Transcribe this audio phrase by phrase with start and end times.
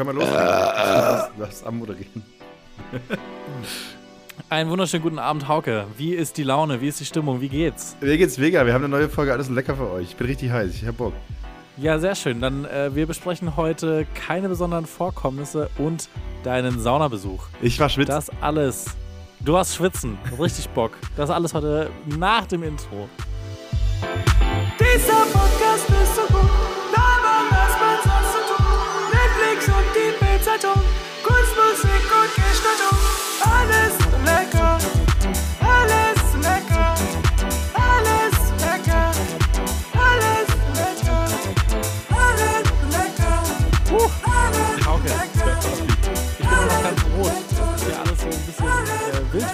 [0.00, 0.32] Können wir los?
[0.32, 2.22] Lass, lass anmoderieren.
[4.48, 5.84] Einen wunderschönen guten Abend, Hauke.
[5.98, 6.80] Wie ist die Laune?
[6.80, 7.42] Wie ist die Stimmung?
[7.42, 7.98] Wie geht's?
[8.00, 8.64] Mir geht's mega.
[8.64, 9.30] Wir haben eine neue Folge.
[9.34, 10.04] Alles lecker für euch.
[10.04, 10.74] Ich bin richtig heiß.
[10.74, 11.12] Ich hab Bock.
[11.76, 12.40] Ja, sehr schön.
[12.40, 16.08] Dann äh, wir besprechen heute keine besonderen Vorkommnisse und
[16.44, 17.44] deinen Saunabesuch.
[17.60, 18.14] Ich war schwitzen.
[18.14, 18.86] Das alles.
[19.40, 20.16] Du warst schwitzen.
[20.40, 20.92] Richtig Bock.
[21.14, 23.06] Das alles heute nach dem Intro.
[24.80, 25.59] Dieser Podcast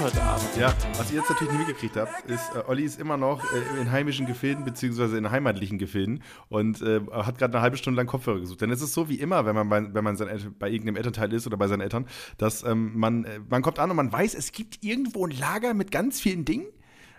[0.07, 0.49] heute Abend.
[0.57, 3.81] Ja, was ihr jetzt natürlich nie mitgekriegt habt, ist, äh, Olli ist immer noch äh,
[3.81, 8.07] in heimischen Gefilden, beziehungsweise in heimatlichen Gefilden und äh, hat gerade eine halbe Stunde lang
[8.07, 8.61] Kopfhörer gesucht.
[8.61, 11.33] Denn es ist so wie immer, wenn man bei, wenn man sein, bei irgendeinem Elternteil
[11.33, 12.07] ist oder bei seinen Eltern,
[12.39, 15.75] dass ähm, man, äh, man kommt an und man weiß, es gibt irgendwo ein Lager
[15.75, 16.67] mit ganz vielen Dingen,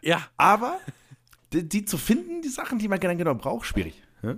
[0.02, 0.22] Ja.
[0.38, 0.80] aber
[1.52, 4.02] die, die zu finden, die Sachen, die man genau braucht, schwierig.
[4.24, 4.36] Ja?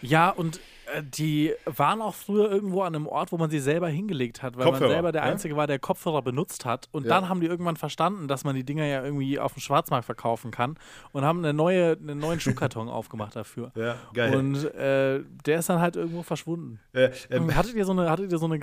[0.00, 0.58] Ja, und
[1.02, 4.64] die waren auch früher irgendwo an einem Ort, wo man sie selber hingelegt hat, weil
[4.64, 5.28] Kopfhörer, man selber der ja?
[5.30, 6.88] Einzige war, der Kopfhörer benutzt hat.
[6.92, 7.08] Und Ja.
[7.10, 10.50] dann haben die irgendwann verstanden, dass man die Dinger ja irgendwie auf dem Schwarzmarkt verkaufen
[10.50, 10.76] kann
[11.12, 13.72] und haben eine neue, einen neuen Schuhkarton aufgemacht dafür.
[13.74, 14.34] Ja, geil.
[14.34, 16.80] Und äh, der ist dann halt irgendwo verschwunden.
[16.92, 18.58] Äh, ähm, hattet, ihr so eine, hattet ihr so eine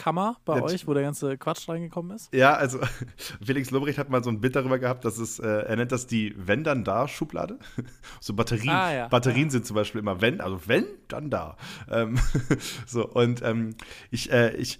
[0.00, 2.34] Gerümschkammer bei Ja, euch, wo der ganze Quatsch reingekommen ist?
[2.34, 2.80] Ja, also
[3.44, 6.06] Felix Lobrecht hat mal so ein Bild darüber gehabt, dass es, äh, er nennt das
[6.06, 7.58] die Wenn dann da Schublade.
[8.20, 9.08] so Batterien, Ah, ja.
[9.08, 11.56] Batterien sind zum Beispiel immer wenn, also wenn, dann da.
[11.90, 12.18] Ähm,
[12.86, 13.74] so, und ähm,
[14.10, 14.78] ich, äh, ich,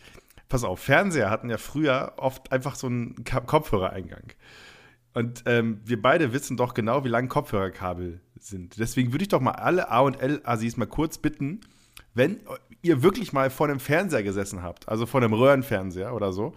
[0.49, 4.33] pass auf, Fernseher hatten ja früher oft einfach so einen Ka Kopfhörereingang.
[5.13, 8.79] Und ähm, wir beide wissen doch genau, wie lang Kopfhörerkabel sind.
[8.79, 11.63] Deswegen würde ich doch mal alle A und L Assis mal kurz bitten,
[12.15, 12.41] wenn
[12.83, 16.55] ihr wirklich mal vor einem Fernseher gesessen habt, also vor einem Röhrenfernseher oder so,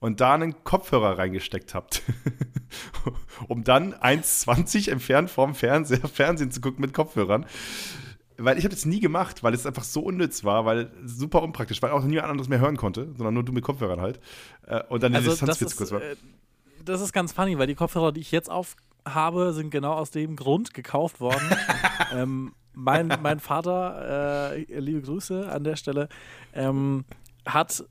[0.00, 2.02] und da einen Kopfhörer reingesteckt habt,
[3.48, 7.46] um dann 1,20 entfernt vorm Fernseher Fernsehen zu gucken mit Kopfhörern.
[8.38, 11.80] Weil ich habe das nie gemacht, weil es einfach so unnütz war, weil super unpraktisch,
[11.82, 14.20] weil auch niemand anderes mehr hören konnte, sondern nur du mit Kopfhörern halt.
[14.66, 16.02] Äh, Und dann die Also das Distanz viel ist, zu kurz war.
[16.02, 16.16] äh,
[16.84, 18.74] das ist ganz funny, weil die Kopfhörer, die ich jetzt auf
[19.06, 21.44] habe, sind genau aus dem Grund gekauft worden.
[22.14, 26.08] ähm, mein, mein Vater, äh, liebe Grüße an der Stelle,
[26.54, 27.04] ähm,
[27.46, 27.84] hat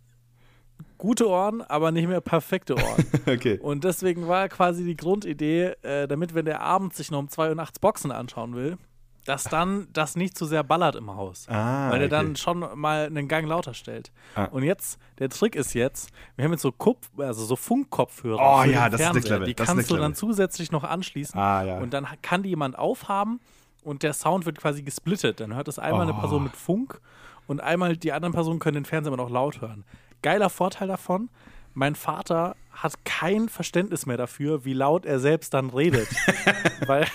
[0.97, 3.05] gute Ohren, aber nicht mehr perfekte Ohren.
[3.27, 3.59] Okay.
[3.59, 7.49] Und deswegen war quasi die Grundidee, äh, damit, wenn der abends sich noch um zwei
[7.49, 8.77] Uhr nachts Boxen anschauen will,
[9.25, 11.47] dass dann das nicht zu sehr ballert im Haus.
[11.47, 12.09] Ah, weil er okay.
[12.09, 14.11] dann schon mal einen Gang lauter stellt.
[14.35, 14.45] Ah.
[14.45, 18.39] Und jetzt, der Trick ist jetzt, wir haben jetzt so Kupf, also so Funkkopfhörer.
[18.39, 19.13] Oh ja, das ist Fernseher.
[19.13, 21.39] next level, Die das ist kannst du dann zusätzlich noch anschließen.
[21.39, 21.77] Ah, ja.
[21.77, 23.39] Und dann kann die jemand aufhaben
[23.83, 25.39] und der Sound wird quasi gesplittet.
[25.39, 26.19] Dann hört es einmal eine Oh.
[26.19, 26.99] Person mit Funk
[27.47, 29.83] und einmal die anderen Personen können den Fernseher immer noch laut hören.
[30.21, 31.29] Geiler Vorteil davon,
[31.73, 36.07] mein Vater hat kein Verständnis mehr dafür, wie laut er selbst dann redet.
[36.85, 37.07] weil,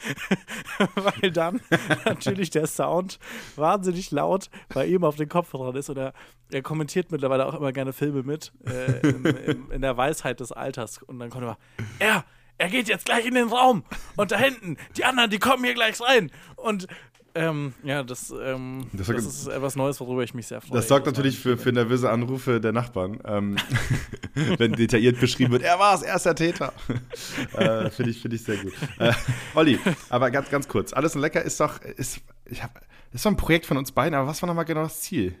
[0.94, 1.60] weil dann
[2.04, 3.18] natürlich der Sound
[3.56, 5.88] wahnsinnig laut bei ihm auf den Kopfhörern ist.
[5.88, 6.12] Und er,
[6.50, 10.52] er kommentiert mittlerweile auch immer gerne Filme mit, äh, im, im, in der Weisheit des
[10.52, 11.02] Alters.
[11.02, 11.58] Und dann kommt immer,
[11.98, 12.24] er,
[12.60, 13.84] er geht jetzt gleich in den Raum.
[14.16, 16.30] Und da hinten, die anderen, die kommen hier gleich rein.
[16.56, 16.86] Und
[17.34, 20.76] ähm, ja, das, ähm, Das das, ist etwas Neues, worüber ich mich sehr freue.
[20.76, 23.56] Das sorgt natürlich für, für nervöse Anrufe der Nachbarn, ähm,
[24.34, 26.72] wenn detailliert beschrieben wird, er war es, er ist der Täter.
[27.56, 28.72] äh, Finde ich, find ich sehr gut.
[28.98, 29.12] Äh,
[29.54, 29.78] Olli,
[30.08, 32.80] aber ganz, ganz kurz, alles und lecker ist doch, ist, ich hab,
[33.12, 35.36] ist doch ein Projekt von uns beiden, aber was war nochmal genau das Ziel?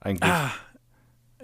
[0.00, 0.30] Eigentlich.
[0.30, 0.52] Ah,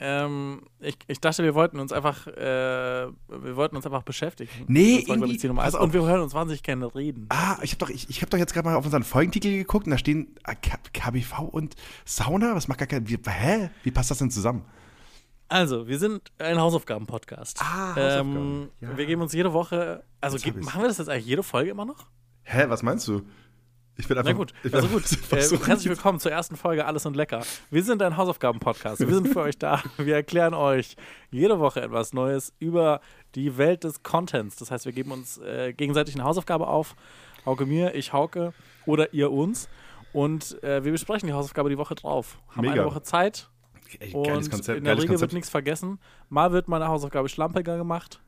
[0.02, 4.50] ähm, ich, ich dachte, wir wollten uns einfach, äh, wir wollten uns einfach beschäftigen.
[4.66, 5.08] Nee, war, ich,
[5.44, 5.82] irgendwie- pass auf.
[5.82, 7.26] Und wir hören uns wahnsinnig gerne reden.
[7.28, 9.84] Ah, ich habe doch, ich, ich hab doch jetzt gerade mal auf unseren Folgentitel geguckt
[9.86, 11.74] und da stehen K- KBV und
[12.06, 12.54] Sauna.
[12.54, 13.06] Was macht gar kein.
[13.08, 13.68] Wie, hä?
[13.82, 14.64] Wie passt das denn zusammen?
[15.48, 17.60] Also, wir sind ein Hausaufgaben-Podcast.
[17.60, 18.96] Ah, ähm, Hausaufgaben, ja.
[18.96, 20.66] Wir geben uns jede Woche, also Jetzt hab ge- ich's.
[20.66, 22.06] machen wir das jetzt eigentlich jede Folge immer noch?
[22.44, 23.22] Hä, was meinst du?
[24.00, 24.32] Ich bin einfach.
[24.32, 25.02] Na gut, also gut.
[25.30, 27.42] Äh, herzlich willkommen zur ersten Folge Alles und Lecker.
[27.70, 29.00] Wir sind ein Hausaufgaben-Podcast.
[29.00, 29.82] Wir sind für euch da.
[29.98, 30.96] Wir erklären euch
[31.30, 33.02] jede Woche etwas Neues über
[33.34, 34.56] die Welt des Contents.
[34.56, 36.96] Das heißt, wir geben uns äh, gegenseitig eine Hausaufgabe auf.
[37.44, 38.54] Hauke mir, ich Hauke
[38.86, 39.68] oder ihr uns.
[40.14, 42.38] Und äh, wir besprechen die Hausaufgabe die Woche drauf.
[42.48, 42.72] Haben Mega.
[42.72, 43.50] eine Woche Zeit.
[43.98, 44.78] Ey, Und Konzept.
[44.78, 45.32] in der Regel wird Konzept.
[45.34, 45.98] nichts vergessen.
[46.30, 48.22] Mal wird meine Hausaufgabe schlampiger gemacht.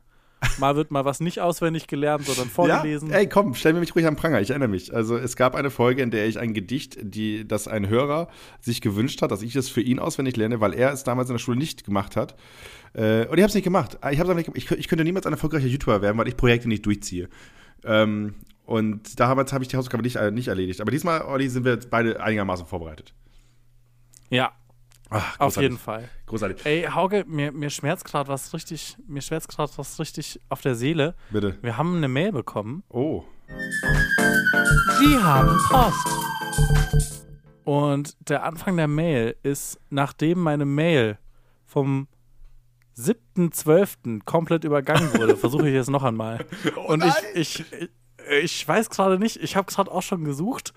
[0.58, 3.10] Mal wird mal was nicht auswendig gelernt, sondern vorgelesen.
[3.10, 4.40] Ja, ey, komm, stell mir mich ruhig am Pranger.
[4.40, 4.94] Ich erinnere mich.
[4.94, 8.28] Also es gab eine Folge, in der ich ein Gedicht, die, das ein Hörer
[8.60, 11.34] sich gewünscht hat, dass ich es für ihn auswendig lerne, weil er es damals in
[11.34, 12.34] der Schule nicht gemacht hat.
[12.94, 13.98] Äh, und ich habe es nicht gemacht.
[14.10, 16.84] Ich, hab's nicht, ich, ich könnte niemals ein erfolgreicher YouTuber werden, weil ich Projekte nicht
[16.84, 17.28] durchziehe.
[17.84, 18.34] Ähm,
[18.64, 20.80] und damals habe ich die Hausaufgabe nicht, äh, nicht erledigt.
[20.80, 23.14] Aber diesmal, Olli, sind wir jetzt beide einigermaßen vorbereitet.
[24.30, 24.52] Ja,
[25.12, 26.08] Ach, auf jeden Fall.
[26.26, 26.64] Großartig.
[26.64, 30.74] Ey, Hauke, mir, mir schmerzt gerade was richtig, mir schmerzt gerade was richtig auf der
[30.74, 31.14] Seele.
[31.30, 31.58] Bitte.
[31.62, 32.82] Wir haben eine Mail bekommen.
[32.88, 33.24] Oh.
[34.98, 36.08] Sie haben Post.
[37.64, 41.18] Und der Anfang der Mail ist, nachdem meine Mail
[41.64, 42.08] vom
[42.96, 44.24] 7.12.
[44.24, 46.44] komplett übergangen wurde, versuche ich es noch einmal.
[46.86, 47.90] Und ich, ich, ich,
[48.42, 50.72] ich weiß gerade nicht, ich habe gerade auch schon gesucht.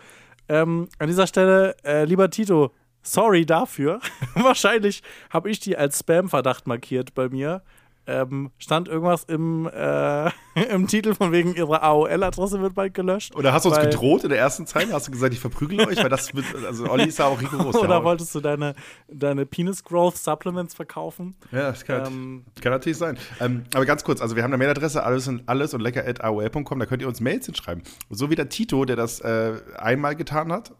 [0.48, 2.72] Ähm, an dieser Stelle, äh, lieber Tito,
[3.06, 4.00] sorry dafür.
[4.36, 7.62] Wahrscheinlich habe ich die als Spam-Verdacht markiert bei mir.
[8.08, 10.30] Ähm, stand irgendwas im, äh,
[10.70, 13.36] im Titel von wegen ihre AOL-Adresse wird bald gelöscht.
[13.36, 14.94] Oder hast du uns gedroht in der ersten Zeile?
[14.94, 15.98] Hast du gesagt, ich verprügel euch?
[15.98, 17.72] Weil das wird, also Olli ist ja auch rigoros.
[17.74, 18.76] der Oder wolltest du deine,
[19.08, 21.36] deine Penis Growth Supplements verkaufen?
[21.52, 23.18] Ja, das kann, Ähm, kann natürlich sein.
[23.40, 26.24] Ähm, aber ganz kurz, also wir haben eine Mailadresse, alles und, alles und lecker at
[26.24, 27.82] aol.com, da könnt ihr uns Mails hinschreiben.
[28.12, 30.74] So wie der Tito, der das äh, einmal getan hat,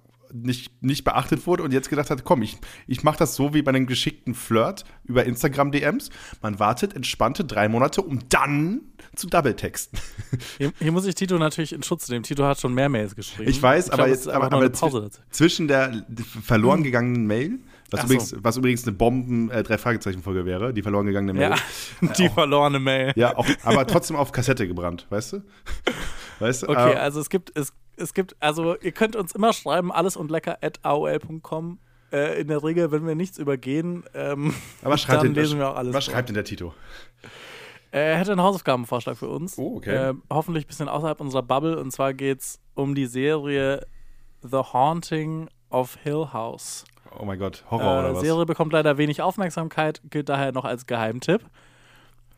[0.44, 3.62] nicht, nicht beachtet wurde und jetzt gedacht hat, komm, ich, ich mache das so wie
[3.62, 6.10] bei einem geschickten Flirt über Instagram-DMs.
[6.42, 8.82] Man wartet entspannte drei Monate, um dann
[9.16, 10.00] zu Doubletexten.
[10.58, 12.24] Hier, hier muss ich Tito natürlich in Schutz nehmen.
[12.24, 13.50] Tito hat schon mehr Mails geschrieben.
[13.50, 15.22] Ich weiß, aber glaub, jetzt aber, aber eine Pause dazu.
[15.30, 16.06] zwischen der
[16.44, 17.60] verloren gegangenen Mail,
[17.92, 18.06] was, so.
[18.06, 21.52] übrigens, was übrigens eine Bomben äh, drei Fragezeichen Folge wäre, die verloren gegangene Mail.
[21.52, 23.14] Ja, die verlorene Mail.
[23.16, 25.42] Ja, auch, aber trotzdem auf Kassette gebrannt, weißt du?
[26.40, 26.68] Weißt du?
[26.68, 30.18] Okay, Äh, also es gibt, es, es gibt, also ihr könnt uns immer schreiben, alles
[30.18, 31.80] und lecker at aol.com.
[32.12, 34.54] Äh, in der Regel, wenn wir nichts übergehen, ähm,
[34.84, 35.94] aber schreibt dann den, lesen wir auch alles.
[35.94, 36.14] Was vor.
[36.14, 36.74] schreibt denn der Tito?
[37.92, 39.58] Er hätte einen Hausaufgabenvorschlag für uns.
[39.58, 40.10] Oh, okay.
[40.10, 41.80] Äh, hoffentlich ein bisschen außerhalb unserer Bubble.
[41.80, 43.88] Und zwar geht es um die Serie
[44.42, 46.84] The Haunting of Hill House.
[47.18, 48.22] Oh mein Gott, Horror Äh, oder was?
[48.22, 51.42] Serie bekommt leider wenig Aufmerksamkeit, gilt daher noch als Geheimtipp.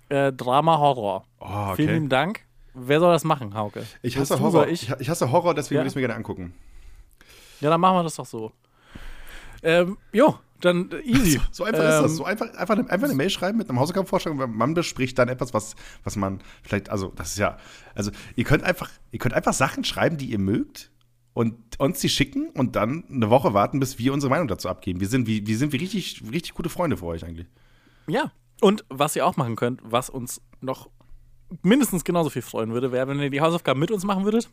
[0.10, 1.26] Äh, Drama Horror.
[1.40, 1.94] Oh, Vielen okay.
[1.94, 2.42] lieben Dank.
[2.74, 3.86] Wer soll das machen, Hauke?
[4.04, 4.68] Ich Willst hasse du, Horror.
[4.68, 4.90] Ich?
[5.00, 5.10] Ich?
[5.10, 5.80] hasse Horror, deswegen Ja.
[5.82, 6.54] würde ich es mir gerne angucken.
[7.60, 8.52] Ja, dann machen wir das doch so.
[9.64, 11.42] Ähm, jo, dann äh, easy.
[11.52, 12.12] So einfach ist das.
[12.12, 15.18] Ähm, So einfach, einfach, eine, einfach eine Mail schreiben mit einem Hausaufgabenvorschlag und man bespricht
[15.18, 17.58] dann etwas, was, was man vielleicht, also das ist ja,
[17.96, 20.92] also ihr könnt einfach, ihr könnt einfach Sachen schreiben, die ihr mögt
[21.38, 25.00] und uns die schicken und dann eine Woche warten, bis wir unsere Meinung dazu abgeben.
[25.00, 27.46] Wir sind wie, wir sind wie richtig, richtig gute Freunde für euch eigentlich.
[28.08, 28.32] Ja.
[28.60, 30.90] Und was ihr auch machen könnt, was uns noch
[31.62, 34.50] mindestens genauso viel freuen würde, wäre, wenn ihr die Hausaufgaben mit uns machen würdet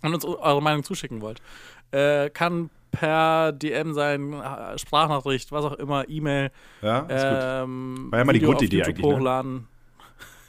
[0.00, 1.42] und uns eure Meinung zuschicken wollt.
[1.90, 4.42] Äh, kann per DM sein,
[4.76, 6.50] Sprachnachricht, was auch immer, E-Mail.
[6.80, 7.42] Ja, ist gut.
[7.42, 9.14] Ähm, War ja mal die YouTube eigentlich, ne?
[9.16, 9.68] Hochladen.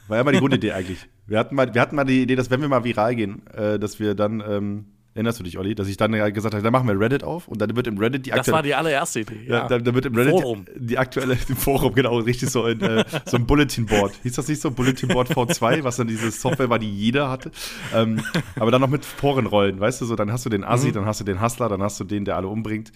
[0.08, 1.10] War ja mal die Grundidee eigentlich.
[1.26, 3.78] Wir hatten, mal, wir hatten mal die Idee, dass wenn wir mal viral gehen, äh,
[3.78, 4.86] dass wir dann, ähm,
[5.18, 7.60] erinnerst du dich, Olli, dass ich dann gesagt habe, dann machen wir Reddit auf und
[7.60, 8.64] dann wird im Reddit die Das war aktuelle.
[8.64, 9.40] die allererste Idee.
[9.48, 9.68] Ja, Ja.
[9.68, 10.66] dann, dann wird im Reddit Forum.
[10.76, 14.14] die aktuelle im Forum, genau, richtig so, in, äh, so ein Bulletin Board.
[14.24, 14.72] Hieß das nicht so?
[14.72, 17.52] Bulletin Board V2, was dann diese Software war, die jeder hatte.
[17.94, 18.22] Ähm,
[18.58, 21.20] aber dann noch mit Forenrollen, weißt du, so, dann hast du den Assi, dann hast
[21.20, 22.92] du den Hustler, dann hast du den, der alle umbringt.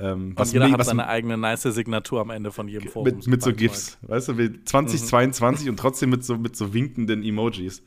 [0.00, 3.04] Ähm, was jeder hat was seine eigene nice Signatur am Ende von jedem Forum.
[3.06, 7.22] mit, mit so GIFs, weißt du, wie 2022 und trotzdem mit so, mit so winkenden
[7.22, 7.82] Emojis.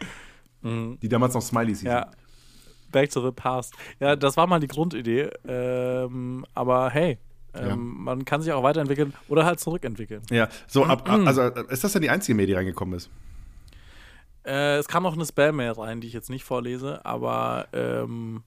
[0.63, 1.87] Die damals noch Smileys hießen.
[1.87, 2.11] Ja.
[2.94, 3.74] Back to the past.
[4.00, 5.30] Ja, das war mal die Grundidee.
[5.45, 7.18] Ähm, aber hey,
[7.54, 7.75] ähm, Ja.
[7.75, 10.22] man kann sich auch weiterentwickeln oder halt zurückentwickeln.
[10.31, 13.10] Ja, so, ab, ab, also äh, ist das denn die einzige Mail, die reingekommen ist?
[14.45, 18.44] Äh, es kam noch eine Spam-Mail rein, die ich jetzt nicht vorlese, aber ähm,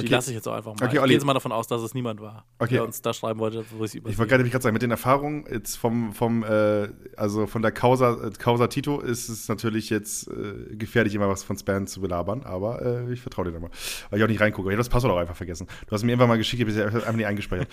[0.00, 0.12] die Okay.
[0.14, 0.84] lasse ich jetzt auch einfach mal.
[0.86, 1.08] Okay, ich Olli.
[1.10, 2.74] gehe jetzt mal davon aus, dass es niemand war, Okay.
[2.74, 5.44] der uns da schreiben wollte, wo ich es Ich wollte gerade sagen, mit den Erfahrungen
[5.50, 10.74] jetzt vom, vom äh, also von der Causa, Causa Tito ist es natürlich jetzt äh,
[10.76, 13.70] gefährlich, immer was von Spam zu belabern, aber äh, ich vertraue dir da mal.
[14.10, 14.68] Weil ich auch nicht reingucke.
[14.68, 15.66] Ich habe das Passwort auch einfach vergessen.
[15.86, 17.68] Du hast mir irgendwann mal geschickt, ich habe es einfach nicht eingespeichert.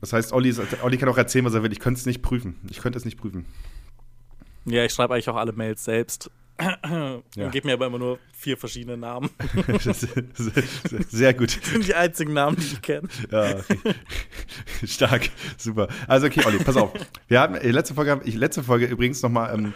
[0.00, 1.72] Das heißt, Olli, ist, Olli kann auch erzählen, was er will.
[1.72, 2.58] Ich könnte es nicht prüfen.
[2.70, 3.44] Ich könnte es nicht prüfen.
[4.64, 6.30] Ja, ich schreibe eigentlich auch alle Mails selbst.
[7.36, 7.48] Ja.
[7.48, 9.30] Gebe mir aber immer nur vier verschiedene Namen.
[11.08, 11.58] sehr, gut.
[11.60, 13.08] Das sind die einzigen Namen, die ich kenne.
[13.30, 13.56] Ja,
[14.84, 15.88] stark, super.
[16.06, 16.92] Also okay, Olli, pass auf.
[17.28, 19.74] Wir haben letzte Folge, ich letzte Folge übrigens noch mal, ähm,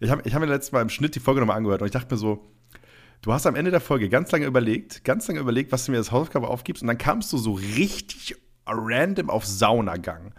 [0.00, 1.86] ich habe ich hab mir letztes Mal im Schnitt die Folge noch mal angehört und
[1.86, 2.44] ich dachte mir so,
[3.22, 5.98] du hast am Ende der Folge ganz lange überlegt, ganz lange überlegt, was du mir
[5.98, 10.34] als Hausaufgabe aufgibst und dann kamst du so richtig random auf Saunagang.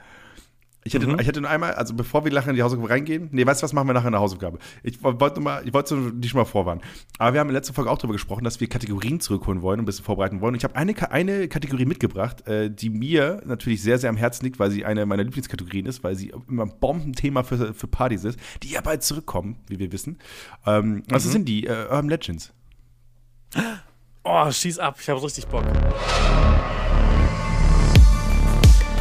[0.88, 3.46] Ich hätte, ich hätte nur einmal, also bevor wir nachher in die Hausaufgabe reingehen, nee,
[3.46, 4.58] weißt du was, machen wir nachher in der Hausaufgabe.
[4.84, 6.82] Ich wollte mal, ich wollte dich schon mal vorwarnen.
[7.20, 9.79] Aber wir haben in der letzten Folge auch darüber gesprochen, dass wir Kategorien zurückholen wollen
[9.79, 10.53] und ein bisschen vorbereiten wollen.
[10.53, 14.46] Und ich habe eine, eine Kategorie mitgebracht, äh, die mir natürlich sehr, sehr am Herzen
[14.46, 18.24] liegt, weil sie eine meiner Lieblingskategorien ist, weil sie immer ein Bombenthema für, für Partys
[18.24, 20.17] ist, die ja bald zurückkommen, wie wir wissen.
[20.65, 21.67] Ähm, Was sind die?
[21.67, 22.53] Äh, Urban Legends.
[24.24, 25.63] Oh, schieß ab, ich habe richtig Bock.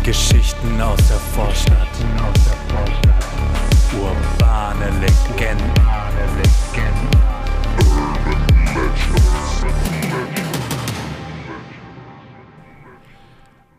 [0.07, 1.89] Geschichten aus der Vorstadt.
[4.01, 5.73] Urbane Legenden.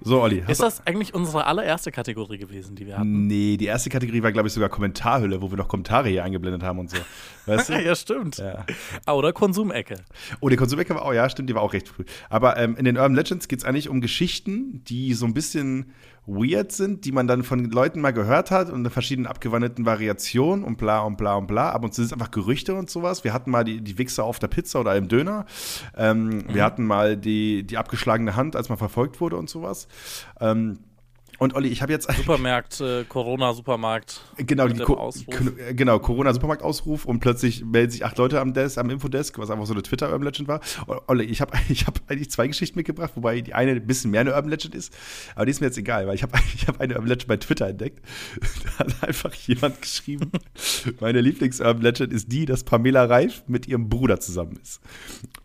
[0.02, 0.42] So, Olli.
[0.48, 3.28] Ist das eigentlich unsere allererste Kategorie gewesen, die wir hatten?
[3.28, 6.64] Nee, die erste Kategorie war, glaube ich, sogar Kommentarhülle, wo wir noch Kommentare hier eingeblendet
[6.64, 6.98] haben und so.
[7.46, 7.74] Weißt du?
[7.86, 8.38] ja, stimmt.
[8.38, 8.66] Ja.
[9.06, 9.96] Ah, Oder Konsumecke.
[10.40, 12.06] Oh, die Konsumecke war auch, ja, stimmt, die war auch recht früh.
[12.30, 15.92] Aber ähm, in den Urban Legends geht es eigentlich um Geschichten, die so ein bisschen
[16.28, 20.64] weird sind, die man dann von Leuten mal gehört hat und in verschiedenen abgewandelten Variationen
[20.64, 21.72] und bla und bla und bla.
[21.72, 23.24] Ab und zu sind es einfach Gerüchte und sowas.
[23.24, 25.46] Wir hatten mal die, die Wichser auf der Pizza oder im Döner.
[25.96, 29.88] Ähm, Wir hatten mal die, die abgeschlagene Hand, als man verfolgt wurde und sowas.
[30.40, 30.80] Ähm,
[31.40, 34.22] und Olli, ich habe jetzt Supermarkt, äh, Corona-Supermarkt.
[34.38, 35.12] Genau, Co
[35.58, 39.66] äh, genau, Corona-Supermarktausruf und plötzlich melden sich acht Leute am Desk, am Infodesk, was einfach
[39.66, 40.62] so eine Twitter-Urban Legend war.
[40.88, 44.12] O- Olle, ich habe ich hab eigentlich zwei Geschichten mitgebracht, wobei die eine ein bisschen
[44.12, 44.94] mehr eine Urban Legend ist,
[45.36, 47.38] aber die ist mir jetzt egal, weil ich habe ich hab eine Urban Legend bei
[47.38, 48.02] Twitter entdeckt.
[48.64, 50.32] Da hat einfach jemand geschrieben,
[51.00, 54.82] meine Lieblings-Urban Legend ist die, dass Pamela Reif mit ihrem Bruder zusammen ist.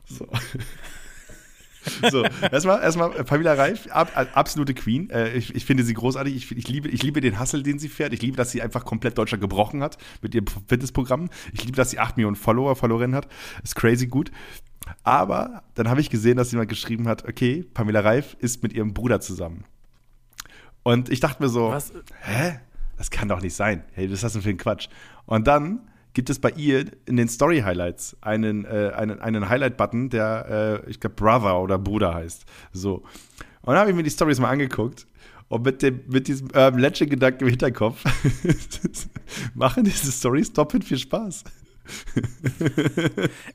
[0.07, 0.27] So.
[2.11, 5.11] So, erstmal, erstmal äh, Pamela Reif, ab, äh, absolute Queen.
[5.11, 6.35] Äh, ich, ich finde sie großartig.
[6.35, 8.13] Ich, ich, liebe, ich liebe den Hustle, den sie fährt.
[8.13, 11.31] Ich liebe, dass sie einfach komplett Deutschland gebrochen hat mit ihrem Fitnessprogramm.
[11.53, 13.29] Ich liebe, dass sie 8 Millionen Follower, Followerinnen hat.
[13.63, 14.31] Ist crazy gut.
[15.03, 18.95] Aber dann habe ich gesehen, dass jemand geschrieben hat, okay, Pamela Reif ist mit ihrem
[18.95, 19.65] Bruder zusammen.
[20.83, 21.93] Und ich dachte mir so, Was?
[22.23, 22.61] hä?
[22.97, 23.85] Das kann doch nicht sein.
[23.93, 24.89] Hey, was ist das denn für ein Quatsch?
[25.27, 25.81] Und dann
[26.15, 31.01] gibt es bei ihr in den Story-Highlights einen, äh, einen, einen Highlight-Button, der, äh, ich
[31.01, 32.45] glaube, Brother oder Bruder heißt.
[32.73, 32.97] So.
[33.63, 35.07] Und dann habe ich mir die Stories mal angeguckt.
[35.49, 38.03] Und mit, dem, mit diesem Urban Legend-Gedanken im Hinterkopf
[39.55, 41.45] machen diese Stories doppelt viel Spaß.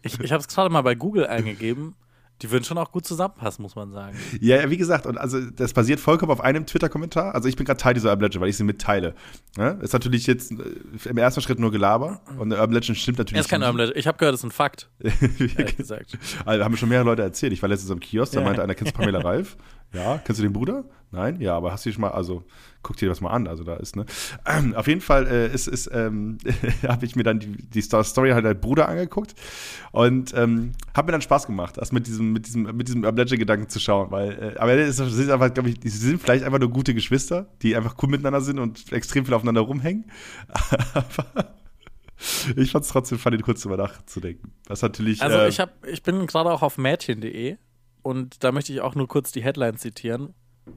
[0.03, 1.95] Ich, ich habe es gerade mal bei Google eingegeben.
[2.41, 4.15] Die würden schon auch gut zusammenpassen, muss man sagen.
[4.39, 7.33] Ja, ja, wie gesagt, und also das basiert vollkommen auf einem Twitter-Kommentar.
[7.33, 9.15] Also ich bin gerade Teil dieser Urban Legend, weil ich sie mitteile.
[9.57, 9.71] Ja?
[9.71, 13.37] Ist natürlich jetzt äh, im ersten Schritt nur Gelaber und eine Urban Legend stimmt natürlich
[13.37, 13.97] Er ist kein Urban Legend.
[13.97, 16.17] Ich habe gehört, das ist ein Fakt, ehrlich gesagt.
[16.45, 17.53] Also, haben mir schon mehrere Leute erzählt.
[17.53, 19.57] Ich war letztens am Kiosk, da meinte einer, kennst Pamela Reif?
[19.93, 20.83] Ja, kennst du den Bruder?
[21.11, 21.39] Nein?
[21.39, 22.43] Ja, aber hast du dich schon mal, also
[22.83, 24.05] guck dir das mal an, also da ist, ne?
[24.45, 26.37] Ähm, auf jeden Fall äh, ist, ist, ähm,
[26.87, 29.33] habe ich mir dann die, die Story halt als Bruder angeguckt
[29.93, 33.17] und ähm, hat mir dann Spaß gemacht, das mit diesem, mit diesem, mit diesem Urban
[33.25, 36.43] Legend-Gedanken zu schauen, weil, äh, aber es ist- sind einfach, glaube ich, die sind vielleicht
[36.43, 40.11] einfach nur gute Geschwister, die einfach cool miteinander sind und extrem viel aufeinander rumhängen.
[40.93, 41.55] aber
[42.55, 44.51] ich fand es trotzdem funny, kurz drüber nachzudenken.
[44.67, 45.21] Was natürlich.
[45.21, 47.57] Also äh, ich, hab, ich bin gerade auch auf mädchen.de
[48.07, 50.33] und da möchte ich auch nur kurz die Headline zitieren.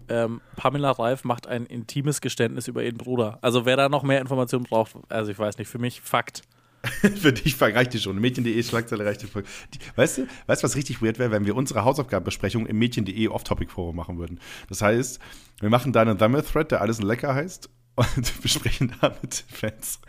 [0.08, 3.38] Ähm, Pamela Reif macht ein intimes Geständnis über ihren Bruder.
[3.42, 6.42] Also wer da noch mehr Informationen braucht, also ich weiß nicht, für mich Fakt.
[7.20, 8.18] Für dich reicht die schon.
[8.18, 9.44] Mädchen.de Schlagzeile reicht die voll.
[9.74, 13.28] Die, weißt du, weißt du, was richtig weird wäre, wenn wir unsere Hausaufgabenbesprechung im Mädchen.de
[13.28, 14.40] Off-Topic-Forum machen würden?
[14.70, 15.20] Das heißt,
[15.60, 20.00] wir machen da einen Thumbnail-Thread, der alles ein Lecker heißt und besprechen da mit Fans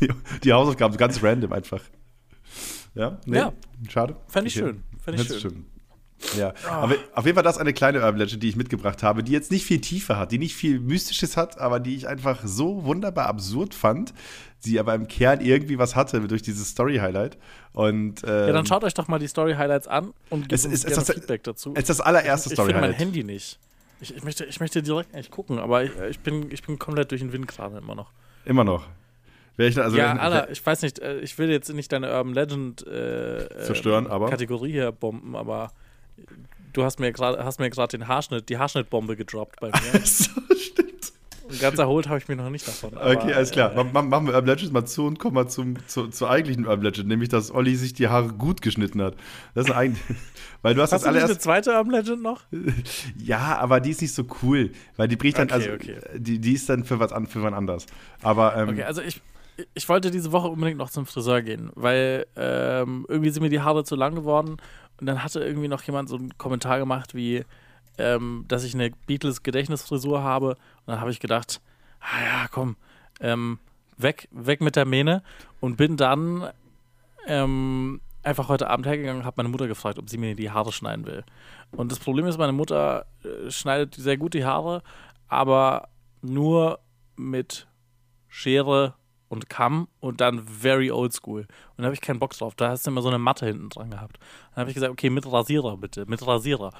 [0.00, 0.12] die,
[0.42, 1.82] die Hausaufgaben, ganz random einfach.
[2.94, 3.20] Ja?
[3.26, 3.36] Nee?
[3.38, 3.52] Ja.
[3.88, 4.16] Schade.
[4.26, 4.72] Fänd ich Okay.
[4.72, 4.82] schön.
[4.98, 5.66] Fänd ich Fänd's schön.
[6.36, 9.32] Ja, aber auf jeden Fall das eine kleine Urban Legend, die ich mitgebracht habe, die
[9.32, 12.84] jetzt nicht viel Tiefe hat, die nicht viel Mystisches hat, aber die ich einfach so
[12.84, 14.12] wunderbar absurd fand,
[14.64, 17.38] die aber im Kern irgendwie was hatte durch dieses Story-Highlight.
[17.72, 20.74] Und ähm, Ja, dann schaut euch doch mal die Story-Highlights an und gebt Es uns
[20.74, 21.72] ist- es ist- Feedback dazu.
[21.74, 22.98] es ist das allererste ich finde mein Story-Highlight.
[22.98, 23.58] Handy nicht.
[24.02, 27.10] Ich, ich, möchte, ich möchte direkt eigentlich gucken, aber ich, ich, bin, ich bin komplett
[27.10, 28.10] durch den Wind gerade immer noch.
[28.44, 28.86] Immer noch.
[29.56, 32.32] Ich, also ja, wenn- Alter, ich weiß nicht, äh, ich will jetzt nicht deine Urban
[32.32, 34.30] Legend äh, äh, Zerstören, aber?
[34.30, 35.70] Kategorie hier bomben, aber
[36.72, 40.00] du hast mir gerade hast mir gerade den Haarschnitt, die Haarschnittbombe gedroppt bei mir.
[40.04, 41.12] so, stimmt.
[41.48, 42.96] Und ganz erholt habe ich mich noch nicht davon.
[42.96, 43.72] aber, Okay, alles klar.
[43.72, 46.30] Äh, Ma- ma- Machen wir Urban Legend mal zu und kommen mal zum, zu, zur
[46.30, 49.16] eigentlichen Urban Legend, nämlich dass Olli sich die Haare gut geschnitten hat.
[49.54, 50.00] Das ist eigentlich.
[50.62, 51.42] Weil du hast, hast das du nicht eine allererst.
[51.42, 52.42] zweite Urban Legend noch?
[53.18, 55.96] Ja, aber die ist nicht so cool, weil die bricht dann, Okay, also okay.
[56.18, 57.86] Die, die ist dann für was an, für was anders.
[58.22, 59.20] Aber ähm, Okay, also ich,
[59.74, 63.60] ich wollte diese Woche unbedingt noch zum Friseur gehen, weil ähm, irgendwie sind mir die
[63.60, 64.56] Haare zu lang geworden
[65.00, 67.44] und dann hatte irgendwie noch jemand so einen Kommentar gemacht wie,
[67.98, 71.60] ähm, dass ich eine Beatles-Gedächtnisfrisur habe und dann habe ich gedacht,
[72.00, 72.76] ah ja, komm,
[73.20, 73.58] ähm,
[73.96, 75.22] weg, weg mit der Mähne
[75.60, 76.50] und bin dann
[77.26, 80.72] ähm, einfach heute Abend hergegangen und habe meine Mutter gefragt, ob sie mir die Haare
[80.72, 81.24] schneiden will.
[81.72, 84.82] Und das Problem ist, meine Mutter äh, schneidet sehr gut die Haare,
[85.28, 85.88] aber
[86.22, 86.80] nur
[87.16, 87.66] mit
[88.28, 88.94] Schere
[89.30, 91.40] und Kamm und dann very old school.
[91.40, 92.54] Und da habe ich keinen Bock drauf.
[92.56, 94.18] Da hast du immer so eine Matte hinten dran gehabt.
[94.54, 96.72] Dann habe ich gesagt, okay, mit Rasierer bitte, mit Rasierer.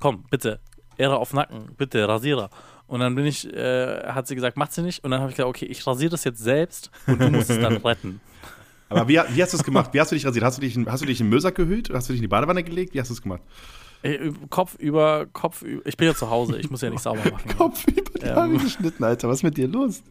[0.00, 0.58] Komm, bitte,
[0.96, 2.50] Ehre auf Nacken, bitte, Rasierer.
[2.86, 5.04] Und dann bin ich, äh, hat sie gesagt, macht sie nicht.
[5.04, 7.60] Und dann habe ich gesagt, okay, ich rasiere das jetzt selbst und du musst es
[7.60, 8.20] dann retten.
[8.88, 9.90] Aber wie, wie hast du es gemacht?
[9.92, 10.44] Wie hast du dich rasiert?
[10.44, 11.90] Hast du dich, in- hast du dich in Mösack gehüllt?
[11.92, 12.94] Hast du dich in die Badewanne gelegt?
[12.94, 13.42] Wie hast du es gemacht?
[14.04, 15.84] Äh, Kopf über, Kopf über.
[15.86, 17.50] Ich bin ja zu Hause, ich muss ja nicht sauber machen.
[17.58, 18.36] Kopf über die Ähm.
[18.36, 19.28] Haare geschnitten, Alter.
[19.28, 20.02] Was ist mit dir los?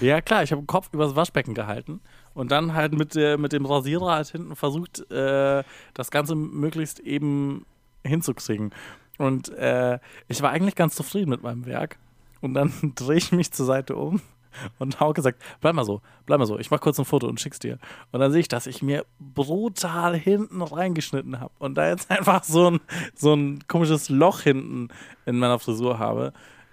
[0.00, 2.00] Ja, klar, ich habe den Kopf übers Waschbecken gehalten
[2.34, 5.62] und dann halt mit, der, mit dem Rasierer halt hinten versucht, äh,
[5.94, 7.64] das Ganze möglichst eben
[8.04, 8.72] hinzukriegen.
[9.18, 9.98] Und äh,
[10.28, 11.98] ich war eigentlich ganz zufrieden mit meinem Werk.
[12.40, 14.20] Und dann drehe ich mich zur Seite um
[14.78, 17.40] und Hauke sagt, bleib mal so, bleib mal so, ich mach kurz ein Foto und
[17.40, 17.78] schick's dir.
[18.12, 22.44] Und dann sehe ich, dass ich mir brutal hinten reingeschnitten habe und da jetzt einfach
[22.44, 22.80] so ein,
[23.14, 24.88] so ein komisches Loch hinten
[25.24, 26.32] in meiner Frisur habe.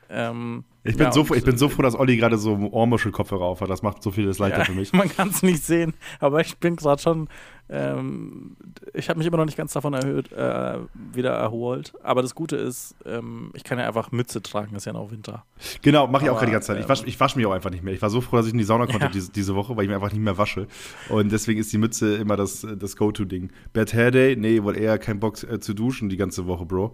[0.09, 3.61] Ähm, Ich bin, ja, so, ich bin so froh, dass Olli gerade so Ohrmuschelkopfhörer auf
[3.61, 3.69] hat.
[3.69, 4.91] Das macht so vieles leichter Ja, für mich.
[4.93, 7.29] Man kann es nicht sehen, aber ich bin gerade schon,
[7.69, 8.57] ähm,
[8.93, 10.79] ich habe mich immer noch nicht ganz davon erhöht, äh,
[11.13, 11.93] wieder erholt.
[12.03, 15.45] Aber das Gute ist, ähm, ich kann ja einfach Mütze tragen, ist ja noch Winter.
[15.81, 16.77] Genau, mache ich auch gerade die ganze Zeit.
[16.77, 17.93] Ich ähm, wasche ich wasch mich auch einfach nicht mehr.
[17.93, 19.09] Ich war so froh, dass ich in die Sauna konnte Ja.
[19.11, 20.67] diese, diese Woche, weil ich mir einfach nicht mehr wasche.
[21.07, 23.51] Und deswegen ist die Mütze immer das, das Go-To-Ding.
[23.71, 24.35] Bad Hair Day?
[24.35, 26.93] Nee, wohl eher kein Bock äh, zu duschen die ganze Woche, Bro.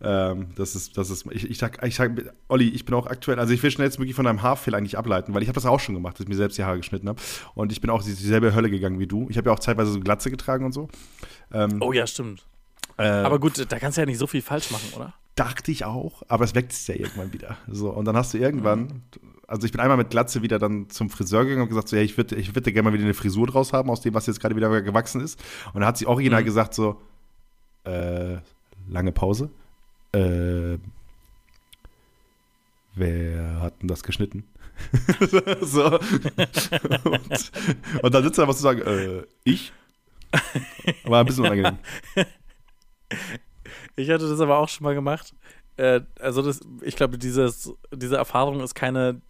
[0.00, 3.23] Ähm, das ist, das ist, ich, ich sag, ich sag, Olli, ich bin auch aktuell,
[3.28, 5.94] also ich will schnellstmöglich von deinem Haarfehl eigentlich ableiten, weil ich habe das auch schon
[5.94, 7.20] gemacht, dass ich mir selbst die Haare geschnitten habe.
[7.54, 9.26] Und ich bin auch dieselbe Hölle gegangen wie du.
[9.30, 10.88] Ich habe ja auch zeitweise so Glatze getragen und so.
[11.52, 12.44] Ähm, Oh ja, stimmt.
[12.98, 15.14] äh, Aber gut, da kannst du ja nicht so viel falsch machen, oder?
[15.36, 17.56] dachte ich auch, aber es wächst ja irgendwann wieder.
[17.66, 19.02] So, und dann hast du irgendwann,
[19.48, 22.04] also ich bin einmal mit Glatze wieder dann zum Friseur gegangen und gesagt, so, hey,
[22.04, 24.38] ich würde ich würd gerne mal wieder eine Frisur draus haben, aus dem, was jetzt
[24.38, 25.40] gerade wieder gewachsen ist.
[25.72, 26.44] Und dann hat sie original Mhm.
[26.44, 27.00] gesagt, so,
[27.82, 28.36] äh,
[28.88, 29.50] lange Pause.
[30.12, 30.78] Äh,
[32.94, 34.44] wer hat denn das geschnitten?
[35.60, 35.98] so.
[37.04, 37.52] und,
[38.02, 39.72] und dann sitzt er was zu sagen, äh, ich?
[41.04, 41.78] War ein bisschen unangenehm.
[43.96, 45.34] Ich hatte das aber auch schon mal gemacht.
[45.76, 47.76] Äh, also das, ich glaube, diese
[48.16, 49.20] Erfahrung ist keine,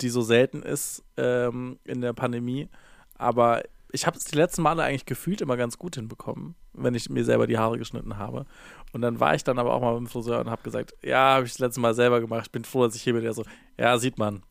[0.00, 2.68] die so selten ist ähm, in der Pandemie.
[3.16, 3.62] Aber
[3.92, 7.24] ich habe es die letzten Male eigentlich gefühlt immer ganz gut hinbekommen, wenn ich mir
[7.24, 8.46] selber die Haare geschnitten habe.
[8.94, 11.46] Und dann war ich dann aber auch mal beim Friseur und habe gesagt, ja, habe
[11.46, 12.46] ich das letzte Mal selber gemacht.
[12.46, 13.22] Ich bin froh, dass ich hier bin.
[13.22, 13.44] Der so,
[13.76, 14.42] ja, sieht man.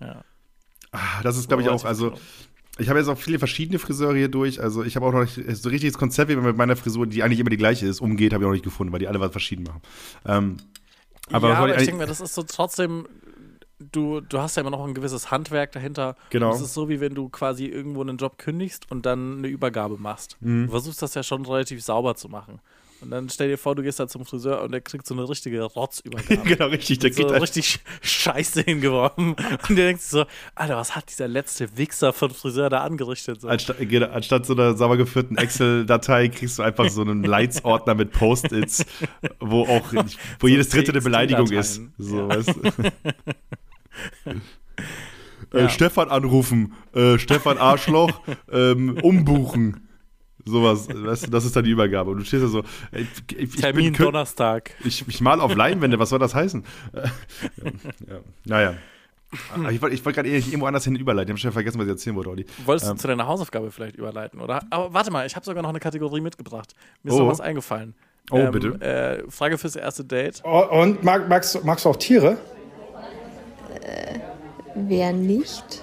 [0.00, 0.22] Ja.
[0.92, 2.12] Ah, Das ist, glaube ich, auch, also
[2.78, 4.62] ich habe jetzt auch viele verschiedene Friseure hier durch.
[4.62, 7.24] Also ich habe auch noch nicht so richtiges Konzept, wie man mit meiner Frisur, die
[7.24, 9.18] eigentlich immer die gleiche ist, umgeht, habe ich auch noch nicht gefunden, weil die alle
[9.18, 9.82] was verschieden machen.
[10.24, 10.56] Ähm,
[11.32, 13.08] aber ja, aber ich denke mir, das ist so trotzdem,
[13.80, 16.14] du, du hast ja immer noch ein gewisses Handwerk dahinter.
[16.30, 16.52] Genau.
[16.52, 19.98] Das ist so, wie wenn du quasi irgendwo einen Job kündigst und dann eine Übergabe
[19.98, 20.36] machst.
[20.40, 20.66] Mhm.
[20.66, 22.60] Du versuchst das ja schon relativ sauber zu machen.
[23.00, 25.28] Und dann stell dir vor, du gehst da zum Friseur und der kriegt so eine
[25.28, 26.36] richtige Rotzübergabe.
[26.44, 26.98] genau, richtig.
[26.98, 29.34] Der so geht richtig Scheiße hingeworfen.
[29.68, 30.24] Und der denkt sich so,
[30.56, 33.40] Alter, was hat dieser letzte Wichser von Friseur da angerichtet?
[33.40, 33.48] So.
[33.48, 38.84] Anstatt, anstadt so einer sauber geführten Excel-Datei kriegst du einfach so einen Leitsordner mit Post-its,
[39.38, 39.92] wo auch
[40.40, 41.80] wo jedes dritte eine Beleidigung ist.
[41.98, 42.28] So, Ja.
[42.28, 42.62] weißt du?
[45.56, 45.68] äh, Ja.
[45.68, 49.87] Stefan anrufen, äh, Stefan Arschloch, ähm, umbuchen.
[50.50, 52.10] Sowas, weißt du, das ist dann die Übergabe.
[52.10, 52.60] Und du stehst da so,
[52.92, 54.72] äh, ich, ich, ich Termin bin Kün- Donnerstag.
[54.84, 56.64] ich, ich mal auf Leinwände, was soll das heißen?
[56.92, 56.98] Äh,
[58.08, 58.20] ja, ja.
[58.44, 58.74] Naja.
[59.70, 61.28] Ich wollte ich wollt gerade irgendwo anders hin überleiten.
[61.28, 62.46] Ich habe schon vergessen, was ich erzählen wollte, Olli.
[62.64, 62.96] Wolltest Ähm.
[62.96, 64.62] du zu deiner Hausaufgabe vielleicht überleiten, oder?
[64.70, 66.74] Aber warte mal, ich habe sogar noch eine Kategorie mitgebracht.
[67.02, 67.24] Mir ist Oh.
[67.24, 67.94] noch was eingefallen.
[68.30, 68.80] Oh, bitte.
[68.80, 70.40] Äh, Frage fürs erste Date.
[70.44, 72.38] Oh, Und mag, magst, magst du auch Tiere?
[74.74, 75.82] Wer nicht?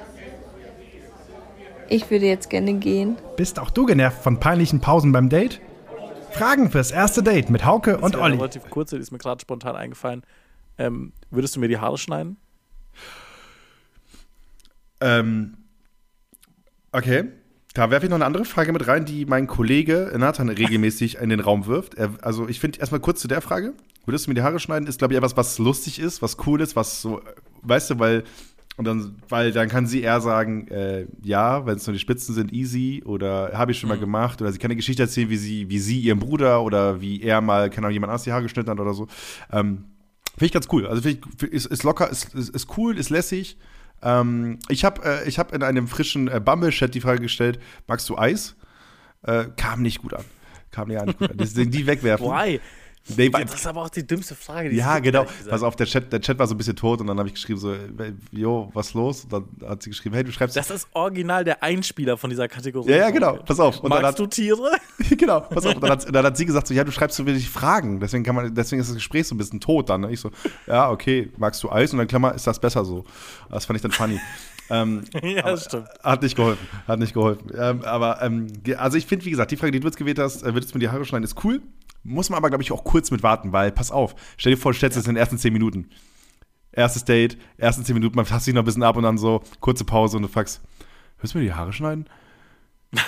[1.89, 3.17] Ich würde jetzt gerne gehen.
[3.38, 5.62] Bist auch du genervt von peinlichen Pausen beim Date?
[6.32, 8.34] Fragen fürs erste Date mit Hauke und Das wäre Olli.
[8.34, 10.24] eine relativ kurze, die ist mir gerade spontan eingefallen.
[10.78, 12.38] Ähm, würdest du mir die Haare schneiden?
[15.00, 15.58] Ähm,
[16.91, 17.26] okay.
[17.74, 21.30] Da werfe ich noch eine andere Frage mit rein, die mein Kollege Nathan regelmäßig in
[21.30, 21.95] den Raum wirft.
[21.95, 23.74] Er, also ich finde erstmal kurz zu der Frage.
[24.06, 24.88] Würdest du mir die Haare schneiden?
[24.88, 27.21] Ist, glaube ich, etwas, was lustig ist, was cool ist, was so,
[27.63, 28.24] weißt du, weil,
[28.77, 32.35] und dann, weil dann kann sie eher sagen, äh, ja, wenn es nur die Spitzen
[32.35, 35.38] sind, easy, oder habe ich schon mal gemacht, oder sie kann eine Geschichte erzählen, wie
[35.38, 38.43] sie, wie sie ihrem Bruder oder wie er mal, keine Ahnung, jemand anders die Haare
[38.43, 39.07] geschnitten hat oder so.
[39.51, 39.85] Ähm,
[40.33, 40.85] Finde ich ganz cool.
[40.85, 43.57] Also finde ich, ist, ist locker, ist, ist, ist cool, ist lässig.
[44.01, 48.09] Ähm, ich habe äh, ich hab in einem frischen äh, Bumble-Chat die Frage gestellt, magst
[48.09, 48.57] du Eis?
[49.23, 50.25] Äh, kam nicht gut an.
[50.71, 51.38] Kam ja nicht gut an.
[51.38, 52.27] Deswegen die wegwerfen.
[52.27, 52.59] Why?
[53.15, 55.25] Nee, Das ist aber auch die dümmste Frage, die ja, genau.
[55.47, 57.35] Pass auf, der Chat, der Chat war so ein bisschen tot und dann habe ich
[57.35, 57.75] geschrieben so,
[58.31, 59.25] jo, was los?
[59.25, 62.47] Und dann hat sie geschrieben, hey, du schreibst Das ist original der Einspieler von dieser
[62.47, 62.89] Kategorie.
[62.89, 63.35] Ja, ja, genau.
[63.37, 63.79] Pass auf.
[63.81, 64.71] Und dann Magst hat- du Tiere?
[65.17, 65.75] genau, pass auf.
[65.75, 68.23] Und dann hat, dann hat sie gesagt so, ja, du schreibst so wenig Fragen, deswegen
[68.23, 70.01] kann man, deswegen ist das Gespräch so ein bisschen tot dann.
[70.01, 70.11] Ne?
[70.11, 70.31] Ich so,
[70.65, 71.91] ja, okay, magst du Eis?
[71.93, 73.05] Und dann Klammer, ist das besser so?
[73.51, 74.19] Das fand ich dann funny.
[74.71, 75.87] ähm, ja, stimmt.
[76.03, 76.67] Hat nicht geholfen.
[76.87, 77.51] Hat nicht geholfen.
[77.55, 80.41] Ähm, aber, ähm, also ich finde, wie gesagt, die Frage, die du jetzt gewählt hast,
[80.41, 81.61] äh, würdest du mir die Haare schneiden, ist cool.
[82.07, 84.71] Muss man aber, glaube ich, auch kurz mit warten, weil, pass auf, stell dir vor,
[84.71, 85.89] du stellst es in den ersten zehn Minuten.
[86.71, 89.41] Erstes Date, ersten zehn Minuten, man fasst sich noch ein bisschen ab und dann so,
[89.59, 90.61] kurze Pause und du fragst,
[91.17, 92.07] hörst du mir die Haare schneiden?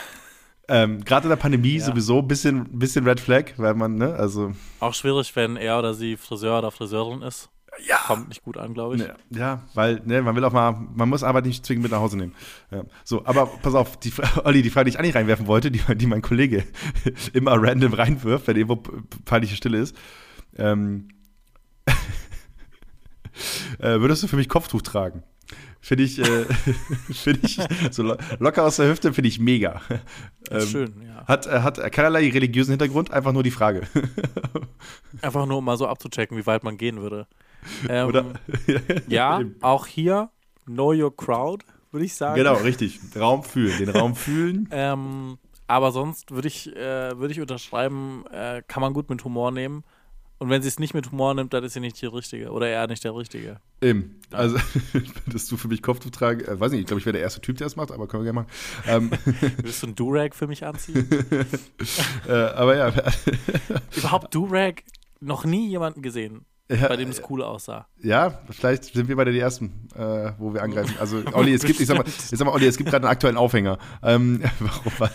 [0.68, 1.86] ähm, Gerade in der Pandemie Ja.
[1.86, 5.94] sowieso ein bisschen, bisschen Red Flag, weil man, ne, also, Auch schwierig, wenn er oder
[5.94, 7.50] sie Friseur oder Friseurin ist.
[7.86, 7.98] Ja.
[8.06, 9.02] Kommt nicht gut an, glaube ich.
[9.02, 12.00] Ja, ja, weil ne, man will auch mal, man muss Arbeit nicht zwingend mit nach
[12.00, 12.34] Hause nehmen.
[12.72, 12.84] Ja.
[13.04, 14.12] So, aber pass auf, die,
[14.44, 16.64] Olli, die Frage, die ich eigentlich reinwerfen wollte, die, die mein Kollege
[17.34, 18.82] immer random reinwirft, wenn irgendwo
[19.26, 19.96] peinliche Stille ist.
[20.58, 21.10] Ähm,
[23.80, 25.24] äh, würdest du für mich Kopftuch tragen?
[25.80, 26.46] Finde ich, äh,
[27.14, 27.60] finde ich
[27.92, 29.82] so lo locker aus der Hüfte, finde ich mega.
[30.50, 31.26] Ähm, schön, ja.
[31.26, 33.82] Hat, äh, hat keinerlei religiösen Hintergrund, einfach nur die Frage.
[35.22, 37.28] Einfach nur, um mal so abzuchecken, wie weit man gehen würde.
[37.90, 38.26] Ähm, Oder?
[39.08, 40.30] Ja, auch hier,
[40.66, 42.36] know your crowd, würde ich sagen.
[42.36, 43.00] Genau, richtig.
[43.16, 44.68] Raum fühlen, den Raum fühlen.
[44.72, 49.52] Ähm, aber sonst würde ich, äh, würde ich unterschreiben, äh, kann man gut mit Humor
[49.52, 49.84] nehmen.
[50.40, 52.52] Und wenn sie es nicht mit Humor nimmt, dann ist sie nicht die Richtige.
[52.52, 53.60] Oder eher nicht der Richtige.
[53.82, 54.20] Eben.
[54.30, 54.56] Also,
[55.26, 56.42] würdest du für mich Kopftuch tragen?
[56.42, 58.24] Äh, weiß nicht, ich glaube, ich wäre der erste Typ, der es macht, aber können
[58.24, 58.52] wir gerne machen.
[58.88, 59.12] Ähm,
[59.64, 61.10] Willst du ein Durag für mich anziehen?
[62.28, 62.94] äh, aber ja,
[63.96, 64.84] Überhaupt Durag?
[65.20, 67.88] Noch nie jemanden gesehen, ja, bei dem es cool aussah.
[68.02, 70.96] ja, vielleicht sind wir beide die Ersten, äh, wo wir angreifen.
[71.00, 73.12] Also, Olli, es gibt, ich sag mal, ich sag mal Olli, es gibt gerade einen
[73.12, 73.78] aktuellen Aufhänger.
[74.04, 75.10] Ähm, warum man,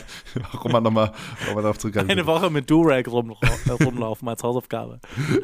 [0.52, 1.12] warum man nochmal
[1.54, 5.00] darauf zurückgreifen Eine Woche mit Durag rum, äh, rumlaufen als Hausaufgabe.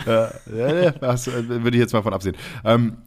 [0.06, 2.36] Ja, ja, ja das, äh, würde ich jetzt mal von absehen.
[2.64, 2.98] Ähm,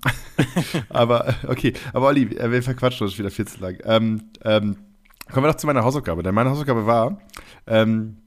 [0.89, 3.77] aber, okay, aber Olli, äh, wir verquatschen uns wieder viel zu lang.
[3.83, 4.77] Ähm, ähm,
[5.31, 6.21] kommen wir doch zu meiner Hausaufgabe.
[6.21, 7.19] Denn meine Hausaufgabe war,
[7.65, 8.17] ähm,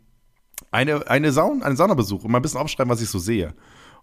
[0.73, 3.55] eine, eine Saun, einen Saunabesuch und mal ein bisschen aufschreiben, was ich so sehe.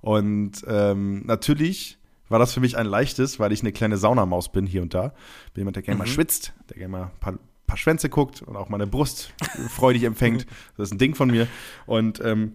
[0.01, 4.65] Und ähm, natürlich war das für mich ein leichtes, weil ich eine kleine Saunamaus bin
[4.65, 5.13] hier und da.
[5.53, 7.33] Bin jemand, der gerne mal schwitzt, der gerne mal ein paar,
[7.67, 9.33] paar Schwänze guckt und auch meine Brust
[9.69, 10.45] freudig empfängt.
[10.77, 11.47] Das ist ein Ding von mir.
[11.85, 12.53] Und ähm,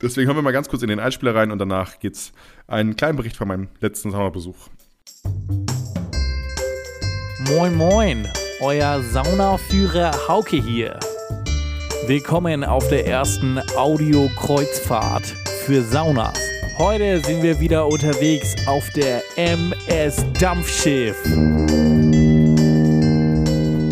[0.00, 2.32] deswegen hören wir mal ganz kurz in den Einspieler rein und danach geht's
[2.66, 4.68] einen kleinen Bericht von meinem letzten Saunabesuch.
[7.46, 8.26] Moin Moin,
[8.60, 10.98] euer Saunaführer Hauke hier.
[12.06, 15.26] Willkommen auf der ersten Audio-Kreuzfahrt
[15.66, 16.59] für Saunas.
[16.80, 21.14] Heute sind wir wieder unterwegs auf der MS Dampfschiff.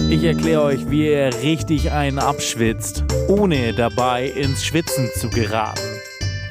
[0.09, 5.83] Ich erkläre euch, wie ihr richtig einen abschwitzt, ohne dabei ins Schwitzen zu geraten.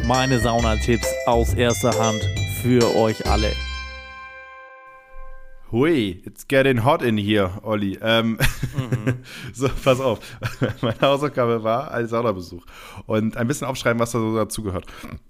[0.04, 2.24] Meine Saunatipps aus erster Hand
[2.62, 3.52] für euch alle.
[5.78, 8.00] Hui, it's getting hot in here, Olli.
[8.02, 8.40] Ähm,
[9.54, 10.20] so, pass auf.
[10.82, 12.66] Meine Hausaufgabe war ein Saunabesuch.
[13.06, 14.88] Und ein bisschen aufschreiben, was da so dazugehört.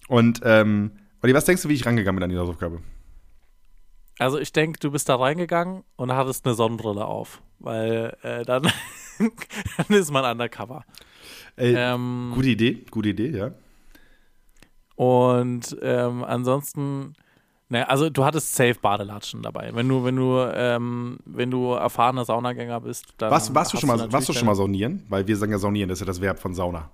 [0.08, 2.80] Und, ähm, Olli, was denkst du, wie ich rangegangen bin an die Hausaufgabe?
[4.20, 8.64] Also ich denke, du bist da reingegangen und hattest eine Sonnenbrille auf, weil äh, dann,
[9.20, 10.86] dann ist man undercover.
[11.58, 13.52] Äh, Ähm, Gute Idee, gute Idee, ja.
[14.96, 17.16] Und ähm, ansonsten,
[17.70, 19.72] ne, also du hattest safe Badelatschen dabei.
[19.74, 23.88] Wenn du, wenn du, ähm, wenn du erfahrener Saunagänger bist, dann Was, warst, du schon
[23.88, 25.06] mal, warst du schon mal saunieren?
[25.10, 26.90] Weil wir sagen ja saunieren, das ist ja das Verb von Sauna.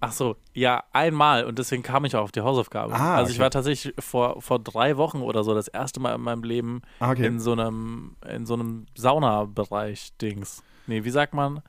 [0.00, 2.92] Ach so, ja, einmal und deswegen kam ich auch auf die Hausaufgabe.
[2.94, 3.42] Ah, also ich okay.
[3.44, 7.12] war tatsächlich vor, vor drei Wochen oder so das erste Mal in meinem Leben Ah,
[7.12, 7.26] okay.
[7.26, 10.62] in so einem, in so einem Saunabereich-Dings.
[10.86, 11.62] Nee, wie sagt man?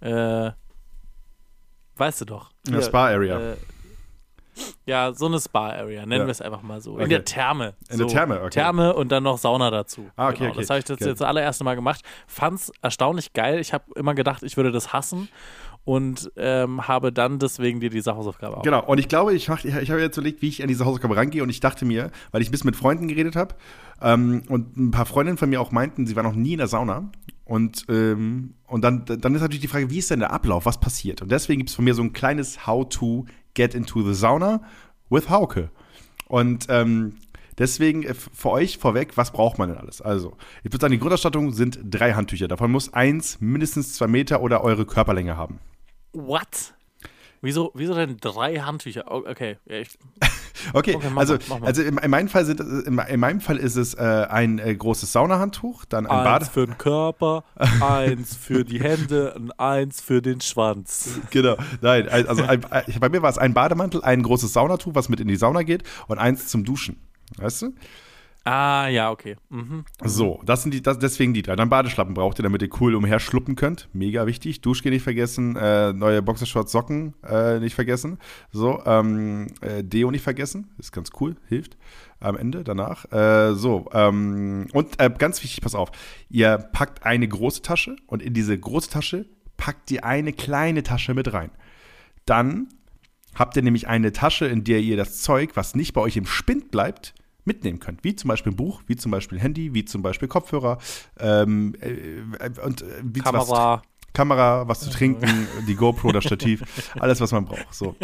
[0.00, 0.52] Äh,
[1.96, 2.50] weißt du doch.
[2.66, 3.52] In der Spa-Area.
[3.52, 3.56] Äh,
[4.86, 6.26] ja, so eine Spa-Area, nennen Ja.
[6.26, 6.94] wir es einfach mal so.
[6.94, 7.04] Okay.
[7.04, 7.74] In der Therme.
[7.90, 8.14] In der so.
[8.14, 8.50] Therme, okay.
[8.50, 10.08] Therme und dann noch Sauna dazu.
[10.16, 10.50] Ah, okay, genau.
[10.50, 10.60] okay.
[10.60, 11.08] Das habe ich das Geil.
[11.08, 12.02] jetzt das allererste Mal gemacht.
[12.26, 13.60] Fand's erstaunlich geil.
[13.60, 15.28] Ich habe immer gedacht, ich würde das hassen
[15.84, 19.74] und ähm, habe dann deswegen dir diese Hausaufgabe Genau, und ich glaube, ich, mach, ich,
[19.74, 22.42] ich habe jetzt überlegt, wie ich an diese Hausaufgabe rangehe und ich dachte mir, weil
[22.42, 23.54] ich ein bisschen mit Freunden geredet habe
[24.02, 26.66] ähm, und ein paar Freundinnen von mir auch meinten, sie waren noch nie in der
[26.66, 27.10] Sauna
[27.46, 30.80] und, ähm, und dann, dann ist natürlich die Frage, wie ist denn der Ablauf, was
[30.80, 31.22] passiert?
[31.22, 34.62] Und deswegen gibt es von mir so ein kleines How to get into the Sauna
[35.10, 35.70] with Hauke.
[36.26, 37.14] Und ähm,
[37.56, 40.02] deswegen äh, für euch vorweg, was braucht man denn alles?
[40.02, 42.48] Also, ich würde sagen, die Grundausstattung sind drei Handtücher.
[42.48, 45.60] Davon muss eins mindestens zwei Meter oder eure Körperlänge haben.
[46.12, 46.74] What?
[47.42, 49.04] Wieso, wieso denn drei Handtücher?
[49.10, 49.88] Oh, Okay, ja, ich,
[50.72, 53.56] Okay, Okay, mach also, mach also in, in, meinem Fall sind, in, in meinem Fall
[53.58, 56.44] ist es äh, ein äh, großes Saunahandtuch, dann ein eins Bade.
[56.46, 57.44] für den Körper,
[57.80, 61.20] eins für die Hände und eins für den Schwanz.
[61.30, 64.94] Genau, nein, ein- also ein, ein, bei mir war es ein Bademantel, ein großes Saunatuch,
[64.94, 66.96] was mit in die Sauna geht und eins zum Duschen.
[67.36, 67.72] Weißt du?
[68.46, 69.34] Ah, ja, okay.
[69.48, 69.84] Mhm.
[70.04, 71.56] So, das sind die, das, deswegen die drei.
[71.56, 73.88] Dann Badeschlappen braucht ihr, damit ihr cool umher schluppen könnt.
[73.92, 74.60] Mega wichtig.
[74.60, 78.18] Duschgel nicht vergessen, äh, neue Boxershorts, Socken äh, nicht vergessen.
[78.52, 80.70] So, ähm, äh, Deo nicht vergessen.
[80.78, 81.76] Ist ganz cool, hilft
[82.20, 83.10] am Ende, danach.
[83.10, 85.90] Äh, so, ähm, und äh, ganz wichtig, pass auf.
[86.30, 91.14] Ihr packt eine große Tasche und in diese große Tasche packt ihr eine kleine Tasche
[91.14, 91.50] mit rein.
[92.26, 92.68] Dann
[93.34, 96.26] habt ihr nämlich eine Tasche, in der ihr das Zeug, was nicht bei euch im
[96.26, 97.12] Spind bleibt,
[97.46, 98.04] mitnehmen könnt.
[98.04, 100.78] Wie zum Beispiel ein Buch, wie zum Beispiel Handy, wie zum Beispiel Kopfhörer
[101.18, 103.82] ähm, äh, und äh, wie Was, Kamera.
[104.12, 106.62] Kamera, was zu trinken, die GoPro, das Stativ,
[107.00, 107.74] alles, was man braucht.
[107.74, 107.94] So.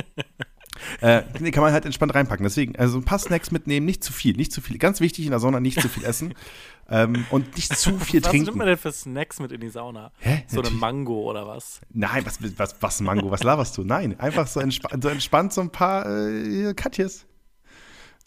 [1.01, 2.45] Äh, nee, kann man halt entspannt reinpacken.
[2.45, 4.79] Deswegen, also ein paar Snacks mitnehmen, nicht zu viel, nicht zu viel.
[4.79, 6.35] Ganz wichtig in der Sauna, nicht zu viel essen
[6.91, 8.59] ähm, und nicht zu viel Was nimmt trinken.
[8.59, 10.13] man denn für Snacks mit in die Sauna?
[10.19, 10.45] Hä?
[10.47, 10.81] So eine Natürlich.
[10.81, 11.81] Mango oder was?
[11.93, 13.85] Nein, was, was, was Mango, was laberst du?
[13.85, 17.27] Nein, einfach so, entspa so entspannt so ein paar äh, Katjes.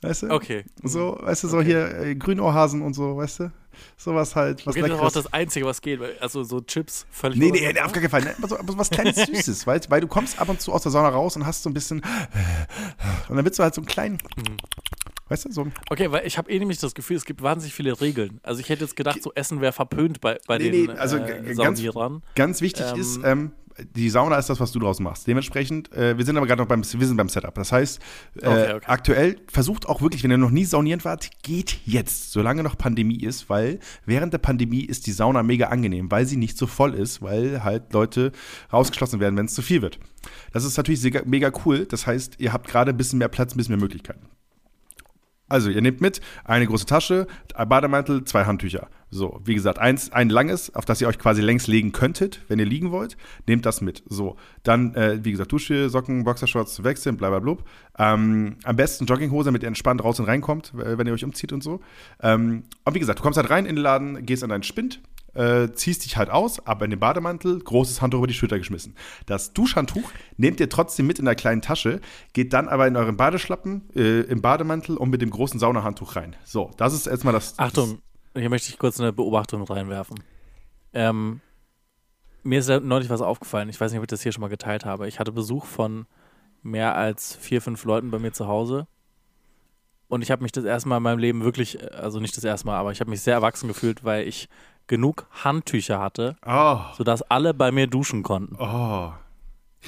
[0.05, 0.29] Weißt du?
[0.31, 0.63] Okay.
[0.83, 3.51] So, weißt du, so hier äh, Grünohrhasen und so, weißt du?
[3.97, 5.99] Sowas halt, was Okay, das ist auch das Einzige, was geht.
[5.99, 7.37] weil- Also so Chips völlig.
[7.39, 8.21] Nee, nee, nee, auf gar keinen Fall.
[8.23, 8.33] Ne?
[8.37, 10.83] Aber so, aber so was kleines Süßes, weil, weil du kommst ab und zu aus
[10.83, 12.01] der Sauna raus und hast so ein bisschen
[13.29, 14.17] und dann willst du halt so einen kleinen,
[15.27, 17.99] weißt du, so Okay, weil ich habe eh nämlich das Gefühl, es gibt wahnsinnig viele
[17.99, 18.39] Regeln.
[18.43, 21.17] Also ich hätte jetzt gedacht, so Essen wäre verpönt bei, bei Nee, den nee, also
[21.17, 22.23] äh, ganz- Saunierern.
[22.35, 23.51] Ganz wichtig Ähm, ist, ähm,
[23.95, 25.27] die Sauna ist das, was du draus machst.
[25.27, 27.53] Dementsprechend, äh, wir sind aber gerade noch beim, wir sind beim Setup.
[27.55, 27.99] Das heißt,
[28.41, 28.85] äh, Okay, okay.
[28.87, 33.19] aktuell versucht auch wirklich, wenn ihr noch nie saunieren wart, geht jetzt, solange noch Pandemie
[33.19, 36.93] ist, weil während der Pandemie ist die Sauna mega angenehm, weil sie nicht so voll
[36.93, 38.31] ist, weil halt Leute
[38.71, 39.99] rausgeschlossen werden, wenn es zu viel wird.
[40.53, 41.85] Das ist natürlich mega cool.
[41.85, 44.27] Das heißt, ihr habt gerade ein bisschen mehr Platz, ein bisschen mehr Möglichkeiten.
[45.47, 48.87] Also, ihr nehmt mit eine große Tasche, ein Bademantel, zwei Handtücher.
[49.11, 52.59] So, wie gesagt, eins, ein langes, auf das ihr euch quasi längs legen könntet, wenn
[52.59, 53.15] ihr liegen wollt.
[53.47, 54.03] Nehmt das mit.
[54.09, 57.63] So, dann, äh, wie gesagt, Dusche, Socken, Boxershorts wechseln, bla bla blub.
[57.97, 61.53] Ähm, am besten Jogginghose, damit ihr entspannt raus und reinkommt, äh, wenn ihr euch umzieht
[61.53, 61.79] und so.
[62.21, 64.99] Ähm, und wie gesagt, du kommst halt rein in den Laden, gehst an deinen Spind,
[65.35, 68.95] äh, ziehst dich halt aus, aber in den Bademantel, großes Handtuch über die Schulter geschmissen.
[69.25, 72.01] Das Duschhandtuch nehmt ihr trotzdem mit in der kleinen Tasche,
[72.33, 76.35] geht dann aber in euren Badeschlappen, äh, im Bademantel und mit dem großen Saunahandtuch rein.
[76.43, 77.59] So, das ist erstmal das.
[77.59, 77.99] Achtung,
[78.35, 80.23] hier möchte ich kurz eine Beobachtung reinwerfen.
[80.93, 81.41] Ähm,
[82.43, 83.69] mir ist neulich was aufgefallen.
[83.69, 85.07] Ich weiß nicht, ob ich das hier schon mal geteilt habe.
[85.07, 86.05] Ich hatte Besuch von
[86.61, 88.87] mehr als vier, fünf Leuten bei mir zu Hause.
[90.07, 92.43] Und ich habe mich das erste Mal in meinem Leben wirklich, äh, also nicht das
[92.43, 94.47] erste Mal, aber ich habe mich sehr erwachsen gefühlt, weil ich
[94.87, 98.55] genug Handtücher hatte, Oh, sodass alle bei mir duschen konnten.
[98.59, 99.11] oh.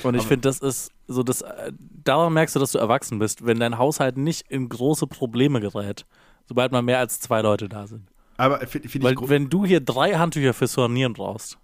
[0.03, 1.71] Und ich finde, das ist so, das, äh,
[2.03, 6.05] daran merkst du, dass du erwachsen bist, wenn dein Haushalt nicht in große Probleme gerät,
[6.45, 8.07] sobald mal mehr als zwei Leute da sind.
[8.37, 11.57] Aber finde find Weil wenn du hier drei Handtücher fürs Saunieren brauchst,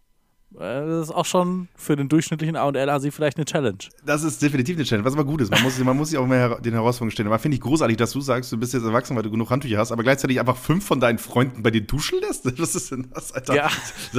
[0.60, 3.78] das ist auch schon für den durchschnittlichen A&L-Asi vielleicht eine Challenge.
[4.06, 5.52] Das ist definitiv eine Challenge, was aber gut ist.
[5.52, 7.28] Man muss, man muss sich auch mehr den Herausforderungen stellen.
[7.28, 9.78] Aber finde ich großartig, dass du sagst, du bist jetzt erwachsen, weil du genug Handtücher
[9.78, 12.46] hast, aber gleichzeitig einfach fünf von deinen Freunden bei dir duschen lässt?
[12.60, 13.56] Was ist denn das, Alter?
[13.56, 13.70] Ja.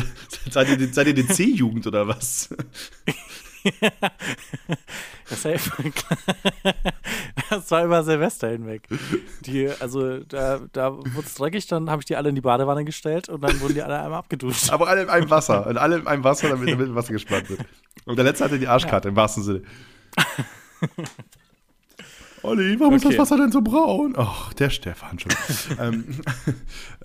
[0.50, 2.48] Seid ihr, seid ihr die C-Jugend oder was?
[5.30, 5.42] Das,
[7.48, 8.86] das war über Silvester hinweg.
[9.40, 12.84] Die, also da, da wurde es dreckig, dann habe ich die alle in die Badewanne
[12.84, 14.70] gestellt und dann wurden die alle einmal abgeduscht.
[14.70, 15.66] Aber alle in einem Wasser.
[15.66, 17.60] Und alle in einem Wasser, damit, damit Wasser gespannt wird.
[18.04, 19.62] Und der letzte hatte die Arschkarte, im wahrsten Sinne.
[22.44, 23.18] Olli, warum ist das Okay.
[23.18, 24.14] Wasser denn so braun?
[24.18, 25.32] Ach, der Stefan schon.
[25.80, 26.04] ähm,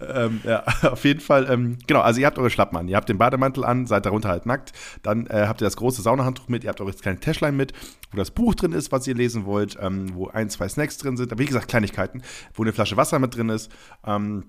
[0.02, 3.08] ähm, ja, auf jeden Fall, ähm, genau, also ihr habt eure Schlappen an, ihr habt
[3.08, 6.66] den Bademantel an, seid darunter halt nackt, dann äh, habt ihr das große Saunahandtuch mit,
[6.66, 7.72] ihr habt eure kleine Täschlein mit,
[8.12, 11.16] wo das Buch drin ist, was ihr lesen wollt, ähm, wo ein, zwei Snacks drin
[11.16, 12.22] sind, aber wie gesagt, Kleinigkeiten,
[12.54, 13.72] wo eine Flasche Wasser mit drin ist,
[14.06, 14.44] ähm,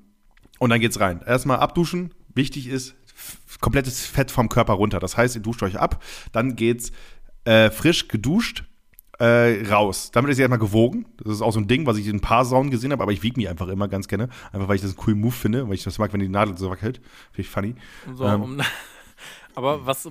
[0.59, 1.23] und dann geht's rein.
[1.27, 2.13] Erstmal abduschen.
[2.35, 2.95] Wichtig ist,
[3.61, 5.01] komplettes Fett vom Körper runter.
[5.01, 6.93] Das heißt, ihr duscht euch ab, dann geht's
[7.45, 8.65] äh, frisch geduscht
[9.21, 10.11] äh, raus.
[10.13, 11.07] Damit ist sie erstmal gewogen.
[11.23, 13.13] Das ist auch so ein Ding, was ich in ein paar Saunen gesehen habe, aber
[13.13, 14.29] ich wiege mich einfach immer ganz gerne.
[14.53, 16.57] Einfach weil ich das einen coolen Move finde, weil ich das mag, wenn die Nadel
[16.57, 16.97] so wackelt.
[17.33, 17.75] Finde ich funny.
[18.15, 18.43] So, Ähm.
[18.43, 18.61] um,
[19.55, 20.09] aber was,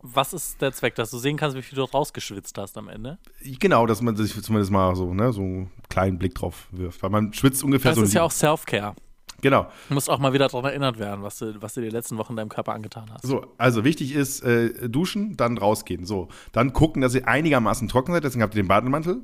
[0.00, 3.18] was ist der Zweck, dass du sehen kannst, wie viel du rausgeschwitzt hast am Ende?
[3.60, 7.02] Genau, dass man sich zumindest mal so, ne, so einen kleinen Blick drauf wirft.
[7.02, 8.04] Weil man schwitzt ungefähr Das so.
[8.04, 8.94] ist ja auch Self-Care.
[9.42, 9.66] Genau.
[9.88, 12.36] Du musst auch mal wieder daran erinnert werden, was du, was du die letzten Wochen
[12.36, 13.26] deinem Körper angetan hast.
[13.26, 16.06] So, also wichtig ist, äh, duschen, dann rausgehen.
[16.06, 18.24] So, dann gucken, dass ihr einigermaßen trocken seid.
[18.24, 19.22] Deswegen habt ihr den Bademantel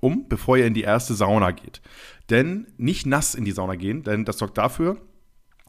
[0.00, 1.80] um, bevor ihr in die erste Sauna geht.
[2.30, 4.96] Denn nicht nass in die Sauna gehen, denn das sorgt dafür,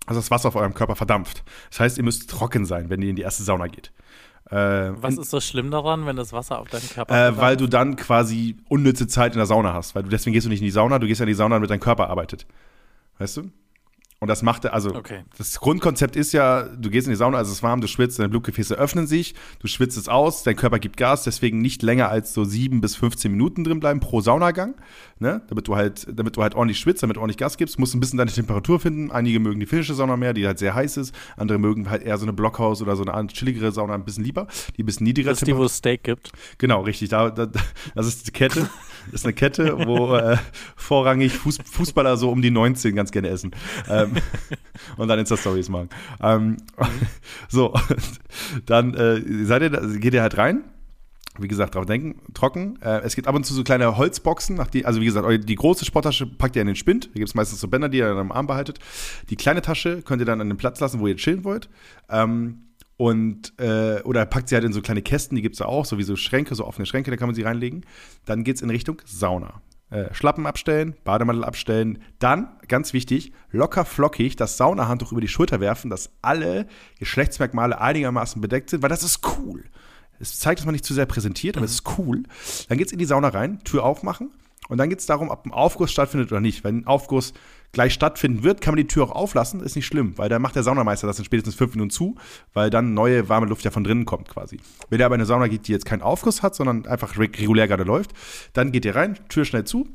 [0.07, 1.43] dass das Wasser auf eurem Körper verdampft.
[1.69, 3.91] Das heißt, ihr müsst trocken sein, wenn ihr in die erste Sauna geht.
[4.49, 4.55] Äh,
[5.01, 7.95] Was ist so schlimm daran, wenn das Wasser auf deinen Körper äh, weil du dann
[7.95, 9.95] quasi unnütze Zeit in der Sauna hast.
[9.95, 11.55] Weil du, deswegen gehst du nicht in die Sauna, du gehst ja in die Sauna,
[11.55, 12.47] damit dein Körper arbeitet.
[13.19, 13.51] Weißt du?
[14.21, 15.23] Und das macht er, also Okay.
[15.37, 18.19] das Grundkonzept ist ja, du gehst in die Sauna, also es ist warm, du schwitzt,
[18.19, 22.09] deine Blutgefäße öffnen sich, du schwitzt es aus, dein Körper gibt Gas, deswegen nicht länger
[22.09, 24.75] als so sieben bis 15 Minuten drin bleiben pro Saunagang,
[25.19, 25.41] ne?
[25.47, 28.01] damit, du halt, damit du halt ordentlich schwitzt, damit du ordentlich Gas gibst, musst ein
[28.01, 29.09] bisschen deine Temperatur finden.
[29.09, 32.17] Einige mögen die finnische Sauna mehr, die halt sehr heiß ist, andere mögen halt eher
[32.17, 35.29] so eine Blockhaus oder so eine chilligere Sauna ein bisschen lieber, die ein bisschen niedriger
[35.29, 36.33] das ist die, wo es Steak gibt.
[36.57, 37.07] Genau, richtig.
[37.07, 37.47] Da, da,
[37.95, 38.69] das ist die Kette.
[39.11, 40.37] Das ist eine Kette, wo äh,
[40.75, 43.51] vorrangig Fuß, Fußballer so um die 19 ganz gerne essen.
[43.89, 44.13] Ähm,
[44.97, 45.89] und dann Insta-Stories machen.
[46.21, 46.57] Ähm,
[47.49, 47.73] so,
[48.65, 50.63] dann äh, seid ihr, da- geht ihr halt rein.
[51.41, 52.77] Wie gesagt, drauf denken, trocken.
[52.81, 55.55] Äh, es gibt ab und zu so kleine Holzboxen, nach die, also wie gesagt, die
[55.55, 57.05] große Sporttasche packt ihr in den Spind.
[57.05, 58.79] Da gibt es meistens so Bänder, die ihr dann am Arm behaltet.
[59.29, 61.69] Die kleine Tasche könnt ihr dann an den Platz lassen, wo ihr chillen wollt.
[62.09, 62.63] Ähm,
[62.99, 65.85] und, äh, oder packt sie halt in so kleine Kästen, die gibt es ja auch,
[65.85, 67.85] so wie so Schränke, so offene Schränke, da kann man sie reinlegen.
[68.25, 69.61] Dann geht es in Richtung Sauna.
[69.89, 71.99] Äh, Schlappen abstellen, Bademantel abstellen.
[72.19, 76.67] Dann, ganz wichtig, locker flockig das Saunahandtuch über die Schulter werfen, dass alle
[76.99, 79.63] Geschlechtsmerkmale einigermaßen bedeckt sind, weil das ist cool.
[80.19, 82.23] Es zeigt, dass man nicht zu sehr präsentiert, aber es ist cool.
[82.67, 84.31] Dann geht's in die Sauna rein, Tür aufmachen
[84.67, 86.65] Und dann geht es darum, ob ein Aufguss stattfindet oder nicht.
[86.65, 87.31] Wenn ein Aufguss
[87.71, 90.55] gleich stattfinden wird, kann man die Tür auch auflassen, ist nicht schlimm, weil dann macht
[90.55, 92.15] der Saunameister das in spätestens fünf Minuten zu,
[92.53, 94.59] weil dann neue warme Luft ja von drinnen kommt quasi.
[94.89, 97.39] Wenn der aber in eine Sauna geht, die jetzt keinen Aufguss hat, sondern einfach reg-
[97.39, 98.11] regulär gerade läuft,
[98.53, 99.87] dann geht ihr rein, Tür schnell zu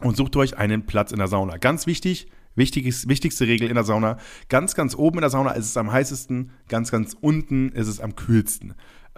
[0.00, 1.58] und sucht euch einen Platz in der Sauna.
[1.58, 4.16] Ganz wichtig, wichtiges, wichtigste Regel in der Sauna,
[4.48, 8.00] ganz, ganz oben in der Sauna ist es am heißesten, ganz, ganz unten ist es
[8.00, 8.74] am kühlsten.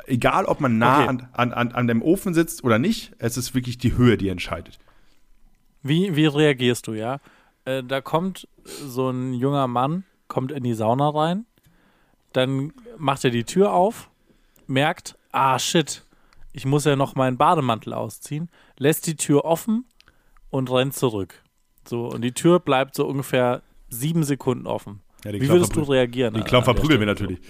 [0.06, 1.08] Egal, ob man nah Okay.
[1.08, 4.28] an, an, an, an dem Ofen sitzt oder nicht, es ist wirklich die Höhe, die
[4.28, 4.80] entscheidet.
[5.82, 7.18] Wie, wie reagierst du, ja?
[7.64, 11.46] Äh, da kommt so ein junger Mann, kommt in die Sauna rein,
[12.32, 14.10] dann macht er die Tür auf,
[14.66, 16.04] merkt, ah shit,
[16.52, 19.84] ich muss ja noch meinen Bademantel ausziehen, lässt die Tür offen
[20.50, 21.42] und rennt zurück.
[21.88, 25.00] So, und die Tür bleibt so ungefähr sieben Sekunden offen.
[25.24, 26.34] Ja, Wie würdest du reagieren?
[26.36, 27.38] An- Clown verprügeln wir natürlich.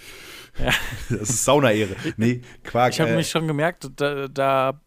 [1.08, 1.96] Das ist Saunaehre.
[2.18, 2.92] Nee, Quark.
[2.92, 4.78] Ich habe äh, mich schon gemerkt, da, da,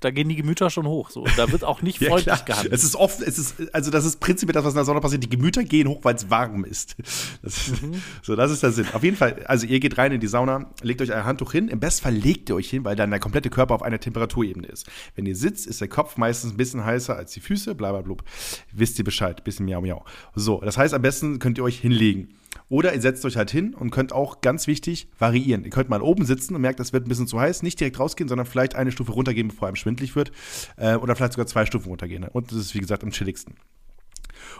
[0.00, 1.10] da gehen die Gemüter schon hoch.
[1.10, 1.24] So.
[1.36, 2.44] Da wird auch nicht ja, freundlich klar.
[2.44, 2.74] gehandelt.
[2.74, 5.22] Es ist oft, es ist, also das ist prinzipiell das, was in der Sauna passiert.
[5.22, 6.96] Die Gemüter gehen hoch, weil es warm ist.
[7.42, 8.02] Das ist Mhm.
[8.22, 8.86] So, das ist der Sinn.
[8.92, 11.68] Auf jeden Fall, also ihr geht rein in die Sauna, legt euch ein Handtuch hin.
[11.68, 14.86] Im Bestfall legt ihr euch hin, weil dann der komplette Körper auf einer Temperaturebene ist.
[15.14, 18.02] Wenn ihr sitzt, ist der Kopf meistens ein bisschen heißer als die Füße, bla bla
[18.02, 18.24] blub.
[18.72, 20.04] Wisst ihr Bescheid, bisschen miau miau.
[20.34, 22.34] So, das heißt, am besten könnt ihr euch hinlegen.
[22.68, 25.64] Oder ihr setzt euch halt hin und könnt auch ganz wichtig variieren.
[25.64, 27.98] Ihr könnt mal oben sitzen und merkt, es wird ein bisschen zu heiß, nicht direkt
[27.98, 30.32] rausgehen, sondern vielleicht eine Stufe runtergehen, bevor einem schwindlig wird.
[30.76, 32.24] Äh, oder vielleicht sogar zwei Stufen runtergehen.
[32.24, 33.54] Und das ist, wie gesagt, am chilligsten.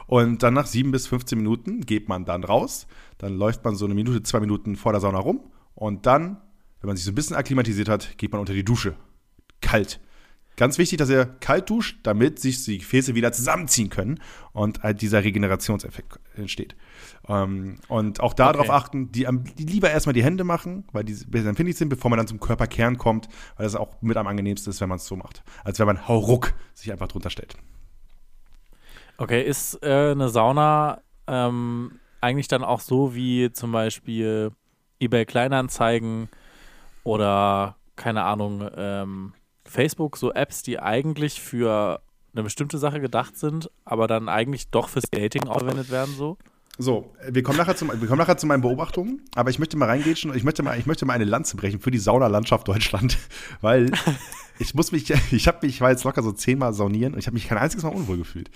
[0.06, 2.86] Und dann nach sieben bis 15 Minuten geht man dann raus.
[3.18, 5.40] Dann läuft man so eine Minute, zwei Minuten vor der Sauna rum.
[5.74, 6.38] Und dann,
[6.80, 8.94] wenn man sich so ein bisschen akklimatisiert hat, geht man unter die Dusche.
[9.60, 10.00] Kalt.
[10.56, 14.20] Ganz wichtig, dass ihr kalt duscht, damit sich die Gefäße wieder zusammenziehen können
[14.52, 16.74] und halt dieser Regenerationseffekt entsteht.
[17.28, 18.70] Ähm, und auch darauf Okay.
[18.70, 19.26] achten, die,
[19.58, 22.40] die lieber erstmal die Hände machen, weil die besser empfindlich sind, bevor man dann zum
[22.40, 25.42] Körperkern kommt, weil das auch mit am angenehmsten ist, wenn man es so macht.
[25.62, 27.56] Als wenn man hauruck sich einfach drunter stellt.
[29.18, 34.52] Okay, ist äh, eine Sauna ähm, eigentlich dann auch so wie zum Beispiel
[35.00, 36.28] eBay Kleinanzeigen
[37.04, 39.32] oder keine Ahnung, ähm,
[39.66, 42.00] Facebook, so Apps, die eigentlich für
[42.32, 46.36] eine bestimmte Sache gedacht sind, aber dann eigentlich doch fürs Dating verwendet werden so?
[46.78, 49.86] So, wir kommen nachher zu, wir kommen nachher zu meinen Beobachtungen, aber ich möchte mal
[49.86, 53.16] reingehen und ich möchte mal, ich möchte mal eine Lanze brechen für die Saunalandschaft Deutschland,
[53.62, 53.90] weil
[54.58, 57.26] ich muss mich, ich habe mich, ich war jetzt locker so zehnmal saunieren und ich
[57.26, 58.50] habe mich kein einziges Mal unwohl gefühlt,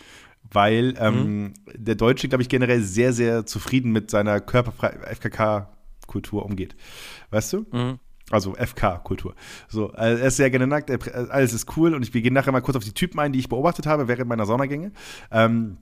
[0.52, 6.76] weil ähm, der Deutsche, glaube ich, generell sehr, sehr zufrieden mit seiner körperfrei FKK-Kultur umgeht,
[7.30, 7.66] weißt du?
[7.72, 7.98] Mhm.
[8.30, 9.34] Also FK-Kultur.
[9.68, 10.98] So, äh, er ist sehr gerne nackt, äh,
[11.30, 13.40] alles ist cool und ich, wir gehen nachher mal kurz auf die Typen ein, die
[13.40, 14.92] ich beobachtet habe während meiner Saunagänge.
[15.32, 15.78] Ähm,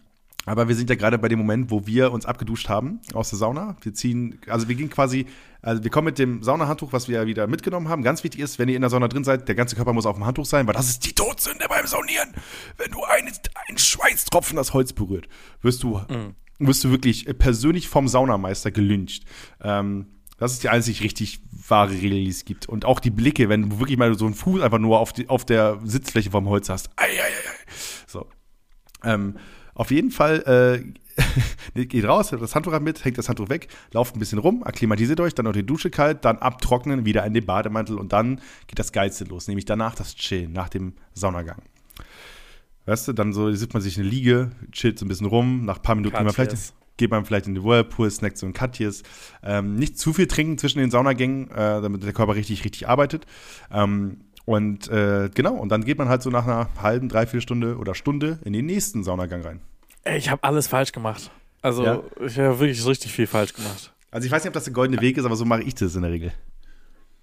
[0.46, 3.38] aber wir sind ja gerade bei dem Moment, wo wir uns abgeduscht haben aus der
[3.38, 3.76] Sauna.
[3.82, 5.26] Wir ziehen, also wir gehen quasi,
[5.60, 8.02] also wir kommen mit dem Saunahandtuch, was wir ja wieder mitgenommen haben.
[8.02, 10.16] Ganz wichtig ist, wenn ihr in der Sauna drin seid, der ganze Körper muss auf
[10.16, 12.32] dem Handtuch sein, weil das ist die Todsünde beim Saunieren.
[12.78, 13.30] Wenn du einen,
[13.68, 15.28] einen Schweißtropfen das Holz berührt,
[15.60, 16.00] wirst du,
[16.58, 19.24] wirst du wirklich persönlich vom Saunameister gelyncht.
[19.62, 20.06] Ähm,
[20.38, 22.68] das ist die einzig richtig wahre es gibt.
[22.68, 25.28] Und auch die Blicke, wenn du wirklich mal so einen Fuß einfach nur auf, die,
[25.28, 26.90] auf der Sitzfläche vom Holz hast.
[26.96, 27.72] Ei, ei, ei.
[28.06, 28.26] So.
[29.04, 29.36] Ähm,
[29.74, 30.82] auf jeden Fall
[31.76, 35.20] äh, geht raus, das Handtuch mit, hängt das Handtuch weg, lauft ein bisschen rum, akklimatisiert
[35.20, 38.78] euch, dann noch die Dusche kalt, dann abtrocknen, wieder in den Bademantel und dann geht
[38.78, 41.62] das Geilste los, nämlich danach das Chillen, nach dem Saunagang.
[42.86, 45.76] Weißt du, dann so sieht man sich eine Liege, chillt so ein bisschen rum, nach
[45.76, 46.74] ein paar Minuten geht man vielleicht, Katjes.
[46.98, 49.02] Geht man vielleicht in den Whirlpool, snackt so ein Katjes.
[49.42, 53.24] Ähm, nicht zu viel trinken zwischen den Saunagängen, äh, damit der Körper richtig, richtig arbeitet.
[53.72, 57.76] Ähm, und äh, genau, und dann geht man halt so nach einer halben, dreiviertel Stunde
[57.78, 59.60] oder Stunde in den nächsten Saunagang rein.
[60.04, 61.30] Ey, ich habe alles falsch gemacht.
[61.60, 62.02] Also, Ja?
[62.24, 63.92] ich habe wirklich richtig viel falsch gemacht.
[64.10, 65.94] Also ich weiß nicht, ob das der goldene Weg ist, aber so mache ich das
[65.94, 66.32] in der Regel.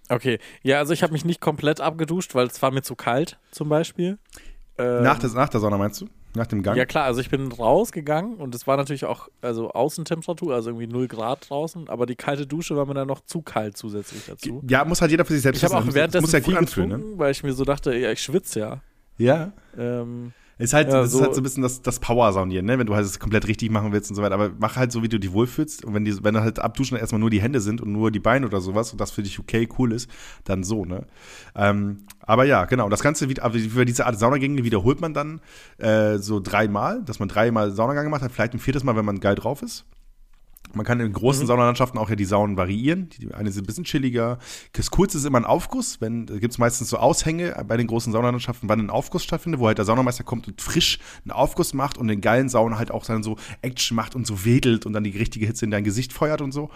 [0.07, 3.39] Okay, ja, also ich habe mich nicht komplett abgeduscht, weil es war mir zu kalt,
[3.49, 4.19] zum Beispiel.
[4.77, 6.09] Ähm, nach, der, nach der Sauna meinst du?
[6.35, 6.77] Nach dem Gang?
[6.77, 10.87] Ja klar, also ich bin rausgegangen und es war natürlich auch also Außentemperatur, also irgendwie
[10.87, 14.61] 0 Grad draußen, aber die kalte Dusche war mir dann noch zu kalt zusätzlich dazu.
[14.67, 15.85] Ja, muss halt jeder für sich selbst Ich habe auch.
[15.85, 17.03] Das währenddessen muss ja viel gut anfühlen, ne?
[17.15, 18.81] weil ich mir so dachte, ja, ich schwitze ja.
[19.17, 19.53] Ja.
[19.77, 22.79] Ähm, Ist halt, Ja, das so- ist halt so ein bisschen das, das Power-Saunieren, ne?
[22.79, 24.35] Wenn du halt es komplett richtig machen willst und so weiter.
[24.35, 25.83] Aber mach halt so, wie du dich wohlfühlst.
[25.83, 28.45] Und wenn, die, wenn halt abduschen erstmal nur die Hände sind und nur die Beine
[28.45, 30.09] oder sowas und das für dich okay, cool ist,
[30.45, 31.05] dann so, ne?
[31.55, 32.87] Ähm, aber ja, genau.
[32.87, 35.41] Das Ganze, über diese Art Saunagänge wiederholt man dann
[35.77, 38.31] äh, so dreimal, dass man dreimal Saunagang gemacht hat.
[38.31, 39.85] Vielleicht ein viertes Mal, wenn man geil drauf ist.
[40.73, 41.47] Man kann in großen Mhm.
[41.47, 43.09] Saunalandschaften auch ja die Saunen variieren.
[43.09, 44.39] Die eine sind ein bisschen chilliger.
[44.73, 46.01] Das Coolste ist immer ein Aufguss.
[46.01, 49.59] Wenn, da gibt es meistens so Aushänge bei den großen Saunalandschaften, wann ein Aufguss stattfindet,
[49.61, 52.91] wo halt der Saunameister kommt und frisch einen Aufguss macht und den geilen Sauna halt
[52.91, 55.83] auch dann so Action macht und so wedelt und dann die richtige Hitze in dein
[55.83, 56.69] Gesicht feuert und so.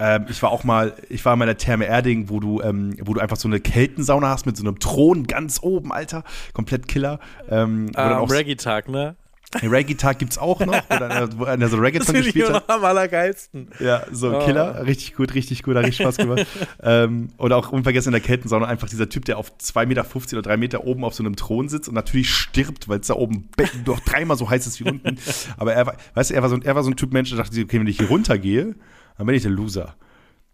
[0.00, 2.96] Ähm, ich war auch mal, ich war mal in der Therme Erding, wo du, ähm,
[3.02, 6.24] wo du einfach so eine Keltensauna hast mit so einem Thron ganz oben, Alter.
[6.52, 7.20] Komplett Killer.
[7.48, 9.14] Ähm, dann Am Reggae-Tag, ne?
[9.62, 12.68] Reggae-Tag gibt's auch noch, wo einer, wo einer so Reggaeton gespielt hat.
[12.68, 13.68] noch am allergeilsten.
[13.78, 14.44] Ja, so Oh.
[14.44, 16.46] Killer, richtig gut, richtig gut, hat richtig Spaß gemacht.
[16.82, 20.06] ähm, oder auch unvergessen in der Keltensauna einfach dieser Typ, der auf 2,50 Meter
[20.38, 23.14] oder 3 Meter oben auf so einem Thron sitzt und natürlich stirbt, weil es da
[23.14, 25.18] oben be- noch dreimal so heiß ist wie unten.
[25.56, 27.28] Aber er war, weißt du, er war so, ein- er war so ein Typ Mensch,
[27.30, 28.74] der dachte, okay, wenn ich hier runtergehe,
[29.18, 29.94] dann bin ich der Loser.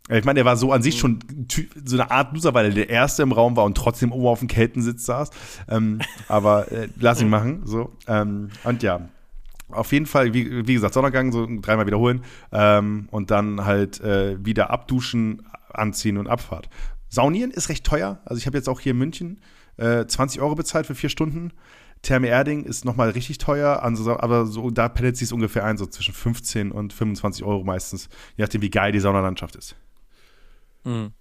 [0.09, 1.21] Ich meine, er war so an sich schon
[1.85, 4.41] so eine Art Loser, weil er der Erste im Raum war und trotzdem oben auf
[4.41, 5.31] dem Keltensitz saß.
[5.69, 7.63] Ähm, aber äh, lass ihn machen.
[7.65, 7.93] So.
[8.09, 9.09] Ähm, und ja,
[9.69, 14.45] auf jeden Fall, wie, wie gesagt, Sonnengang, so dreimal wiederholen ähm, und dann halt äh,
[14.45, 16.69] wieder abduschen, anziehen und Abfahrt.
[17.09, 18.21] Saunieren ist recht teuer.
[18.25, 19.41] Also ich habe jetzt auch hier in München
[19.77, 21.53] äh, 20 Euro bezahlt für vier Stunden.
[22.03, 26.15] Therme Erding ist nochmal richtig teuer, aber so da pendelt sich ungefähr ein, so zwischen
[26.15, 29.77] 15 und 25 Euro meistens, je nachdem, wie geil die Saunalandschaft ist.
[30.85, 31.13] Mhm.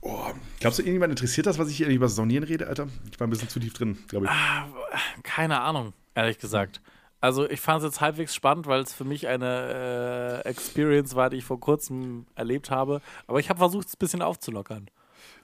[0.00, 2.88] Oh, glaubst du, irgendjemand interessiert das, was ich hier über Saunieren rede, Alter?
[3.10, 5.22] Ich war ein bisschen zu tief drin, glaube ich.
[5.22, 6.80] Keine Ahnung, ehrlich gesagt.
[7.20, 11.30] Also ich fand es jetzt halbwegs spannend, weil es für mich eine äh, Experience war,
[11.30, 13.00] die ich vor kurzem erlebt habe.
[13.28, 14.90] Aber ich habe versucht, es ein bisschen aufzulockern.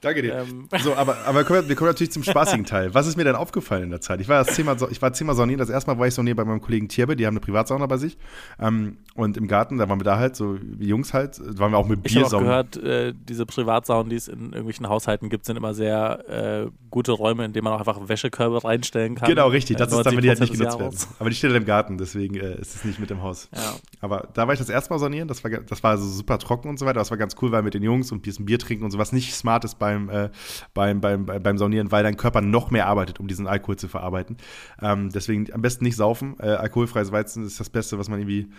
[0.00, 0.38] Danke dir.
[0.38, 0.68] Ähm.
[0.80, 2.94] So, aber, aber kommen wir, wir kommen natürlich zum spaßigen Teil.
[2.94, 4.20] Was ist mir denn aufgefallen in der Zeit?
[4.20, 5.58] Ich war das zehnmal, ich war zehnmal saunieren.
[5.58, 7.96] Das erste Mal war ich saunieren bei meinem Kollegen Tierbe, die haben eine Privatsauna bei
[7.96, 8.16] sich.
[8.60, 11.72] Ähm, und im Garten, da waren wir da halt, so wie Jungs halt, da waren
[11.72, 15.44] wir auch mit Ich habe gehört, äh, diese Privatsaunen, die es in irgendwelchen Haushalten gibt,
[15.44, 19.28] sind immer sehr äh, gute Räume, in denen man auch einfach Wäschekörbe reinstellen kann.
[19.28, 19.76] Genau, richtig.
[19.76, 20.96] Das ist dann, wenn die halt 90% nicht genutzt werden.
[21.18, 23.48] Aber die steht halt im Garten, deswegen äh, ist es nicht mit im Haus.
[23.54, 23.74] Ja.
[24.00, 25.28] Aber da war ich das erste Mal saunieren.
[25.28, 27.00] Das war, das war so super trocken und so weiter.
[27.00, 29.12] Das war ganz cool, weil mit den Jungs und ein bisschen Bier trinken und sowas
[29.12, 30.30] nicht smart ist beim, äh,
[30.74, 34.36] beim, beim, beim Saunieren, weil dein Körper noch mehr arbeitet, um diesen Alkohol zu verarbeiten.
[34.80, 36.36] Ähm, deswegen am besten nicht saufen.
[36.40, 38.50] Äh, alkoholfreies Weizen ist das Beste, was man irgendwie,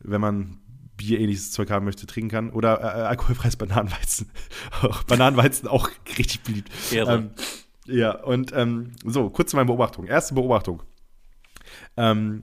[0.00, 0.58] wenn man
[0.96, 2.50] Bier-ähnliches Zeug haben möchte, trinken kann.
[2.50, 4.30] Oder äh, alkoholfreies Bananenweizen.
[5.06, 6.70] Bananenweizen auch richtig beliebt.
[6.92, 7.30] Ähm,
[7.86, 10.06] ja, und ähm, so, kurz zu meiner Beobachtung.
[10.06, 10.82] Erste Beobachtung.
[11.96, 12.42] Ähm,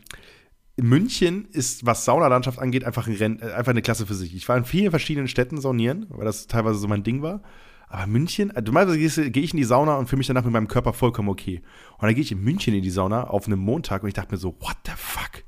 [0.76, 4.36] München ist, was Saunalandschaft angeht, einfach, ein Renn, äh, einfach eine Klasse für sich.
[4.36, 7.42] Ich war in vielen verschiedenen Städten saunieren, weil das teilweise so mein Ding war.
[7.94, 10.52] Aber München, äh, normalerweise gehe gehe ich in die Sauna und fühle mich danach mit
[10.52, 11.62] meinem Körper vollkommen okay.
[12.00, 14.32] Und dann gehe ich in München in die Sauna auf einem Montag und ich dachte
[14.32, 15.44] mir so, what the fuck?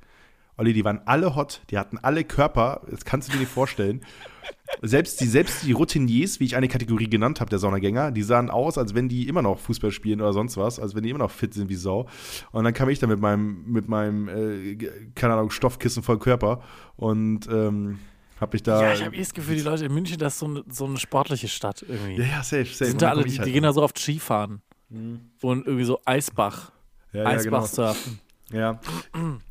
[0.55, 4.01] Olli, die waren alle hot, die hatten alle Körper, das kannst du dir nicht vorstellen.
[4.83, 8.51] Selbst die, selbst die Routiniers, wie ich eine Kategorie genannt habe, der Saunagänger, die sahen
[8.51, 11.19] aus, als wenn die immer noch Fußball spielen oder sonst was, als wenn die immer
[11.19, 12.07] noch fit sind wie Sau.
[12.51, 14.75] Und dann kam ich da mit meinem, mit meinem, äh,
[15.15, 16.61] keine Ahnung, Stoffkissen voll Körper
[16.95, 17.99] und ähm,
[18.39, 18.81] hab mich da.
[18.81, 20.85] Ja, ich habe eh das Gefühl, die Leute in München, das ist so eine, so
[20.85, 22.15] eine sportliche Stadt irgendwie.
[22.15, 22.85] Ja, ja, safe, safe.
[22.85, 24.61] die sind da alle, ich die, halt gehen da so oft Skifahren.
[24.89, 26.71] Und irgendwie so Eisbach.
[27.11, 27.65] Ja, ja, Eisbach genau.
[27.65, 28.19] surfen.
[28.51, 28.79] Ja.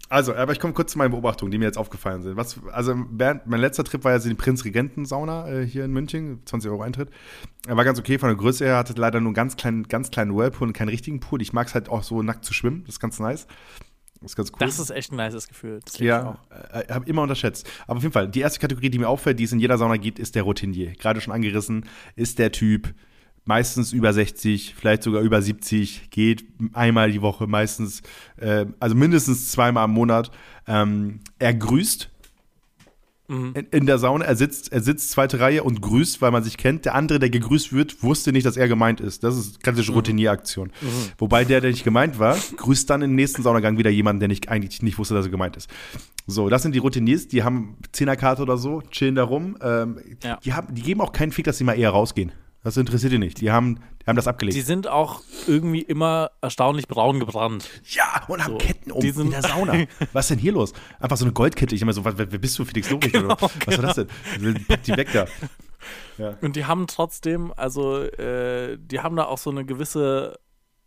[0.09, 2.37] Also, aber ich komme kurz zu meinen Beobachtungen, die mir jetzt aufgefallen sind.
[2.37, 6.71] Was, also, während, mein letzter Trip war ja die Prinz-Regenten-Sauna äh, hier in München, 20
[6.71, 7.09] Euro Eintritt.
[7.67, 10.11] Er war ganz okay von der Größe her, hatte leider nur einen ganz kleinen, ganz
[10.11, 11.43] kleinen Whirlpool und keinen richtigen Pool.
[11.43, 13.47] Ich mag es halt auch so nackt zu schwimmen, das ist ganz nice.
[14.25, 14.57] Das ist ganz cool.
[14.59, 15.81] Das ist echt ein nices Gefühl.
[15.85, 16.75] Das lieb ich Ja, auch.
[16.75, 17.69] äh, habe immer unterschätzt.
[17.87, 19.97] Aber auf jeden Fall, die erste Kategorie, die mir auffällt, die es in jeder Sauna
[19.97, 20.93] gibt, ist der Routinier.
[20.93, 21.85] Gerade schon angerissen,
[22.17, 22.95] ist der Typ
[23.45, 28.01] meistens über 60, vielleicht sogar über 70, geht einmal die Woche, meistens,
[28.39, 30.31] äh, also mindestens zweimal im Monat.
[30.67, 32.11] Ähm, er grüßt
[33.27, 36.59] in, in der Sauna, er sitzt, er sitzt zweite Reihe und grüßt, weil man sich
[36.59, 36.85] kennt.
[36.85, 39.25] Der andere, der gegrüßt wird, wusste nicht, dass er gemeint ist.
[39.25, 40.71] Das ist klassische Routinieraktion.
[41.19, 44.49] Wobei der, der nicht gemeint war, grüßt dann im nächsten Saunagang wieder jemanden, der nicht,
[44.51, 45.71] eigentlich nicht wusste, dass er gemeint ist.
[46.27, 49.57] So, das sind die Routiniers, die haben Zehnerkarte oder so, chillen da rum.
[49.63, 50.39] Ähm, Ja.
[50.45, 52.33] die, haben, die geben auch keinen Fick, dass sie mal eher rausgehen.
[52.65, 53.41] Das interessiert die nicht.
[53.41, 54.57] Die haben, die haben das abgelegt.
[54.57, 57.69] Die sind auch irgendwie immer erstaunlich braun gebrannt.
[57.91, 59.85] ja, und haben So, Ketten um die in sind- der Sauna.
[60.13, 60.73] Was ist denn hier los?
[60.99, 61.75] Einfach so eine Goldkette.
[61.75, 63.15] Ich immer so, was, wer bist du, Felix Lobrecht?
[63.17, 63.37] oder?
[63.41, 64.65] Was war das denn?
[64.67, 65.27] Pack die weg da.
[66.41, 70.39] Und die haben trotzdem, also, äh, die haben da auch so eine gewisse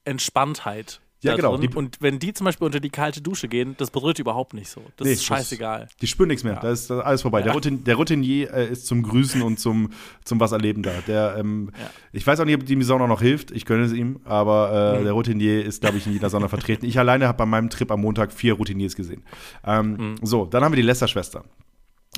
[0.05, 0.99] Entspanntheit.
[1.21, 1.57] Ja, genau.
[1.57, 4.69] Die- Und wenn die zum Beispiel unter die kalte Dusche gehen, das berührt überhaupt nicht
[4.69, 4.81] so.
[4.97, 5.87] Das Nee, ist scheißegal.
[5.99, 6.53] Die spüren nichts mehr.
[6.53, 6.59] Ja.
[6.59, 7.39] Da ist alles vorbei.
[7.41, 7.53] Der, Ja.
[7.53, 9.89] Routin, der Routinier äh, ist zum Grüßen und zum,
[10.23, 10.91] zum was erleben da.
[11.07, 11.89] Der, ähm, Ja.
[12.11, 13.49] Ich weiß auch nicht, ob ihm die Sauna noch hilft.
[13.51, 14.19] Ich gönne es ihm.
[14.25, 15.01] Aber Mhm.
[15.01, 16.85] äh, der Routinier ist, glaube ich, in jeder Sauna vertreten.
[16.85, 19.23] Ich alleine habe bei meinem Trip am Montag vier Routiniers gesehen.
[19.65, 20.15] Ähm, Mhm.
[20.21, 21.45] So, dann haben wir die Lästerschwestern.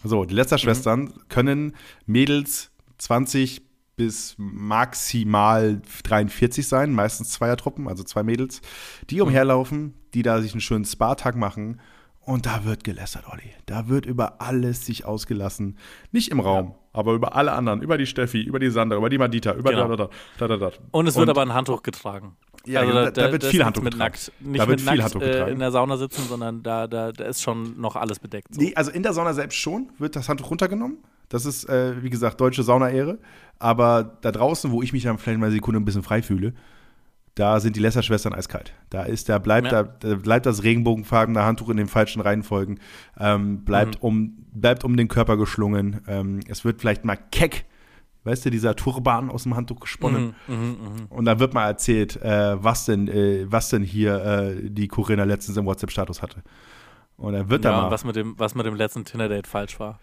[0.03, 1.13] So, die Lästerschwestern Mhm.
[1.29, 1.75] können
[2.05, 3.61] Mädels 20
[3.99, 8.61] bis maximal 43 sein, meistens Zweiertruppen, also zwei Mädels,
[9.09, 11.81] die umherlaufen, die da sich einen schönen Spa-Tag machen
[12.21, 13.51] und da wird gelästert, Olli.
[13.65, 15.77] Da wird über alles sich ausgelassen.
[16.13, 19.17] Nicht im Raum, aber über alle anderen, über die Steffi, über die Sandra, über die
[19.17, 19.87] Madita, über Genau.
[19.95, 20.71] da, da, da, da, da.
[20.91, 22.37] Und es wird aber ein Handtuch getragen.
[22.65, 24.13] Also Ja, da- da wird viel Handtuch mit getragen.
[24.13, 25.51] nackt, nicht Da wird mit viel nackt Handtuch äh, getragen.
[25.53, 28.53] in der Sauna sitzen, sondern da, da, da ist schon noch alles bedeckt.
[28.55, 28.61] So.
[28.61, 30.97] Nee, also in der Sauna selbst schon wird das Handtuch runtergenommen.
[31.29, 33.19] Das ist, äh, wie gesagt, deutsche Saunaehre.
[33.59, 36.53] Aber da draußen, wo ich mich dann vielleicht mal eine Sekunde ein bisschen frei fühle,
[37.35, 38.73] da sind die Lesser-Schwestern eiskalt.
[38.89, 39.83] Da ist, da bleibt, Ja.
[39.83, 42.79] da, da bleibt das regenbogenfarbene Handtuch in den falschen Reihenfolgen,
[43.17, 46.01] ähm, bleibt, um, bleibt um den Körper geschlungen.
[46.07, 47.65] Ähm, es wird vielleicht mal keck,
[48.25, 50.35] weißt du, dieser Turban aus dem Handtuch gesponnen.
[50.47, 50.75] Mhm,
[51.09, 55.23] Und dann wird mal erzählt, äh, was denn, äh, was denn hier äh, die Corinna
[55.23, 56.41] letztens im WhatsApp-Status hatte.
[57.15, 57.85] Und dann wird da Ja, mal.
[57.85, 59.99] und was mit dem, was mit dem letzten Tinder-Date falsch war.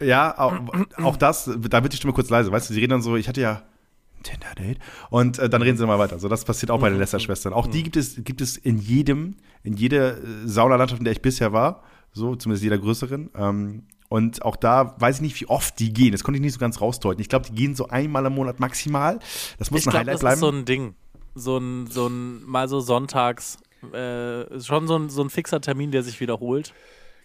[0.00, 0.54] Ja, auch,
[1.02, 3.28] auch das, da wird die Stimme kurz leise, weißt du, sie reden dann so, ich
[3.28, 3.62] hatte ja
[4.18, 4.78] ein Tinder-Date
[5.10, 6.18] und äh, dann reden sie mal weiter.
[6.18, 7.52] So, das passiert auch bei den Lester-Schwestern.
[7.52, 11.22] Auch die gibt es, gibt es in jedem, in jeder äh, Saunalandschaft, in der ich
[11.22, 11.82] bisher war,
[12.12, 13.30] so, zumindest jeder größeren.
[13.36, 16.12] Ähm, und auch da weiß ich nicht, wie oft die gehen.
[16.12, 17.20] Das konnte ich nicht so ganz rausdeuten.
[17.20, 19.18] Ich glaube, die gehen so einmal im Monat maximal.
[19.58, 20.34] Das muss Ich ein glaube, Highlight das bleiben.
[20.34, 20.94] ist so ein Ding.
[21.34, 23.58] So ein, so ein, mal so sonntags,
[23.92, 26.72] äh, ist schon so ein, so ein fixer Termin, der sich wiederholt.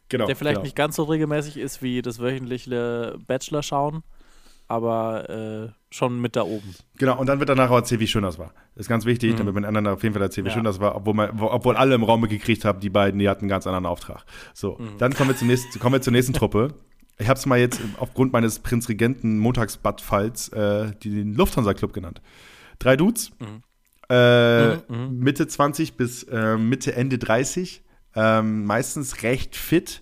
[0.10, 0.64] Genau, der vielleicht genau.
[0.64, 4.04] nicht ganz so regelmäßig ist wie das wöchentliche Bachelor schauen,
[4.68, 6.76] aber äh, schon mit da oben.
[6.98, 8.54] Genau, und dann wird danach auch erzählt, wie schön das war.
[8.76, 10.56] Das ist ganz wichtig, damit man anderen auf jeden Fall erzählt, wie Ja.
[10.56, 13.30] schön das war, obwohl, man, wo, obwohl alle im Raum mitgekriegt haben, die beiden, die
[13.30, 14.26] hatten einen ganz anderen Auftrag.
[14.54, 16.74] So, dann kommen wir, zum nächsten, kommen wir zur nächsten Truppe.
[17.20, 22.22] Ich habe es mal jetzt aufgrund meines Prinzregenten Montagsbadfalls äh, den Lufthansa Club genannt.
[22.80, 23.32] Drei Dudes,
[24.10, 27.83] äh, Mitte 20 bis äh, Mitte, Ende 30,
[28.16, 30.02] ähm, meistens recht fit.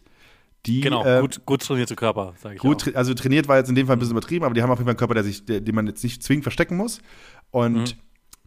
[0.68, 2.96] Die, Genau, äh, gut, gut trainierte Körper, sage ich Gut, auch.
[2.96, 4.86] also trainiert war jetzt in dem Fall ein bisschen übertrieben, aber die haben auf jeden
[4.86, 7.02] Fall einen Körper, der sich, der, den man jetzt nicht zwingend verstecken muss.
[7.50, 7.86] Und Mhm.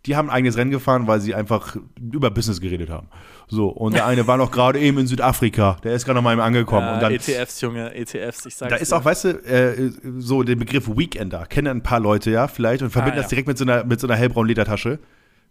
[0.07, 1.77] die haben ein eigenes Rennen gefahren, weil sie einfach
[2.13, 3.09] über Business geredet haben.
[3.49, 6.33] So, und der eine war noch gerade eben in Südafrika, der ist gerade noch mal
[6.35, 6.87] eben angekommen.
[6.87, 8.97] Ja, und dann, ETFs, Junge, ETFs, ich sag's da ist dir.
[8.97, 12.91] auch, weißt du, äh, so den Begriff Weekender, kennen ein paar Leute ja vielleicht und
[12.91, 13.23] verbinden Ah, ja.
[13.23, 15.01] das direkt mit so einer, mit so einer hellbraunen Ledertasche.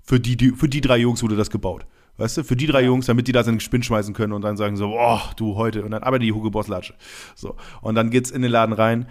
[0.01, 1.85] Für die, die, für die drei Jungs wurde das gebaut.
[2.17, 4.43] Weißt du, für die drei Jungs, damit die da so einen Spinn schmeißen können und
[4.43, 5.83] dann sagen so, oh, du heute.
[5.83, 6.93] Und dann aber die Hugo Boss Latsche.
[7.35, 7.55] So.
[7.81, 9.07] Und dann geht's in den Laden rein.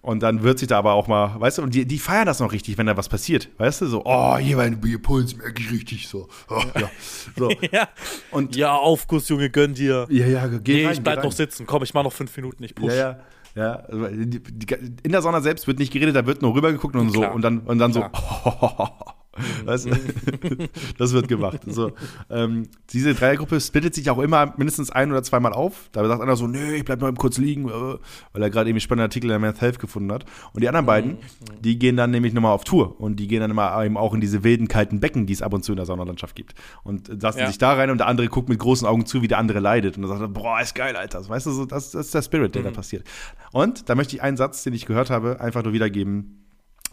[0.00, 2.38] Und dann wird sich da aber auch mal, weißt du, und die, die feiern das
[2.38, 3.48] noch richtig, wenn da was passiert.
[3.58, 6.28] Weißt du, so, oh, hier mein Bierpuls merke ich richtig so.
[6.48, 6.88] Oh, ja.
[7.36, 7.50] so.
[7.72, 7.88] ja.
[8.30, 10.06] Und ja, Aufguss, Junge, gönn dir.
[10.08, 11.66] ja, ja, geh Nee, rein, ich geh bleib noch sitzen.
[11.66, 12.92] Komm, ich mach noch fünf Minuten, ich push.
[12.92, 13.18] Ja, ja.
[13.56, 17.20] Ja, also in der Sauna selbst wird nicht geredet, da wird nur rübergeguckt und so
[17.20, 17.34] Klar.
[17.34, 18.12] und dann und dann Klar.
[18.14, 19.14] so.
[19.64, 19.90] Weißt du?
[20.98, 21.60] das wird gemacht.
[21.66, 21.92] So,
[22.30, 25.88] ähm, diese Dreiergruppe splittet sich auch immer mindestens ein oder zweimal auf.
[25.92, 28.80] Da sagt einer so, nö, ich bleib eben kurz liegen, äh, weil er gerade irgendwie
[28.80, 30.24] spannende Artikel in der Men's Health gefunden hat.
[30.52, 31.18] Und die anderen beiden,
[31.60, 34.20] die gehen dann nämlich nochmal auf Tour und die gehen dann immer eben auch in
[34.20, 36.54] diese wilden, kalten Becken, die es ab und zu in der Saunalandschaft gibt.
[36.82, 37.46] Und lassen Ja.
[37.48, 39.96] sich da rein und der andere guckt mit großen Augen zu, wie der andere leidet.
[39.96, 41.28] Und dann sagt er, boah, ist geil, Alter.
[41.28, 43.04] Weißt du, so, das, das ist der Spirit, der da passiert.
[43.52, 46.44] Und da möchte ich einen Satz, den ich gehört habe, einfach nur wiedergeben,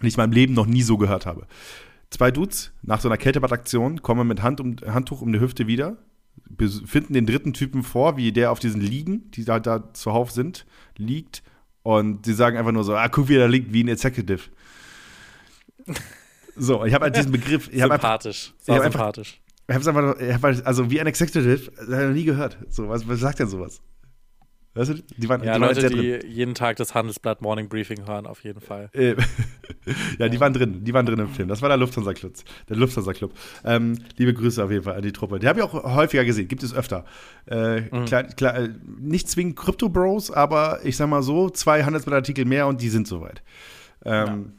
[0.02, 1.46] den ich in meinem Leben noch nie so gehört habe.
[2.14, 5.98] Zwei Dudes nach so einer Kältebadaktion kommen mit Hand um, Handtuch um die Hüfte wieder,
[6.86, 10.68] finden den dritten Typen vor, wie der auf diesen Liegen, die da, da zuhauf sind,
[10.96, 11.42] liegt.
[11.82, 14.42] Und sie sagen einfach nur so, ah, guck, wie der liegt, wie ein Executive.
[16.56, 18.54] So, ich habe halt diesen Begriff, ich habe einfach, sympathisch.
[18.62, 19.42] ich einfach- sympathisch.
[19.68, 22.26] ich hab's einfach, ich hab halt, also wie ein Executive, das habe ich noch nie
[22.26, 22.60] gehört.
[22.70, 23.82] So, was, was sagt denn sowas?
[24.76, 27.70] Weißt du, die waren, Ja, die waren Leute, sehr die jeden Tag das Handelsblatt Morning
[27.70, 28.90] Briefing hören, auf jeden Fall.
[28.94, 29.16] Äh,
[30.18, 31.48] ja, die waren drin, die waren drin im Film.
[31.48, 32.34] Das war der Lufthansa Club.
[32.70, 33.34] Der Lufthansa Club.
[33.64, 35.38] Ähm, liebe Grüße auf jeden Fall an die Truppe.
[35.40, 37.06] Die habe ich auch häufiger gesehen, gibt es öfter.
[37.46, 38.70] Äh, klar, klar, äh,
[39.00, 43.08] nicht zwingend Crypto Bros, aber ich sag mal so, zwei Handelsblattartikel mehr und die sind
[43.08, 43.44] soweit.
[44.06, 44.54] Ähm,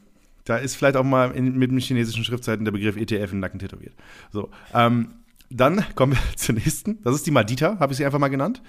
[0.45, 3.59] Da ist vielleicht auch mal in, mit dem chinesischen Schriftzeichen der Begriff ETF den Nacken
[3.59, 3.95] tätowiert.
[4.31, 5.15] So, ähm,
[5.49, 7.01] dann kommen wir zur nächsten.
[7.03, 8.61] Das ist die Madita, habe ich sie einfach mal genannt.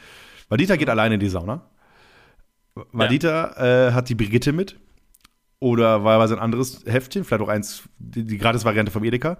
[0.48, 1.62] Madita geht alleine in die Sauna.
[2.92, 4.78] Madita äh, hat die Brigitte mit.
[5.58, 9.38] Oder wahlweise ein anderes Heftchen, vielleicht auch eins, die, die Gratis-Variante vom Edeka.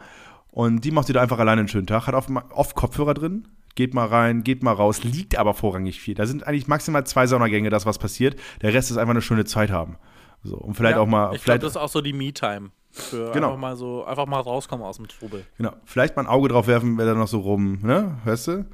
[0.51, 2.07] Und die macht sie da einfach alleine einen schönen Tag.
[2.07, 6.15] Hat oft, oft Kopfhörer drin, geht mal rein, geht mal raus, liegt aber vorrangig viel.
[6.15, 8.37] Da sind eigentlich maximal zwei Saunagänge, das was passiert.
[8.63, 9.99] Der Rest ist einfach eine schöne Zeit haben.
[10.43, 12.71] So, und vielleicht Ja, auch mal, Ich glaube, das ist auch so die Me-Time.
[12.91, 13.49] Für Genau.
[13.49, 15.45] einfach mal so, einfach mal rauskommen aus dem Trubel.
[15.59, 18.65] genau, vielleicht mal ein Auge drauf werfen, wer da noch so rum, ne, hörst du?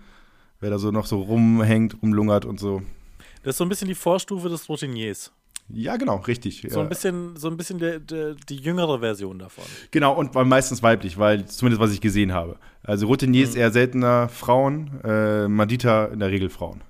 [0.62, 2.82] Wer da so noch so rumhängt, rumlungert und so.
[3.42, 5.32] Das ist so ein bisschen die Vorstufe des Routiniers.
[5.68, 6.64] Ja, genau, richtig.
[6.70, 9.64] So ein bisschen, so ein bisschen der, der, die jüngere Version davon.
[9.90, 12.58] Genau, und war meistens weiblich, weil zumindest was ich gesehen habe.
[12.84, 16.82] Also Routiniers eher seltener Frauen, äh, Madita in der Regel Frauen.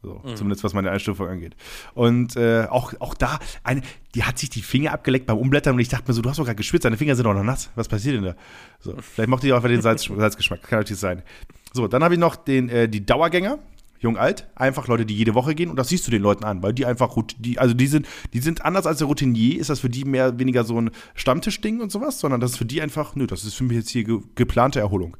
[0.00, 1.56] So, zumindest was meine Einstufung angeht.
[1.92, 3.82] Und äh, auch, auch da, eine,
[4.14, 6.38] die hat sich die Finger abgeleckt beim Umblättern und ich dachte mir so, du hast
[6.38, 7.70] doch gerade geschwitzt, deine Finger sind doch noch nass.
[7.74, 8.36] Was passiert denn da?
[8.78, 11.22] So, vielleicht mochte ich auch einfach den Salz, Salzgeschmack, kann natürlich sein.
[11.72, 13.58] So, dann habe ich noch den, äh, die Dauergänger.
[14.00, 16.62] Jung alt, einfach Leute, die jede Woche gehen und das siehst du den Leuten an,
[16.62, 19.80] weil die einfach die also die sind die sind anders als der Routinier, ist das
[19.80, 23.16] für die mehr weniger so ein Stammtischding und sowas, sondern das ist für die einfach,
[23.16, 25.16] nö, das ist für mich jetzt hier ge geplante Erholung.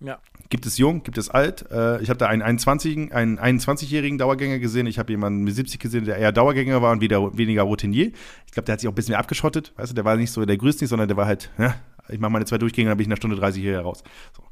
[0.00, 0.18] Ja.
[0.48, 1.70] Gibt es jung, gibt es alt.
[1.70, 4.86] Äh, ich habe da einen 21-jährigen einen 21 Dauergänger gesehen.
[4.86, 8.10] Ich habe jemanden mit 70 gesehen, der eher Dauergänger war und wieder, weniger Routinier.
[8.46, 9.72] Ich glaube, der hat sich auch ein bisschen mehr abgeschottet.
[9.76, 11.76] Weißt du, der war nicht so der größte, sondern der war halt, ja,
[12.08, 14.02] ich mache meine zwei Durchgänge, dann bin ich in einer Stunde 30 hier raus.
[14.36, 14.42] So.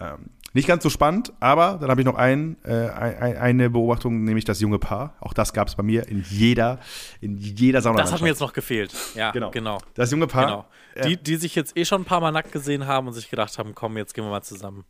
[0.00, 4.24] Ähm, nicht ganz so spannend, aber dann habe ich noch ein, äh, ein, eine Beobachtung,
[4.24, 5.14] nämlich das junge Paar.
[5.20, 6.78] Auch das gab es bei mir in jeder,
[7.20, 7.98] in jeder Sauna.
[7.98, 8.92] Das hat mir jetzt noch gefehlt.
[9.14, 9.50] Ja, Genau.
[9.50, 9.78] genau.
[9.94, 10.46] Das junge Paar.
[10.46, 10.64] Genau.
[10.96, 11.02] Ja.
[11.06, 13.58] Die, die sich jetzt eh schon ein paar Mal nackt gesehen haben und sich gedacht
[13.58, 14.84] haben, komm, jetzt gehen wir mal zusammen.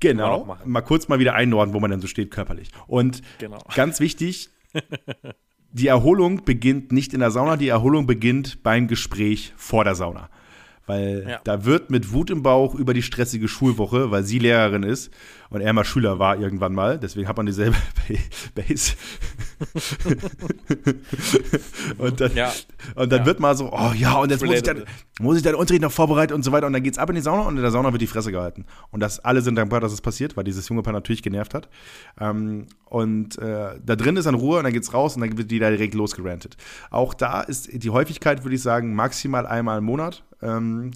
[0.00, 0.56] Genau.
[0.64, 2.70] Mal kurz mal wieder einordnen, wo man denn so steht körperlich.
[2.86, 3.58] Und Genau.
[3.74, 4.50] ganz wichtig,
[5.70, 10.28] die Erholung beginnt nicht in der Sauna, die Erholung beginnt beim Gespräch vor der Sauna.
[10.86, 11.40] Weil Ja.
[11.44, 15.10] da wird mit Wut im Bauch über die stressige Schulwoche, weil sie Lehrerin ist
[15.54, 17.76] und er mal Schüler war irgendwann mal, deswegen hat man dieselbe
[18.54, 18.92] Base.
[21.98, 22.52] und dann, Ja.
[22.94, 23.26] und dann Ja.
[23.26, 24.84] wird mal so, oh ja, und jetzt muss ich, dann,
[25.20, 26.66] muss ich dann Unterricht noch vorbereiten und so weiter.
[26.66, 28.64] Und dann geht's ab in die Sauna und in der Sauna wird die Fresse gehalten.
[28.90, 31.68] Und das alle sind dankbar, dass es passiert, weil dieses junge Paar natürlich genervt hat.
[32.20, 35.50] Ähm, und äh, da drin ist dann Ruhe und dann geht's raus und dann wird
[35.50, 36.56] die da direkt losgerantet.
[36.90, 40.24] Auch da ist die Häufigkeit, würde ich sagen, maximal einmal im Monat.
[40.42, 40.90] Ähm,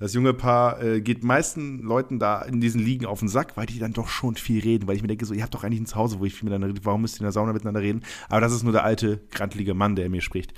[0.00, 3.66] das junge Paar äh, geht meisten Leuten da in diesen Ligen auf den Sack, weil
[3.66, 4.88] die dann doch schon viel reden.
[4.88, 6.68] Weil ich mir denke, so, ihr habt doch eigentlich ein Zuhause, wo ich viel miteinander
[6.68, 6.84] rede.
[6.84, 8.02] Warum müsst ihr in der Sauna miteinander reden?
[8.28, 10.52] Aber das ist nur der alte, grantelige Mann, der mir spricht.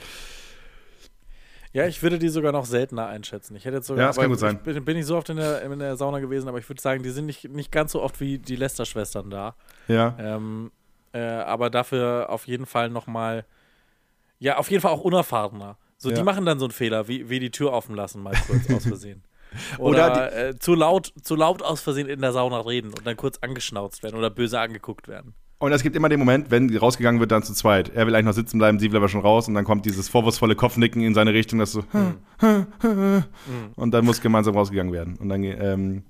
[1.75, 3.57] Ja, ich würde die sogar noch seltener einschätzen.
[3.57, 4.57] Ich hätte jetzt sogar, Ja, das kann gut sein.
[4.57, 6.83] Ich bin, bin nicht so oft in der, in der Sauna gewesen, aber ich würde
[6.83, 9.55] sagen, die sind nicht, nicht ganz so oft wie die Lester-Schwestern da.
[9.89, 10.15] Ja.
[10.19, 10.71] Ähm,
[11.13, 13.47] äh, aber dafür auf jeden Fall nochmal,
[14.39, 15.79] ja, auf jeden Fall auch unerfahrener.
[15.97, 16.17] So, Ja.
[16.17, 18.87] die machen dann so einen Fehler, wie, wie die Tür offen lassen, mal kurz aus
[18.87, 19.23] Versehen.
[19.79, 23.17] Oder Oder, äh, zu, laut, zu laut aus Versehen in der Sauna reden und dann
[23.17, 25.35] kurz angeschnauzt werden oder böse angeguckt werden.
[25.59, 27.91] Und es gibt immer den Moment, wenn rausgegangen wird, dann zu zweit.
[27.95, 30.09] Er will eigentlich noch sitzen bleiben, sie will aber schon raus und dann kommt dieses
[30.09, 31.85] vorwurfsvolle Kopfnicken in seine Richtung, das so
[33.77, 35.17] und dann muss gemeinsam rausgegangen werden.
[35.19, 36.03] Und dann ähm,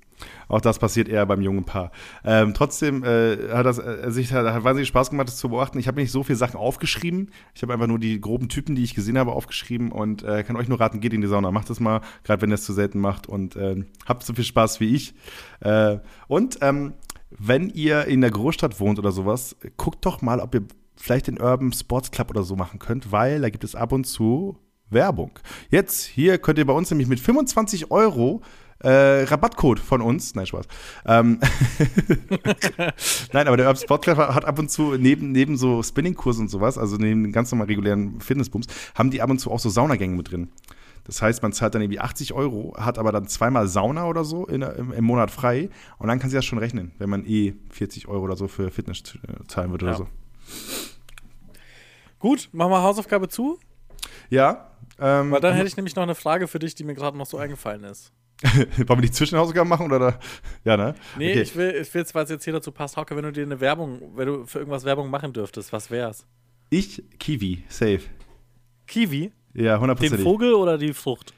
[0.48, 1.92] auch das passiert eher beim jungen Paar.
[2.24, 5.78] Ähm, trotzdem äh, hat das äh, sich hat, hat wahnsinnig Spaß gemacht, das zu beobachten.
[5.78, 7.30] Ich habe nicht so viele Sachen aufgeschrieben.
[7.54, 10.56] Ich habe einfach nur die groben Typen, die ich gesehen habe, aufgeschrieben und äh, kann
[10.56, 12.72] euch nur raten, geht in die Sauna, macht das mal, gerade wenn ihr es zu
[12.72, 15.14] selten macht und ähm, habt so viel Spaß wie ich.
[15.60, 15.98] Äh,
[16.28, 16.94] und ähm,
[17.30, 20.62] wenn ihr in der Großstadt wohnt oder sowas, guckt doch mal, ob ihr
[20.96, 24.04] vielleicht den Urban Sports Club oder so machen könnt, weil da gibt es ab und
[24.04, 24.58] zu
[24.90, 25.38] Werbung.
[25.70, 28.42] Jetzt, hier könnt ihr bei uns nämlich mit 25 Euro
[28.82, 30.66] äh, Rabattcode von uns, nein, Spaß.
[31.06, 31.40] Ähm,
[33.32, 36.78] nein, aber der Sports Club hat ab und zu neben, neben so Spinning-Kursen und sowas,
[36.78, 40.16] also neben den ganz normal regulären Fitnessbooms, haben die ab und zu auch so Saunagänge
[40.16, 40.50] mit drin.
[41.04, 44.46] Das heißt, man zahlt dann irgendwie 80 Euro, hat aber dann zweimal Sauna oder so
[44.46, 45.68] in, im, im Monat frei
[45.98, 48.70] und dann kann sie das schon rechnen, wenn man eh 40 Euro oder so für
[48.70, 49.90] Fitness äh, zahlen würde Ja.
[49.96, 50.08] oder so.
[52.20, 53.58] Gut, machen wir Hausaufgabe zu,
[54.30, 54.68] Ja.
[55.00, 57.26] Ähm, weil dann hätte ich nämlich noch eine Frage für dich, die mir gerade noch
[57.26, 58.12] so eingefallen ist.
[58.86, 59.98] Wollen wir die Zwischenhausaufgaben machen oder?
[59.98, 60.18] da-
[60.64, 60.94] Ja, ne?
[61.18, 61.42] Nee, Okay.
[61.42, 63.44] ich will, ich will jetzt, weil es jetzt hier dazu passt, Hauke, wenn du dir
[63.44, 66.26] eine Werbung, wenn du für irgendwas Werbung machen dürftest, was wär's?
[66.70, 68.00] Ich, Kiwi, safe.
[68.86, 69.32] Kiwi?
[69.54, 70.24] Ja, Den hundertprozentig.
[70.24, 71.34] Vogel oder die Frucht?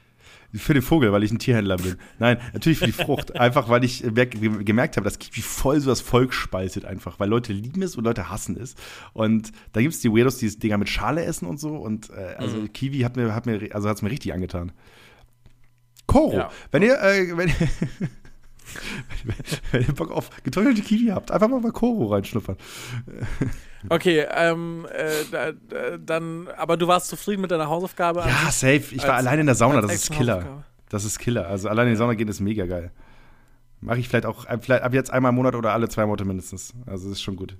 [0.53, 1.97] Für den Vogel, weil ich ein Tierhändler bin.
[2.17, 3.35] Nein, natürlich für die Frucht.
[3.39, 7.19] Einfach, weil ich mer- gemerkt habe, dass Kiwi voll so das Volk spaltet einfach.
[7.19, 8.75] Weil Leute lieben es und Leute hassen es.
[9.11, 11.75] Und da gibt es die Weirdos, die das Dinger mit Schale essen und so.
[11.75, 12.71] Und äh, also Mhm.
[12.71, 14.71] Kiwi hat mir, hat mir, also hat's mir richtig angetan.
[16.07, 16.49] Koro, Ja.
[16.71, 17.49] wenn ihr, äh, wenn,
[19.71, 22.57] wenn ihr Bock auf getrocknete Kiwi habt, einfach mal bei Koro reinschnuppern.
[23.89, 28.21] Okay, ähm, äh, da, da, dann, aber du warst zufrieden mit deiner Hausaufgabe?
[28.21, 28.83] Ja, safe.
[28.95, 30.63] Ich war alleine in der Sauna, das ist Killer.
[30.89, 31.47] Das ist Killer.
[31.47, 32.91] Also alleine in die Sauna gehen ist mega geil.
[33.81, 36.25] Mache ich vielleicht auch äh, vielleicht ab jetzt einmal im Monat oder alle zwei Monate
[36.25, 36.73] mindestens.
[36.85, 37.57] Also das ist schon gut.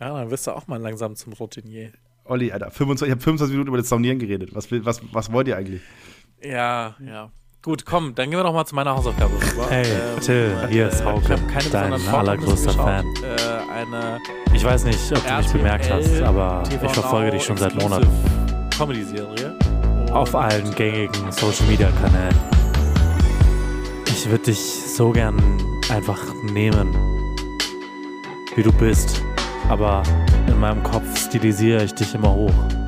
[0.00, 1.92] Ja, dann wirst du auch mal langsam zum Routinier.
[2.24, 4.54] Olli, Alter, 25, ich habe 25 Minuten über das Saunieren geredet.
[4.54, 5.82] Was, was, was wollt ihr eigentlich?
[6.42, 7.30] Ja, ja.
[7.62, 9.66] Gut, komm, dann gehen wir doch mal zu meiner Hausaufgabe rüber.
[9.68, 9.84] Hey,
[10.22, 13.04] Till, hier ist äh, Hauke, ich hab keine dein allergrößter geschaut.
[13.22, 14.18] Äh, eine
[14.54, 17.74] Ich weiß nicht, ob du mich bemerkt hast, aber TV ich verfolge dich schon seit
[17.74, 18.08] Monaten.
[18.78, 19.58] Comedy-Serie.
[20.12, 22.34] Auf allen gängigen Social Media Kanälen.
[24.06, 25.36] Ich würde dich so gern
[25.90, 26.94] einfach nehmen,
[28.54, 29.22] wie du bist.
[29.68, 30.02] Aber
[30.46, 32.79] in meinem Kopf stilisiere ich dich immer hoch.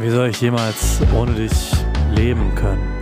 [0.00, 1.72] Wie soll ich jemals ohne dich
[2.12, 2.94] leben können?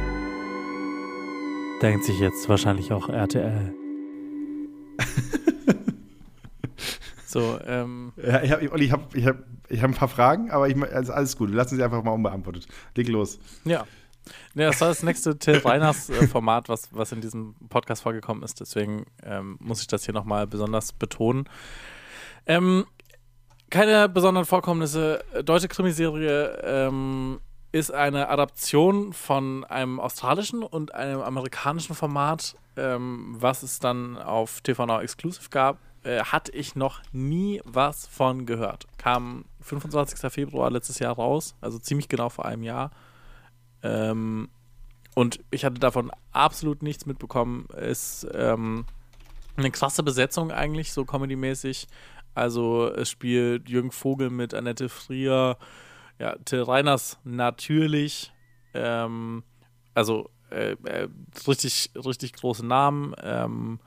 [1.82, 3.74] Denkt sich jetzt wahrscheinlich auch RTL.
[7.26, 9.36] So, ähm, Ja, ich habe ich hab, ich hab,
[9.68, 11.50] ich hab ein paar Fragen, aber ich, also alles gut.
[11.50, 12.66] Wir lassen sie einfach mal unbeantwortet.
[12.94, 13.38] Leg los.
[13.64, 13.84] ja.
[14.54, 18.58] Ja, das war das nächste Till Reiners Format, was, was in diesem Podcast vorgekommen ist.
[18.58, 21.44] Deswegen ähm, muss ich das hier nochmal besonders betonen.
[22.46, 22.86] Ähm,
[23.76, 25.22] keine besonderen Vorkommnisse.
[25.44, 27.40] Deutsche Krimiserie ähm,
[27.72, 34.62] ist eine Adaption von einem australischen und einem amerikanischen Format, ähm, was es dann auf
[34.62, 35.76] TV Now Exclusive gab.
[36.04, 38.86] Äh, hatte ich noch nie was von gehört.
[38.96, 40.32] Kam 25.
[40.32, 42.92] Februar letztes Jahr raus, also ziemlich genau vor einem Jahr.
[43.82, 44.48] Ähm,
[45.14, 47.66] und ich hatte davon absolut nichts mitbekommen.
[47.78, 48.86] Ist ähm,
[49.56, 51.88] eine krasse Besetzung eigentlich, so comedy-mäßig.
[52.36, 55.56] Also es spielt Jürgen Vogel mit Annette Frier,
[56.18, 58.30] ja, Till Reiners natürlich.
[58.74, 59.42] Ähm,
[59.94, 61.08] also äh, äh,
[61.48, 63.14] richtig, richtig große Namen.
[63.22, 63.80] Ähm,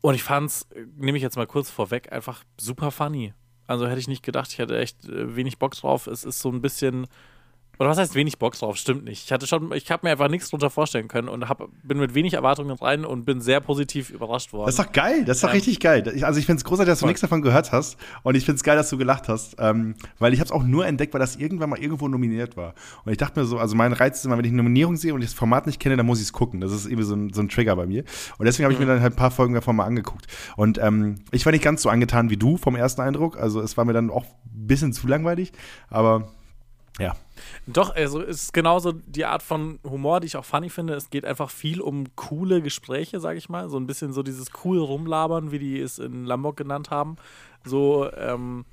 [0.00, 3.34] und ich fand's, äh, nehme ich jetzt mal kurz vorweg, einfach super funny.
[3.66, 6.06] Also hätte ich nicht gedacht, ich hätte echt äh, wenig Bock drauf.
[6.06, 7.06] Es ist so ein bisschen
[7.78, 8.76] oder was heißt wenig Bock drauf?
[8.76, 9.24] Stimmt nicht.
[9.24, 12.14] Ich hatte schon, ich habe mir einfach nichts drunter vorstellen können und hab, bin mit
[12.14, 14.66] wenig Erwartungen rein und bin sehr positiv überrascht worden.
[14.66, 16.02] Das ist doch geil, das ist doch Ähm, richtig geil.
[16.24, 17.08] Also ich finde es großartig, dass du voll.
[17.10, 20.32] nichts davon gehört hast und ich finde es geil, dass du gelacht hast, ähm, weil
[20.32, 22.74] ich habe es auch nur entdeckt, weil das irgendwann mal irgendwo nominiert war.
[23.04, 25.14] Und ich dachte mir so, also mein Reiz ist immer, wenn ich eine Nominierung sehe
[25.14, 26.60] und ich das Format nicht kenne, dann muss ich es gucken.
[26.60, 28.04] Das ist irgendwie so ein, so ein Trigger bei mir.
[28.38, 30.26] Und deswegen habe ich mir dann halt ein paar Folgen davon mal angeguckt.
[30.56, 33.36] Und ähm, ich war nicht ganz so angetan wie du vom ersten Eindruck.
[33.38, 35.52] Also es war mir dann auch ein bisschen zu langweilig,
[35.90, 36.28] aber
[36.98, 37.16] ja.
[37.66, 40.94] Doch, also es ist genauso die Art von Humor, die ich auch funny finde.
[40.94, 43.68] Es geht einfach viel um coole Gespräche, sage ich mal.
[43.68, 47.16] So ein bisschen so dieses cool rumlabern, wie die es in Lombok genannt haben.
[47.64, 48.64] So, ähm,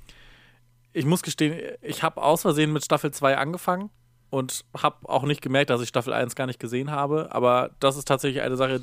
[0.92, 3.90] ich muss gestehen, ich habe aus Versehen mit Staffel 2 angefangen
[4.30, 7.28] und habe auch nicht gemerkt, dass ich Staffel 1 gar nicht gesehen habe.
[7.32, 8.80] Aber das ist tatsächlich eine Sache,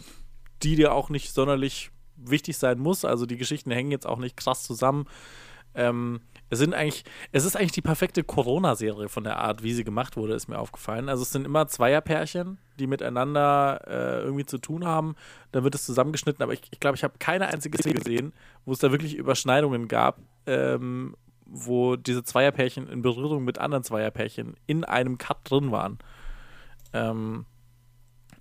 [0.61, 3.05] die dir auch nicht sonderlich wichtig sein muss.
[3.05, 5.07] Also die Geschichten hängen jetzt auch nicht krass zusammen.
[5.73, 6.21] Ähm,
[6.51, 10.17] es sind eigentlich, es ist eigentlich die perfekte Corona-Serie von der Art, wie sie gemacht
[10.17, 11.07] wurde, ist mir aufgefallen.
[11.07, 15.15] Also es sind immer Zweierpärchen, die miteinander äh, irgendwie zu tun haben.
[15.53, 18.33] Dann wird es zusammengeschnitten, aber ich glaube, ich, glaub, ich habe keine einzige Szene gesehen,
[18.65, 24.57] wo es da wirklich Überschneidungen gab, ähm, wo diese Zweierpärchen in Berührung mit anderen Zweierpärchen
[24.67, 25.99] in einem Cut drin waren.
[26.91, 27.45] Ähm,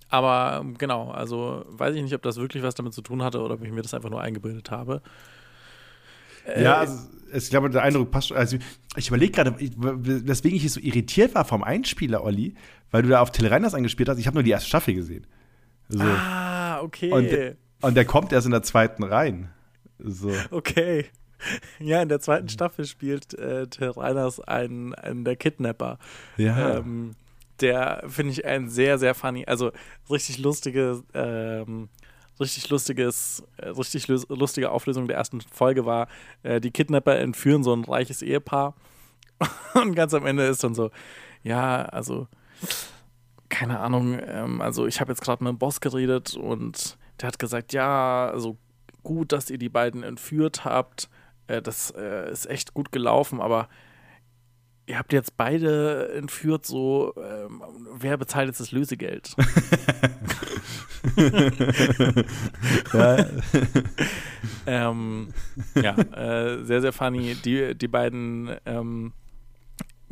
[0.09, 3.53] aber genau, also weiß ich nicht, ob das wirklich was damit zu tun hatte oder
[3.53, 5.01] ob ich mir das einfach nur eingebildet habe.
[6.45, 8.37] Äh, Ja, also, ich glaube, der Eindruck passt schon.
[8.37, 8.57] Also,
[8.95, 12.55] ich überlege gerade, weswegen ich so irritiert war vom Einspieler, Olli,
[12.91, 14.17] weil du da auf Till Reiners angespielt hast.
[14.17, 15.27] Ich habe nur die erste Staffel gesehen.
[15.89, 16.03] So.
[16.03, 17.11] Ah, okay.
[17.11, 19.49] Und, und der kommt erst in der zweiten rein.
[19.99, 20.31] So.
[20.51, 21.05] Okay.
[21.79, 25.97] Ja, in der zweiten Staffel spielt äh, Till Reiners einen, einen der Kidnapper.
[26.37, 26.77] Ja.
[26.77, 27.15] Ähm,
[27.61, 29.71] der finde ich ein sehr, sehr funny, also
[30.09, 31.89] richtig lustige, ähm,
[32.39, 36.07] richtig lustiges, äh, richtig lus- lustige Auflösung der ersten Folge war,
[36.43, 38.75] äh, die Kidnapper entführen so ein reiches Ehepaar.
[39.73, 40.91] Und ganz am Ende ist dann so,
[41.43, 42.27] ja, also
[43.49, 47.37] keine Ahnung, ähm, also ich habe jetzt gerade mit dem Boss geredet und der hat
[47.39, 48.57] gesagt, ja, also
[49.03, 51.09] gut, dass ihr die beiden entführt habt,
[51.47, 53.67] äh, das äh, ist echt gut gelaufen, aber
[54.85, 57.61] ihr habt jetzt beide entführt, so, ähm,
[57.93, 59.35] wer bezahlt jetzt das Lösegeld?
[62.93, 63.25] ja.
[64.65, 65.33] ähm,
[65.75, 67.35] ja, äh, sehr, sehr funny.
[67.35, 69.13] Die, die beiden ähm,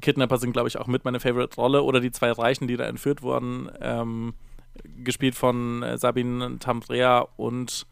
[0.01, 3.22] Kidnapper sind, glaube ich, auch mit meine Favorite-Rolle oder die zwei Reichen, die da entführt
[3.22, 4.34] wurden, ähm,
[5.03, 7.86] gespielt von äh, Sabine Tambrea und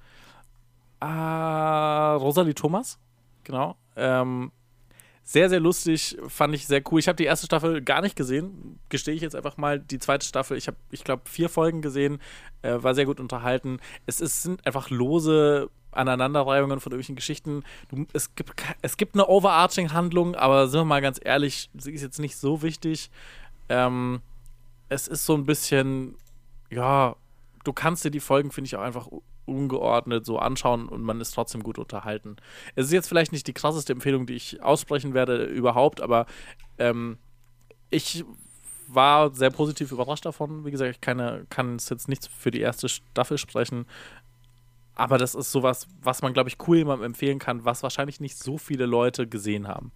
[1.00, 2.98] ah, Rosalie Thomas.
[3.44, 3.76] Genau.
[3.96, 4.52] Ähm,
[5.28, 7.02] sehr, sehr lustig, fand ich sehr cool.
[7.02, 9.78] Ich habe die erste Staffel gar nicht gesehen, gestehe ich jetzt einfach mal.
[9.78, 12.22] Die zweite Staffel, ich habe, ich glaube, vier Folgen gesehen,
[12.62, 13.82] äh, war sehr gut unterhalten.
[14.06, 17.66] Es ist, sind einfach lose Aneinanderreihungen von irgendwelchen Geschichten.
[17.90, 22.04] Du, es, gibt, es gibt eine Overarching-Handlung, aber sind wir mal ganz ehrlich, sie ist
[22.04, 23.12] jetzt nicht so wichtig.
[23.68, 24.22] Ähm,
[24.88, 26.16] es ist so ein bisschen,
[26.70, 27.18] ja,
[27.66, 29.10] du kannst dir die Folgen, finde ich, auch einfach
[29.48, 32.36] ungeordnet so anschauen und man ist trotzdem gut unterhalten.
[32.76, 36.26] Es ist jetzt vielleicht nicht die krasseste Empfehlung, die ich aussprechen werde überhaupt, aber
[36.78, 37.18] ähm,
[37.90, 38.24] ich
[38.88, 40.66] war sehr positiv überrascht davon.
[40.66, 43.86] Wie gesagt, ich keine, kann es jetzt nicht für die erste Staffel sprechen.
[44.96, 48.38] Aber das ist sowas, was man, glaube ich, cool jemandem empfehlen kann, was wahrscheinlich nicht
[48.38, 49.92] so viele Leute gesehen haben.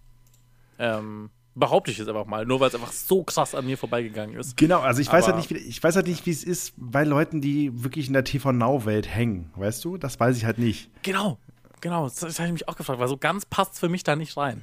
[0.78, 4.36] Ähm, behaupte ich jetzt einfach mal, nur weil es einfach so krass an mir vorbeigegangen
[4.38, 4.56] ist.
[4.56, 6.72] Genau, also ich weiß Aber- halt nicht, wie, ich weiß halt nicht, wie es ist
[6.76, 9.96] bei Leuten, die wirklich in der TV-Now-Welt hängen, weißt du?
[9.98, 10.90] Das weiß ich halt nicht.
[11.02, 11.38] Genau,
[11.80, 12.04] genau.
[12.04, 14.36] Das, das habe ich mich auch gefragt, weil so ganz passt für mich da nicht
[14.36, 14.62] rein.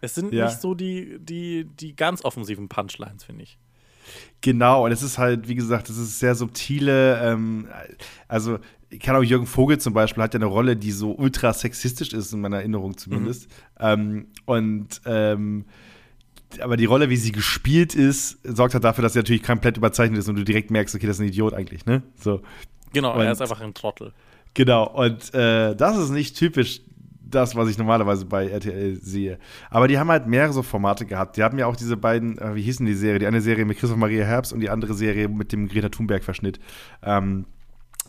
[0.00, 0.44] Es sind Ja.
[0.46, 3.58] nicht so die, die, die ganz offensiven Punchlines, finde ich.
[4.40, 7.68] Genau, und es ist halt, wie gesagt, es ist sehr subtile, ähm,
[8.28, 8.58] also
[8.90, 12.12] ich kann auch Jürgen Vogel zum Beispiel hat ja eine Rolle, die so ultra sexistisch
[12.14, 13.48] ist, in meiner Erinnerung zumindest.
[13.78, 15.66] Ähm, und ähm,
[16.60, 20.18] aber die Rolle, wie sie gespielt ist, sorgt halt dafür, dass sie natürlich komplett überzeichnet
[20.18, 22.02] ist und du direkt merkst, okay, das ist ein Idiot eigentlich, ne?
[22.18, 22.40] So.
[22.92, 24.12] Genau, Und- er ist einfach ein Trottel.
[24.54, 26.80] Genau, und äh, das ist nicht typisch
[27.20, 29.38] das, was ich normalerweise bei RTL sehe.
[29.70, 31.36] Aber die haben halt mehrere so Formate gehabt.
[31.36, 33.18] Die haben ja auch diese beiden, äh, wie hießen die Serie?
[33.18, 36.58] Die eine Serie mit Christoph Maria Herbst und die andere Serie mit dem Greta Thunberg-Verschnitt.
[37.02, 37.44] Ähm,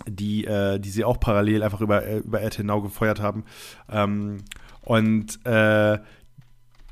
[0.08, 3.44] die, äh, die sie auch parallel einfach über, äh, über RTL Now gefeuert haben.
[3.92, 4.38] Ähm,
[4.82, 6.00] und äh,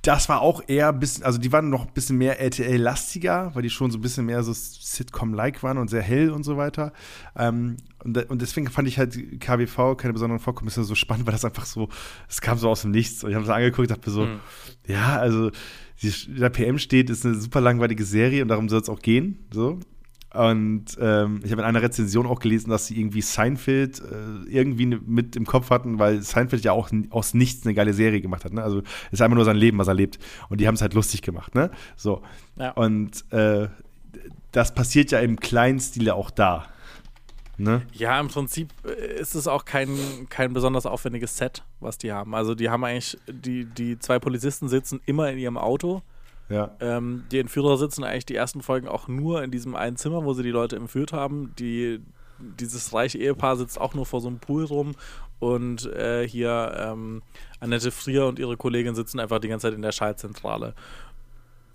[0.08, 3.62] das war auch eher ein bisschen, also die waren noch ein bisschen mehr RTL-lastiger, weil
[3.62, 6.94] die schon so ein bisschen mehr so Sitcom-like waren und sehr hell und so weiter.
[7.36, 11.44] Ähm, und, und deswegen fand ich halt KWV, keine besonderen Vorkommnisse, so spannend, weil das
[11.44, 11.90] einfach so,
[12.30, 13.24] es kam so aus dem Nichts.
[13.24, 14.40] Und ich habe es angeguckt, dachte mir so, Mhm.
[14.88, 15.52] ja, also
[16.02, 19.46] die, der PM steht, ist eine super langweilige Serie und darum soll es auch gehen.
[19.52, 19.80] So.
[20.34, 24.86] Und ähm, ich habe in einer Rezension auch gelesen, dass sie irgendwie Seinfeld äh, irgendwie
[24.86, 28.44] ne- mit im Kopf hatten, weil Seinfeld ja auch aus nichts eine geile Serie gemacht
[28.44, 28.54] hat.
[28.54, 28.62] Ne?
[28.62, 30.20] Also ist einfach nur sein Leben, was er lebt.
[30.50, 31.56] Und die haben es halt lustig gemacht.
[31.56, 31.72] Ne?
[31.96, 32.22] So.
[32.58, 32.72] Ja.
[32.72, 33.70] Und äh,
[34.52, 36.66] das passiert ja im kleinen Stile auch da.
[37.58, 37.82] Ne?
[37.94, 39.90] Ja, im Prinzip äh, ist es auch kein,
[40.30, 42.36] kein besonders aufwendiges Set, was die haben.
[42.36, 46.04] Also die haben eigentlich, die, die zwei Polizisten sitzen immer in ihrem Auto.
[46.50, 46.76] Ja.
[46.80, 50.34] Ähm, die Entführer sitzen eigentlich die ersten Folgen auch nur in diesem einen Zimmer, wo
[50.34, 51.54] sie die Leute entführt haben.
[51.60, 52.00] Die,
[52.40, 54.96] dieses reiche Ehepaar sitzt auch nur vor so einem Pool rum.
[55.40, 57.22] Und äh, hier ähm,
[57.60, 60.74] Annette Frier und ihre Kollegin sitzen einfach die ganze Zeit in der Schaltzentrale.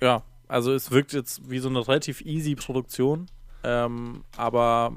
[0.00, 3.26] Ja, also es wirkt jetzt wie so eine relativ easy Produktion.
[3.64, 4.96] Ähm, aber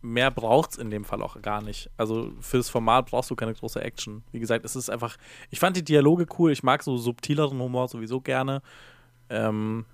[0.00, 1.90] mehr braucht es in dem Fall auch gar nicht.
[1.96, 4.22] Also fürs Format brauchst du keine große Action.
[4.32, 5.16] Wie gesagt, es ist einfach.
[5.50, 6.52] Ich fand die Dialoge cool.
[6.52, 8.62] Ich mag so subtileren Humor sowieso gerne.
[9.30, 9.86] Ähm,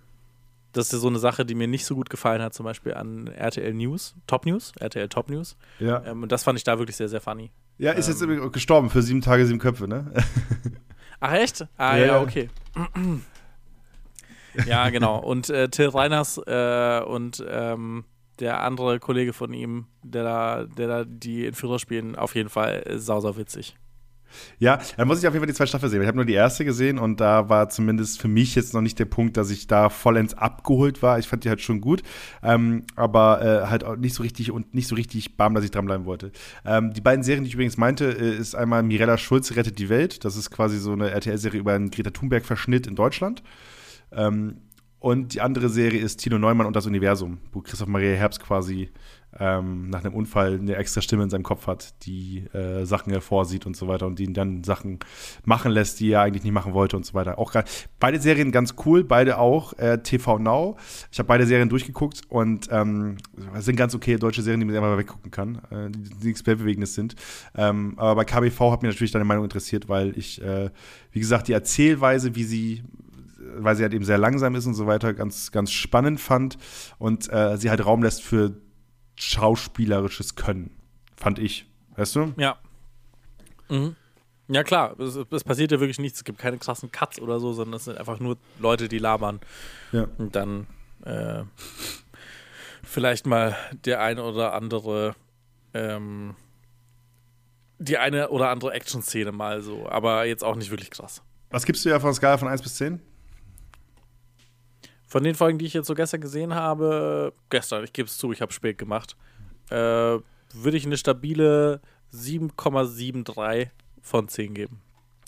[0.72, 3.26] das ist so eine Sache, die mir nicht so gut gefallen hat, zum Beispiel an
[3.28, 5.56] RTL News, Top News, RTL Top News.
[5.78, 6.04] Ja.
[6.04, 7.50] Ähm, und das fand ich da wirklich sehr, sehr funny.
[7.78, 10.12] ja, ist jetzt übrigens gestorben für sieben Tage, sieben Köpfe, ne?
[11.20, 11.66] Ach, echt?
[11.76, 12.20] Ah, Ja, ja, ja.
[12.20, 12.50] okay.
[14.66, 15.18] ja, genau.
[15.18, 18.04] Und äh, Till Reiners äh, und ähm,
[18.40, 22.84] der andere Kollege von ihm, der da, der da die Entführer spielen, auf jeden Fall
[22.96, 23.76] sau, sau witzig.
[24.58, 26.02] Ja, dann muss ich auf jeden Fall die zwei Staffeln sehen.
[26.02, 28.98] Ich habe nur die erste gesehen und da war zumindest für mich jetzt noch nicht
[28.98, 31.18] der Punkt, dass ich da vollends abgeholt war.
[31.18, 32.02] Ich fand die halt schon gut,
[32.42, 35.70] ähm, aber äh, halt auch nicht so richtig und nicht so richtig bam, dass ich
[35.70, 36.32] dranbleiben wollte.
[36.64, 39.88] Ähm, die beiden Serien, die ich übrigens meinte, äh, ist einmal Mirella Schulz rettet die
[39.88, 40.24] Welt.
[40.24, 43.42] Das ist quasi so eine RTL-Serie über einen Greta Thunberg-Verschnitt in Deutschland.
[44.12, 44.62] Ähm,
[45.00, 48.90] und die andere Serie ist Tino Neumann und das Universum, wo Christoph Maria Herbst quasi
[49.38, 53.66] ähm, nach einem Unfall eine extra Stimme in seinem Kopf hat, die äh, Sachen hervorsieht
[53.66, 54.98] und so weiter und die ihn dann Sachen
[55.44, 57.38] machen lässt, die er eigentlich nicht machen wollte und so weiter.
[57.38, 57.70] Auch grad,
[58.00, 60.76] beide Serien ganz cool, beide auch äh, TV Now.
[61.12, 63.18] Ich habe beide Serien durchgeguckt und ähm,
[63.58, 66.94] sind ganz okay deutsche Serien, die man einfach weggucken kann, äh, die, die nichts Weltbewegendes
[66.94, 67.14] sind.
[67.54, 70.70] Ähm, aber bei KBV hat mich natürlich deine Meinung interessiert, weil ich, äh,
[71.12, 72.82] wie gesagt, die Erzählweise, wie sie
[73.62, 76.58] weil sie halt eben sehr langsam ist und so weiter, ganz, ganz spannend fand
[76.98, 78.60] und äh, sie halt Raum lässt für
[79.16, 80.76] schauspielerisches Können,
[81.16, 81.66] fand ich.
[81.96, 82.32] Weißt du?
[82.36, 82.56] Ja.
[83.68, 83.96] Mhm.
[84.50, 86.18] Ja, klar, es, es passiert ja wirklich nichts.
[86.18, 89.40] Es gibt keine krassen Cuts oder so, sondern es sind einfach nur Leute, die labern.
[89.92, 90.08] Ja.
[90.16, 90.66] Und dann
[91.04, 91.42] äh,
[92.82, 95.14] vielleicht mal der eine oder andere,
[95.74, 96.34] ähm,
[97.78, 101.22] die eine oder andere Action-Szene mal so, aber jetzt auch nicht wirklich krass.
[101.50, 103.00] Was gibst du ja von Skala von 1 bis 10?
[105.08, 108.30] Von den Folgen, die ich jetzt so gestern gesehen habe, gestern, ich gebe es zu,
[108.30, 109.16] ich habe spät gemacht,
[109.70, 111.80] äh, würde ich eine stabile
[112.12, 113.68] 7,73
[114.02, 114.80] von 10 geben.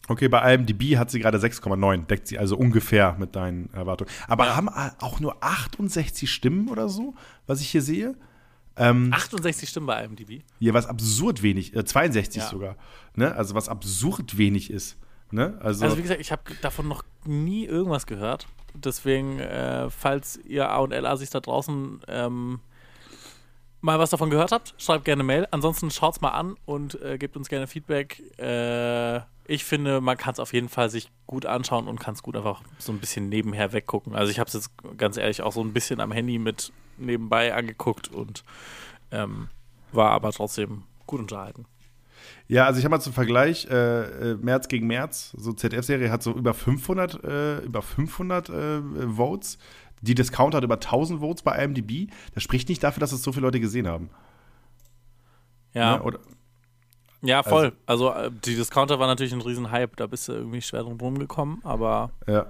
[0.09, 4.11] Okay, bei IMDb hat sie gerade 6,9, deckt sie also ungefähr mit deinen Erwartungen.
[4.26, 7.14] Aber haben auch nur 68 Stimmen oder so,
[7.47, 8.16] was ich hier sehe?
[8.76, 10.43] Ähm, 68 Stimmen bei IMDb.
[10.59, 12.49] ja, was absurd wenig, äh, 62 Ja.
[12.49, 12.76] sogar.
[13.14, 13.35] Ne?
[13.35, 14.97] Also was absurd wenig ist.
[15.31, 15.59] Ne?
[15.61, 18.47] Also, Also wie gesagt, ich habe davon noch nie irgendwas gehört.
[18.74, 22.61] Deswegen, äh, falls ihr A und LA sich da draußen ähm,
[23.81, 25.47] mal was davon gehört habt, schreibt gerne Mail.
[25.51, 28.22] Ansonsten schaut's mal an und äh, gebt uns gerne Feedback.
[28.39, 32.22] Äh, ich finde, man kann es auf jeden Fall sich gut anschauen und kann es
[32.22, 34.14] gut einfach so ein bisschen nebenher weggucken.
[34.14, 37.55] Also ich habe es jetzt ganz ehrlich auch so ein bisschen am Handy mit nebenbei
[37.55, 38.45] angeguckt und
[39.11, 39.49] ähm,
[39.93, 41.66] war aber trotzdem gut unterhalten.
[42.49, 46.22] Ja, also ich habe mal zum Vergleich, äh, äh, März gegen März, so ZDF-Serie hat
[46.22, 48.81] so über 500, äh, über 500 äh,
[49.16, 49.59] Votes.
[50.03, 52.11] Die Discount hat über 1000 Votes bei IMDb.
[52.35, 54.11] Das spricht nicht dafür, dass es so viele Leute gesehen haben.
[55.74, 56.03] Ja, Ne?
[56.03, 56.18] Oder,
[57.22, 57.72] Ja, voll.
[57.87, 61.61] Also, äh, die Discounter war natürlich ein Riesenhype, da bist du irgendwie schwer drum rumgekommen,
[61.64, 62.47] aber ja.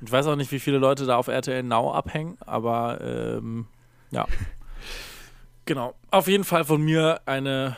[0.00, 3.66] ich weiß auch nicht, wie viele Leute da auf RTL Now abhängen, aber ähm,
[4.10, 4.26] ja.
[5.64, 5.94] genau.
[6.10, 7.76] Auf jeden Fall von mir eine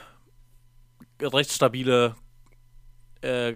[1.20, 2.16] recht stabile
[3.22, 3.54] äh,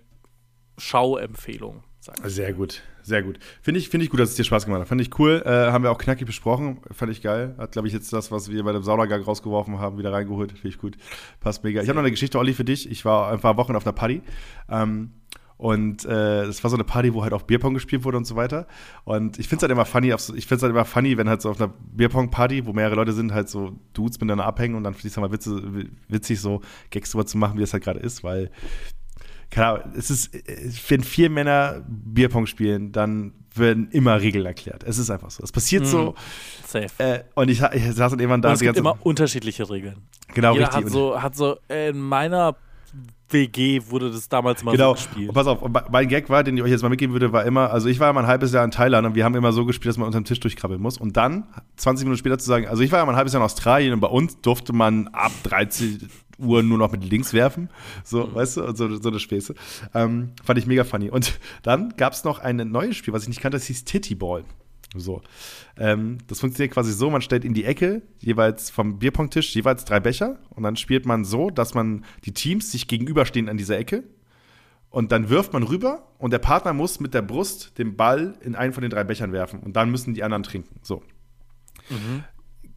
[0.78, 1.84] Schauempfehlung.
[2.24, 3.38] Sehr gut, sehr gut.
[3.60, 4.88] Finde ich, finde ich gut, dass es dir Spaß gemacht hat.
[4.88, 5.42] Fand ich cool.
[5.44, 6.80] Äh, haben wir auch knackig besprochen.
[6.90, 7.54] Fand ich geil.
[7.58, 10.52] Hat, glaube ich, jetzt das, was wir bei dem Saunagang rausgeworfen haben, wieder reingeholt.
[10.52, 10.96] Finde ich gut.
[11.40, 11.82] Passt mega.
[11.82, 12.90] Ich habe noch eine Geschichte, Olli, für dich.
[12.90, 14.22] Ich war ein paar Wochen auf einer Party.
[14.70, 15.12] Ähm,
[15.60, 18.34] und äh, das war so eine Party, wo halt auch Bierpong gespielt wurde und so
[18.34, 18.66] weiter.
[19.04, 21.42] Und ich finde es halt immer funny, ich finde es halt immer funny, wenn halt
[21.42, 24.94] so auf einer Bierpong-Party, wo mehrere Leute sind, halt so Dudes miteinander abhängen und dann
[24.94, 27.84] finde ich es halt mal Witze, witzig, so Gags drüber zu machen, wie das halt
[27.84, 28.50] gerade ist, weil
[29.50, 30.30] keine Ahnung, es ist,
[30.88, 34.82] wenn vier Männer Bierpong spielen, dann werden immer Regeln erklärt.
[34.84, 35.42] Es ist einfach so.
[35.42, 36.14] Es passiert so.
[36.66, 36.86] Safe.
[36.96, 38.48] Äh, und ich, ich saß dann irgendwann da.
[38.48, 40.06] Und es gibt immer unterschiedliche Regeln.
[40.32, 40.84] genau, Jeder richtig.
[40.84, 42.56] hat so, hat so, in meiner
[43.32, 44.94] WG wurde das damals mal Genau.
[44.94, 45.28] so gespielt.
[45.28, 45.60] Und pass auf,
[45.90, 48.08] mein Gag war, den ich euch jetzt mal mitgeben würde, war immer, also ich war
[48.08, 50.06] ja mal ein halbes Jahr in Thailand und wir haben immer so gespielt, dass man
[50.06, 50.98] unterm Tisch durchkrabbeln muss.
[50.98, 51.44] Und dann,
[51.76, 53.92] 20 Minuten später zu sagen, also ich war ja mal ein halbes Jahr in Australien
[53.92, 56.08] und bei uns durfte man ab 13
[56.38, 57.68] Uhr nur noch mit links werfen.
[58.02, 58.34] So, Mhm.
[58.34, 59.54] weißt du, und so, so eine Späße.
[59.94, 61.10] Ähm, fand ich mega funny.
[61.10, 64.14] Und dann gab es noch ein neues Spiel, was ich nicht kannte, das hieß Titty
[64.14, 64.44] Ball.
[64.96, 65.22] So.
[65.76, 70.00] Ähm, das funktioniert quasi so, man stellt in die Ecke, jeweils vom Bierpongtisch, jeweils drei
[70.00, 74.02] Becher und dann spielt man so, dass man die Teams sich gegenüberstehen an dieser Ecke
[74.90, 78.56] und dann wirft man rüber und der Partner muss mit der Brust den Ball in
[78.56, 80.80] einen von den drei Bechern werfen und dann müssen die anderen trinken.
[80.82, 81.02] So.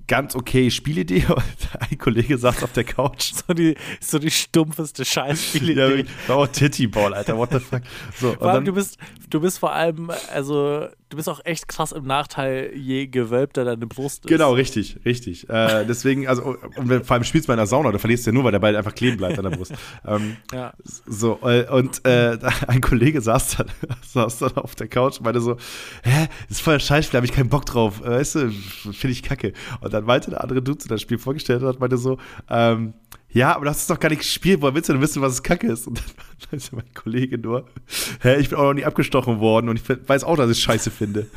[0.05, 1.25] Ganz okay Spielidee.
[1.79, 3.31] Ein Kollege saß auf der Couch.
[3.33, 5.73] so, die, so die stumpfeste Scheißspiele.
[5.73, 6.09] Ja, wirklich.
[6.27, 7.37] war auch Titty Ball, Alter.
[7.37, 7.81] What the fuck?
[8.19, 8.97] So, und Vor allem, dann, du bist,
[9.33, 13.87] du bist vor allem, also, du bist auch echt krass im Nachteil, je gewölbter deine
[13.87, 14.29] Brust ist.
[14.29, 15.49] Genau, richtig, richtig.
[15.49, 18.29] Äh, deswegen, also, und vor allem spielst du mal in der Sauna, da verlierst du
[18.31, 19.73] ja nur, weil der Ball einfach kleben bleibt an der Brust.
[20.07, 20.73] ähm, Ja.
[21.05, 23.67] so, äh, und äh, ein Kollege saß dann,
[24.07, 25.57] saß dann auf der Couch und meinte so,
[26.03, 29.09] hä, das ist voll scheiße, da habe ich keinen Bock drauf, äh, weißt du, finde
[29.09, 29.53] ich kacke.
[29.81, 32.17] Und dann meinte der andere Dude, der das Spiel vorgestellt hat, meinte so,
[32.49, 32.93] ähm,
[33.33, 35.33] ja, aber du hast es doch gar nicht gespielt, woher willst du denn wissen, was
[35.33, 35.87] es kacke ist?
[35.87, 36.05] Und dann
[36.51, 37.67] meinte mein Kollege nur,
[38.21, 40.91] hä, ich bin auch noch nie abgestochen worden und ich weiß auch, dass ich scheiße
[40.91, 41.27] finde.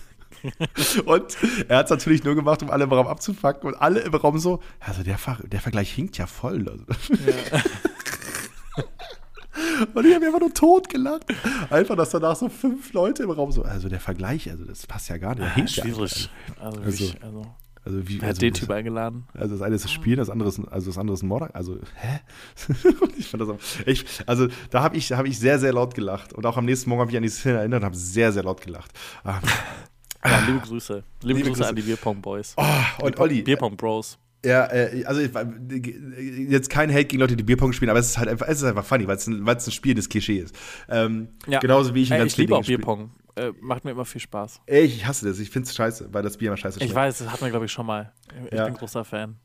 [1.07, 1.37] Und
[1.67, 4.39] er hat es natürlich nur gemacht, um alle im Raum abzufacken und alle im Raum
[4.39, 6.69] so, also der, Ver der Vergleich hinkt ja voll.
[6.69, 6.85] Also.
[9.95, 11.25] Und ich habe einfach nur tot gelacht.
[11.71, 15.09] Einfach, dass danach so fünf Leute im Raum so, also der Vergleich, also das passt
[15.09, 15.77] ja gar nicht.
[15.77, 15.85] Ja.
[15.85, 16.31] Schwierig.
[16.61, 17.47] Also, Also, wirklich, also,
[17.87, 19.25] Also, wie, wer also, hat den das- Typ eingeladen?
[19.33, 21.55] also das eine ist das Spiel, das andere ist, also das andere ist ein Mord.
[21.55, 22.21] Also, hä?
[23.17, 26.33] Ich fand das auch, ich, also da habe ich, hab ich sehr, sehr laut gelacht.
[26.33, 28.43] Und auch am nächsten Morgen habe ich an die Szene erinnert und habe sehr, sehr
[28.43, 28.91] laut gelacht.
[29.25, 29.41] Ah,
[30.25, 31.05] Ja, liebe Grüße.
[31.23, 31.69] Liebe, Liebe Grüße, Grüße.
[31.71, 32.55] an die Bierpong-Boys.
[32.57, 34.19] Oh, und Olli, Bierpong-Bros.
[34.45, 35.21] Ja, äh, also
[36.49, 38.65] jetzt kein Hate gegen Leute, die Bierpong spielen, aber es ist halt einfach, es ist
[38.65, 40.55] einfach funny, weil es ein, weil es ein Spiel des Klischee ist.
[40.89, 41.59] Ähm, Ja.
[41.61, 43.11] Genauso wie ich ein Ey, ganz ich liebe auch Bierpong.
[43.37, 44.63] Äh, macht mir immer viel Spaß.
[44.67, 46.95] Ey, ich hasse das, ich finde es scheiße, weil das Bier immer scheiße Ich schmeckt.
[46.97, 48.13] weiß, das hatten wir, glaube ich, schon mal.
[48.51, 48.65] Ich Ja.
[48.65, 49.37] bin großer Fan.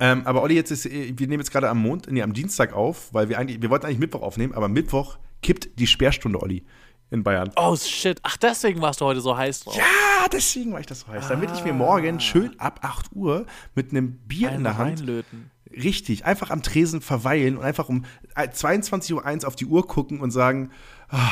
[0.00, 2.72] Ähm, aber Olli, jetzt ist, äh, wir nehmen jetzt gerade am Mond, nee, am Dienstag
[2.72, 6.64] auf, weil wir eigentlich, wir wollten eigentlich Mittwoch aufnehmen, aber Mittwoch kippt die Sperrstunde, Olli,
[7.10, 7.50] in Bayern.
[7.56, 8.18] Oh, shit.
[8.22, 9.76] Ach, deswegen warst du heute so heiß drauf.
[9.76, 11.28] Ja, deswegen war ich das so heiß.
[11.28, 15.00] Damit ich mir morgen schön ab 8 Uhr mit einem Bier in Einen der Hand
[15.00, 15.50] reinlöten.
[15.70, 18.04] Richtig, einfach am Tresen verweilen und einfach um
[18.36, 20.70] 22.01 Uhr auf die Uhr gucken und sagen,
[21.08, 21.28] ah,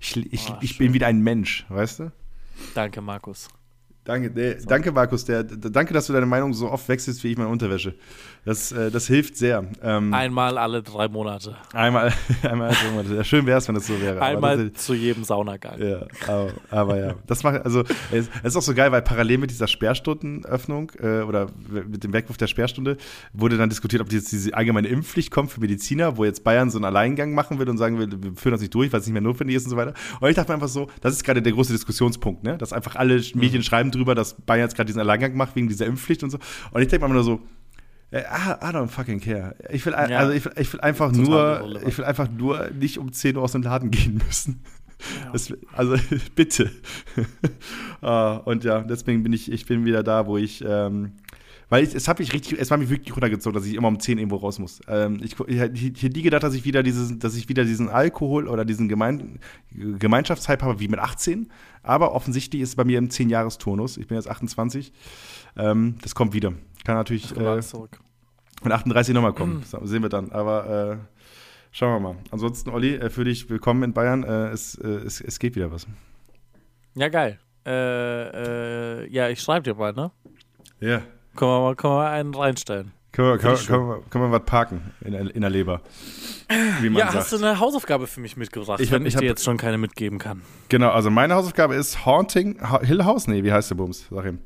[0.00, 2.12] ich, ich, ich bin wieder ein Mensch, weißt du?
[2.74, 3.48] Danke, Markus.
[4.08, 7.36] Danke, nee, danke Markus, der, danke, dass du deine Meinung so oft wechselst wie ich
[7.36, 7.94] meine Unterwäsche.
[8.48, 9.62] Das, äh, das hilft sehr.
[9.82, 11.54] Ähm, Einmal alle drei Monate.
[11.74, 13.04] einmal, einmal, einmal.
[13.14, 14.22] Ja, schön wäre es, wenn das so wäre.
[14.22, 15.78] Einmal das, zu jedem Saunagang.
[15.78, 19.50] ja, aber, aber ja, das macht also es, ist auch so geil, weil parallel mit
[19.50, 22.96] dieser Sperrstundenöffnung äh, oder mit dem Wegwurf der Sperrstunde
[23.34, 26.78] wurde dann diskutiert, ob jetzt diese allgemeine Impfpflicht kommt für Mediziner, wo jetzt Bayern so
[26.78, 29.12] einen Alleingang machen will und sagen will, wir führen das nicht durch, weil es nicht
[29.12, 29.92] mehr notwendig ist und so weiter.
[30.20, 32.56] Und ich dachte mir einfach so, das ist gerade der große Diskussionspunkt, ne?
[32.56, 35.84] Dass einfach alle Medien schreiben drüber, dass Bayern jetzt gerade diesen Alleingang macht wegen dieser
[35.84, 36.38] Impfpflicht und so.
[36.70, 37.42] Und ich denke mir immer nur so,
[38.12, 39.54] I I don't fucking care.
[39.70, 40.18] Ich will, Ja.
[40.18, 43.42] also ich will, ich will einfach nur, ich will einfach nur nicht um 10 Uhr
[43.42, 44.60] aus dem Laden gehen müssen.
[45.32, 45.96] Das, also
[46.34, 46.70] bitte.
[48.00, 51.12] Ah, und ja, deswegen bin ich, ich bin wieder da, wo ich, ähm,
[51.68, 53.98] weil ich, es hat mich richtig, es war mich wirklich runtergezogen, dass ich immer um
[53.98, 54.80] 10 irgendwo raus muss.
[54.86, 57.88] Ähm, ich, ich, ich hätte nie gedacht, dass ich wieder dieses, dass ich wieder diesen
[57.88, 59.40] Alkohol oder diesen Gemein,
[59.72, 61.48] Gemeinschaftshype habe wie mit 18.
[61.82, 63.96] Aber offensichtlich ist es bei mir im 10-Jahres-Turnus.
[63.96, 64.92] Ich bin jetzt 28.
[65.56, 66.52] Ähm, das kommt wieder.
[66.88, 67.60] Kann natürlich äh,
[68.64, 69.62] mit 38 nochmal kommen.
[69.62, 70.32] So, sehen wir dann.
[70.32, 70.96] Aber äh,
[71.70, 72.16] schauen wir mal.
[72.30, 74.22] Ansonsten, Olli, äh, für dich willkommen in Bayern.
[74.24, 75.86] Äh, es, äh, es, es geht wieder was.
[76.94, 77.38] Ja, geil.
[77.66, 80.10] Ja, ich schreibe dir mal, ne?
[80.80, 81.02] Ja.
[81.36, 82.92] Können wir mal, können wir mal einen reinstellen.
[83.12, 85.82] Können wir, können, können, wir, können wir was parken in, der- in der Leber?
[86.80, 87.16] Wie man Ja, sagt.
[87.18, 89.76] hast du eine Hausaufgabe für mich mitgebracht, Ich wenn ich, ich dir jetzt schon keine
[89.76, 90.40] mitgeben kann?
[90.70, 93.26] Genau, also meine Hausaufgabe ist Haunting Ha- Hill House.
[93.26, 94.06] Nee, wie heißt der Bums?
[94.10, 94.38] Sag ihm.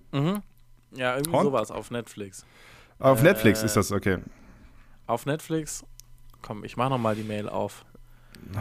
[0.95, 2.45] Ja, irgendwie Horn- sowas auf Netflix.
[2.99, 4.18] Auf Äh, Netflix ist das, okay.
[5.07, 5.84] Auf Netflix,
[6.43, 7.84] komm, ich mach noch mal die Mail auf.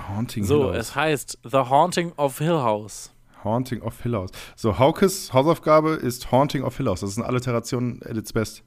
[0.09, 0.95] Haunting So, Hill es House.
[0.95, 3.11] heißt The Haunting of Hill House.
[3.43, 4.29] Haunting of Hill House.
[4.55, 7.01] So, Haukes Hausaufgabe ist Haunting of Hill House.
[7.01, 8.63] Das ist eine Alliteration at its best.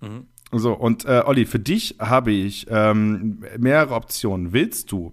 [0.00, 0.28] Mhm.
[0.52, 4.52] So, und äh, Olli, für dich habe ich ähm, mehrere Optionen.
[4.52, 5.10] Willst du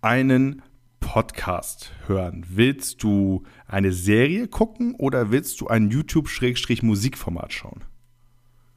[0.00, 0.62] einen
[1.04, 2.46] Podcast hören?
[2.48, 7.84] Willst du eine Serie gucken oder willst du ein YouTube-Musikformat schauen?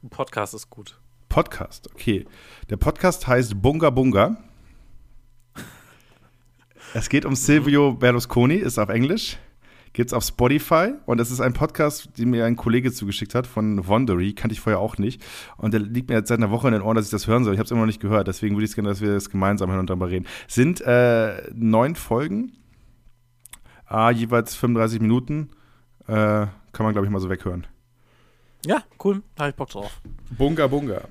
[0.02, 1.00] Ein Podcast ist gut.
[1.30, 2.26] Podcast, okay.
[2.68, 4.36] Der Podcast heißt Bunga Bunga.
[6.92, 9.38] Es geht um Silvio Berlusconi, ist auf Englisch.
[9.98, 13.84] Gibt's auf Spotify und es ist ein Podcast, den mir ein Kollege zugeschickt hat von
[13.88, 15.20] Wondery, kannte ich vorher auch nicht.
[15.56, 17.42] Und der liegt mir jetzt seit einer Woche in den Ohren, dass ich das hören
[17.42, 17.54] soll.
[17.54, 19.28] Ich habe es immer noch nicht gehört, deswegen würde ich es gerne, dass wir das
[19.28, 20.28] gemeinsam hören und darüber reden.
[20.46, 22.52] Sind äh, neun Folgen,
[23.86, 25.50] ah, jeweils 35 Minuten.
[26.06, 27.66] Äh, kann man, glaube ich, mal so weghören.
[28.64, 29.24] Ja, cool.
[29.34, 30.00] Da habe ich Bock drauf.
[30.30, 31.08] Bunga Bunga.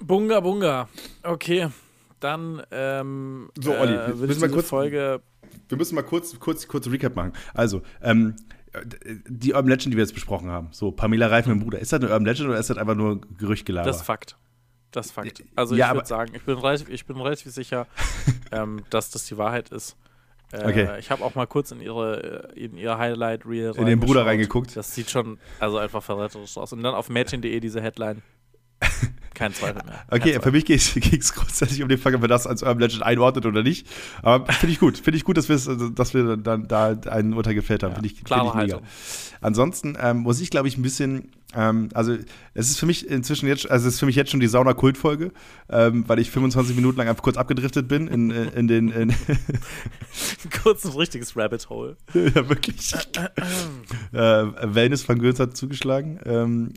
[0.00, 0.88] Bunga Bunga.
[1.22, 1.68] Okay.
[2.22, 5.20] Dann ähm, So, Olli, äh, wir müssen mal kurz- Folge
[5.68, 7.32] Wir müssen mal kurz, kurz, kurz Recap machen.
[7.54, 8.36] Also, ähm,
[9.28, 10.68] die Urban Legend, die wir jetzt besprochen haben.
[10.70, 11.78] So, Pamela Reif mit dem Bruder.
[11.78, 13.86] Ist das eine Urban Legend oder ist das einfach nur Gerüchtgelaber?
[13.86, 14.36] Das ist Fakt.
[14.92, 15.42] Das ist Fakt.
[15.56, 17.86] Also Ja, ich würde sagen, ich bin relativ, ich bin relativ sicher,
[18.52, 19.96] ähm, dass das die Wahrheit ist.
[20.52, 20.98] Äh, Okay.
[21.00, 24.76] Ich habe auch mal kurz in ihre in ihr Highlight Reel In den Bruder reingeguckt.
[24.76, 26.72] Das sieht schon also einfach verräterisch aus.
[26.72, 28.22] Und dann auf Mädchen.de diese Headline.
[29.34, 30.04] Kein Zweifel mehr.
[30.10, 30.42] Kein Okay, Zweifel.
[30.42, 33.46] für mich ging es grundsätzlich um die Frage, ob man das als Urban Legend einordnet
[33.46, 33.86] oder nicht.
[34.22, 34.98] Aber finde ich gut.
[34.98, 37.90] Finde ich gut, dass, dass wir dann da ein Urteil gefällt haben.
[37.92, 38.74] Ja, Finde ich, find klare ich mega.
[38.74, 38.82] Haltung.
[39.40, 42.16] Ansonsten ähm, muss ich, glaube ich, ein bisschen, ähm, also
[42.54, 45.32] es ist für mich inzwischen jetzt, also es ist für mich jetzt schon die Sauna-Kult-Folge,
[45.68, 49.14] ähm, weil ich 25 Minuten lang einfach kurz abgedriftet bin in, in, in den, in,
[50.62, 51.96] kurz ein richtiges Rabbit Hole.
[52.14, 52.92] ja, wirklich.
[54.12, 54.18] äh,
[54.74, 56.20] Wellness von Göns hat zugeschlagen.
[56.24, 56.72] Ähm,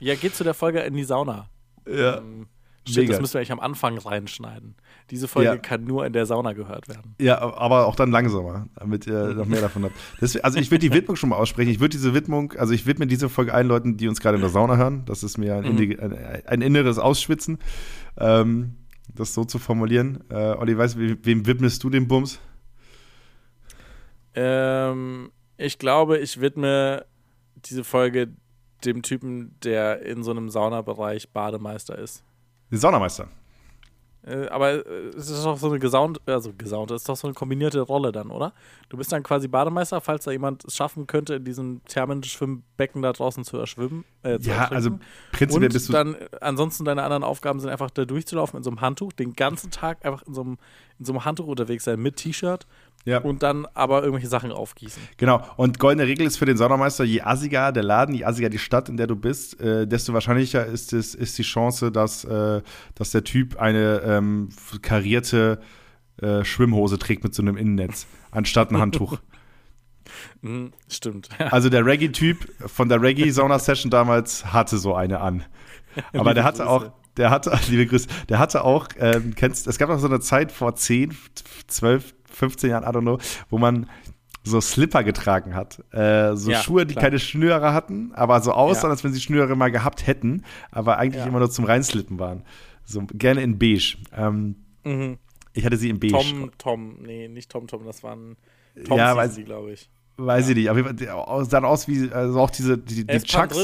[0.00, 1.48] Ja, geht zu der Folge in die Sauna.
[1.88, 2.46] Ja, Ähm,
[2.88, 3.12] mega.
[3.12, 4.74] das müssen wir eigentlich am Anfang reinschneiden.
[5.10, 5.56] Diese Folge Ja.
[5.56, 7.14] kann nur in der Sauna gehört werden.
[7.20, 9.94] ja, aber auch dann langsamer, damit ihr noch mehr davon habt.
[10.20, 11.70] Deswegen, also ich würde die Widmung schon mal aussprechen.
[11.70, 14.40] Ich würde diese Widmung, also ich widme diese Folge allen Leuten, die uns gerade in
[14.40, 15.04] der Sauna hören.
[15.06, 17.58] Das ist mir ein, indi- ein, ein inneres Ausschwitzen,
[18.16, 18.76] ähm,
[19.14, 20.24] das so zu formulieren.
[20.30, 22.40] Äh, Olli, weißt du, we- wem widmest du den Bums?
[24.34, 27.04] Ähm, ich glaube, ich widme
[27.66, 28.28] diese Folge
[28.84, 32.24] dem Typen, der in so einem Saunabereich Bademeister ist.
[32.70, 33.28] Saunameister.
[34.24, 37.26] Äh, aber äh, es ist doch so eine gesaunte, also gesaunte, es ist doch so
[37.26, 38.52] eine kombinierte Rolle dann, oder?
[38.88, 43.02] Du bist dann quasi Bademeister, falls da jemand es schaffen könnte, in diesem thermischen Schwimmbecken
[43.02, 44.04] da draußen zu erschwimmen.
[44.22, 44.90] Äh, zu Ja, also
[45.32, 45.92] prinzipiell Und bist du.
[45.92, 49.32] dann, äh, ansonsten deine anderen Aufgaben sind einfach da durchzulaufen in so einem Handtuch, den
[49.32, 50.58] ganzen Tag einfach in so einem,
[51.00, 52.68] in so einem Handtuch unterwegs sein mit T-Shirt
[53.04, 53.18] ja.
[53.18, 55.02] und dann aber irgendwelche Sachen aufgießen.
[55.16, 55.42] Genau.
[55.56, 58.88] Und goldene Regel ist für den Saunameister, je assiger der Laden, je assiger die Stadt,
[58.88, 62.62] in der du bist, äh, desto wahrscheinlicher ist, es, ist die Chance, dass, äh,
[62.94, 64.50] dass der Typ eine ähm,
[64.82, 65.60] karierte
[66.20, 69.18] äh, Schwimmhose trägt mit so einem Innennetz, anstatt ein Handtuch.
[70.42, 71.28] Mhm, stimmt.
[71.38, 75.44] Also der Reggae-Typ von der Reggae-Sauna-Session damals hatte so eine an.
[76.12, 79.90] Aber der hatte auch, der hatte, liebe Grüße, der hatte auch, ähm, kennst, es gab
[79.90, 81.16] auch so eine Zeit vor 10,
[81.66, 83.18] 12, 15 Jahren, I don't know,
[83.50, 83.88] wo man
[84.44, 85.78] so Slipper getragen hat.
[85.92, 87.04] Äh, so Ja, Schuhe, die klar.
[87.04, 88.92] keine Schnüre hatten, aber so aussahen, Ja.
[88.92, 91.28] als wenn sie Schnüre mal gehabt hätten, aber eigentlich Ja.
[91.28, 92.42] immer nur zum Reinslippen waren.
[92.84, 93.96] So gerne in beige.
[94.16, 95.18] Ähm, Mhm.
[95.52, 96.14] ich hatte sie in beige.
[96.14, 98.36] Tom, Tom, nee, nicht Tom, Tom, das waren
[98.86, 99.88] Tom Ja, die, glaube ich.
[100.16, 100.68] Weiß ich nicht.
[101.00, 101.06] Die
[101.44, 103.54] sahen aus wie, also auch diese, die, die Chucks.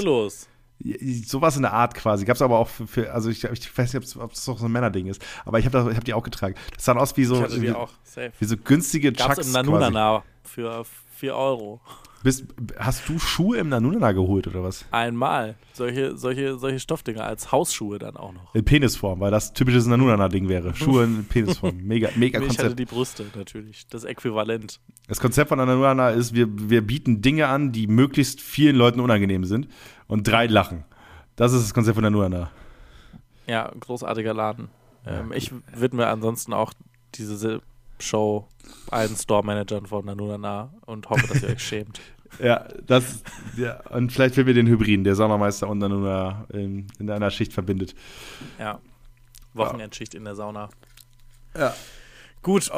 [1.26, 2.24] Sowas in der Art quasi.
[2.24, 4.66] Gab es aber auch für, für also ich, ich weiß nicht, ob es auch so
[4.66, 6.54] ein Männerding ist, aber ich habe hab die auch getragen.
[6.74, 7.90] Das sahen aus wie so, wie, die auch.
[8.04, 8.32] Safe.
[8.38, 9.70] wie so günstige Gab's Chucks im quasi.
[9.70, 10.84] Nanunana für
[11.16, 11.80] 4 Euro.
[12.22, 12.46] Bist,
[12.78, 14.84] hast du Schuhe im Nanunana geholt oder was?
[14.90, 15.54] Einmal.
[15.72, 18.54] Solche, solche, solche Stoffdinger als Hausschuhe dann auch noch.
[18.56, 20.74] In Penisform, weil das typisches Nanunana-Ding wäre.
[20.74, 21.76] Schuhe in Penisform.
[21.82, 22.78] Mega, mega Nee, ich hatte Konzept.
[22.80, 23.86] die Brüste natürlich.
[23.86, 24.80] Das Äquivalent.
[25.06, 29.44] Das Konzept von Nanunana ist, wir, wir bieten Dinge an, die möglichst vielen Leuten unangenehm
[29.44, 29.68] sind
[30.08, 30.84] und drei lachen.
[31.36, 32.50] Das ist das Konzept von Nanunana.
[33.46, 34.68] Ja, großartiger Laden.
[35.06, 36.72] Ähm, ich widme ansonsten auch
[37.14, 37.62] diese
[38.00, 38.48] Show
[38.90, 42.00] allen Store-Managern von Nanunana und hoffe, dass ihr euch schämt.
[42.42, 43.22] Ja, das,
[43.56, 47.52] ja, und vielleicht will wir den Hybriden, der Saunameister und Nanunana in, in einer Schicht
[47.52, 47.94] verbindet.
[48.58, 48.80] Ja.
[49.54, 50.68] Wochenendschicht in der Sauna.
[51.56, 51.74] Ja.
[52.42, 52.62] Gut.
[52.64, 52.72] So,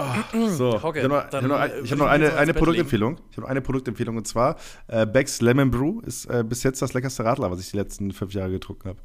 [0.82, 3.18] Okay, ich habe noch, hab noch, ein- ich will hab noch eine, eine Produktempfehlung.
[3.30, 4.56] Ich habe noch eine Produktempfehlung und zwar
[4.88, 8.12] äh, Becks Lemon Brew ist äh, bis jetzt das leckerste Radler, was ich die letzten
[8.12, 8.98] fünf Jahre getrunken habe.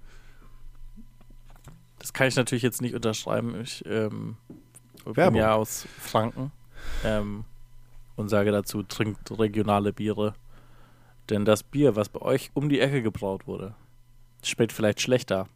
[1.99, 3.59] Das kann ich natürlich jetzt nicht unterschreiben.
[3.61, 4.37] Ich ähm,
[5.05, 6.51] bin ja aus Franken
[7.03, 7.43] ähm,
[8.15, 10.35] und sage dazu, trinkt regionale Biere.
[11.29, 13.73] Denn das Bier, was bei euch um die Ecke gebraut wurde,
[14.43, 15.47] schmeckt vielleicht schlechter,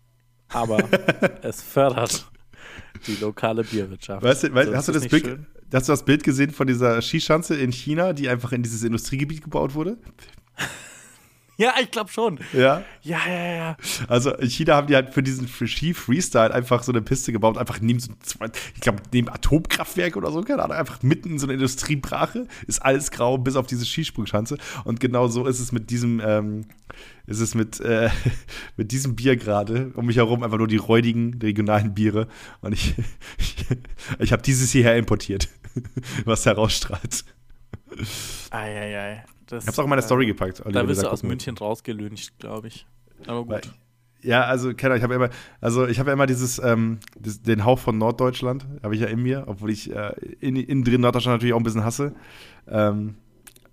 [0.50, 0.80] aber
[1.44, 2.32] es fördert
[3.08, 4.24] Die lokale Bierwirtschaft.
[4.24, 5.46] Weißt du, weißt, So, hast, du das Bild, schön?
[5.74, 9.44] hast du das Bild gesehen von dieser Skischanze in China, die einfach in dieses Industriegebiet
[9.44, 9.98] gebaut wurde?
[11.60, 12.40] Ja, ich glaube schon.
[12.54, 12.84] Ja.
[13.02, 13.78] Ja, ja, ja.
[14.08, 17.34] Also in China haben die halt für diesen für Ski Freestyle einfach so eine Piste
[17.34, 18.14] gebaut, einfach neben so,
[18.76, 22.82] ich glaube neben Atomkraftwerk oder so, keine Ahnung, einfach mitten in so einer Industriebrache ist
[22.82, 26.66] alles grau bis auf diese Skisprungschanze und genau so ist es mit diesem ähm,
[27.28, 28.10] ist es mit äh,
[28.78, 32.30] mit diesem Bier gerade um mich herum einfach nur die räudigen regionalen Biere
[32.62, 32.96] und ich
[33.38, 33.56] ich,
[34.18, 35.50] ich habe dieses hierher importiert,
[36.24, 37.26] was herausstrahlt.
[38.50, 39.26] Eieiei.
[39.50, 40.64] Das, Ich habe es auch in meine Story gepackt.
[40.64, 42.86] Olli, Da bist du aus München rausgelüncht, glaube ich.
[43.28, 43.72] Aber Weil- gut.
[44.22, 45.30] Ja, also, keine ich habe immer,
[45.62, 49.08] also ich habe ja immer dieses, ähm, das, den Hauch von Norddeutschland, habe ich ja
[49.08, 50.12] in mir, obwohl ich äh,
[50.42, 52.14] in, innen drin Norddeutschland natürlich auch ein bisschen hasse
[52.68, 53.16] ähm,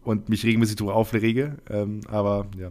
[0.04, 1.56] und mich regelmäßig darüber aufrege.
[1.68, 2.68] Ähm, aber ja.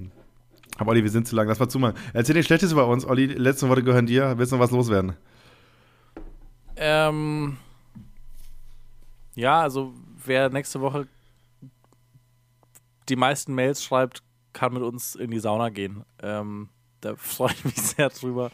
[0.78, 1.96] Aber Olli, wir sind zu lang, lass mal zumachen.
[2.14, 3.06] Erzähl dir Schlechtes über uns.
[3.06, 4.38] Olli, letzte Worte gehören dir.
[4.38, 5.14] Willst du noch was loswerden?
[6.78, 7.58] Ähm,
[9.36, 9.94] ja, also
[10.26, 11.08] wer nächste Woche
[13.10, 14.24] die meisten Mails schreibt,
[14.54, 16.04] kann mit uns in die Sauna gehen.
[16.22, 16.70] Ähm,
[17.02, 18.52] da freue ich mich sehr drüber.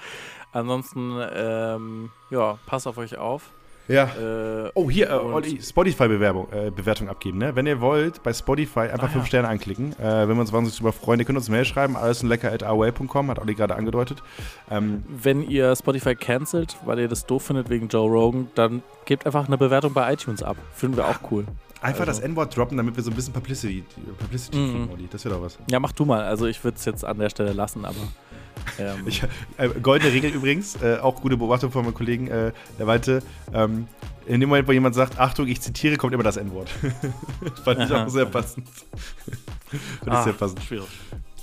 [0.52, 3.52] Ansonsten, ähm, ja, passt auf euch auf.
[3.88, 4.06] Ja.
[4.06, 7.56] Äh, Oh, hier, äh, Spotify-Bewerbung, äh, Bewertung abgeben, ne?
[7.56, 9.28] Wenn ihr wollt, bei Spotify einfach Ah, fünf ja.
[9.28, 9.94] Sterne anklicken.
[10.00, 12.52] Äh, wenn wir uns wahnsinnig drüber freuen, ihr könnt uns eine Mail schreiben, alles lecker
[12.52, 14.22] at hat Olli gerade angedeutet.
[14.70, 19.26] Ähm, wenn ihr Spotify cancelt, weil ihr das doof findet wegen Joe Rogan, dann gebt
[19.26, 20.58] einfach eine Bewertung bei iTunes ab.
[20.74, 21.46] Finden wir auch cool.
[21.82, 23.84] Einfach Also- das N-Wort droppen, damit wir so ein bisschen Publicity,
[24.20, 24.72] Publicity Mhm.
[24.72, 25.08] kriegen, Olli.
[25.12, 25.58] Das wäre doch was.
[25.70, 26.22] Ja, mach du mal.
[26.24, 27.96] Also ich würde es jetzt an der Stelle lassen, aber
[28.78, 29.24] ähm, Ich,
[29.58, 33.88] äh, goldene Regel übrigens, äh, auch gute Beobachtung von meinem Kollegen, äh, der meinte, ähm,
[34.28, 36.70] in dem Moment, wo jemand sagt, Achtung, ich zitiere, kommt immer das N-Wort.
[37.66, 38.06] Fand ich Aha.
[38.06, 38.68] auch sehr passend.
[39.70, 40.62] Fand ich Ah, sehr passend.
[40.64, 40.88] Schwierig.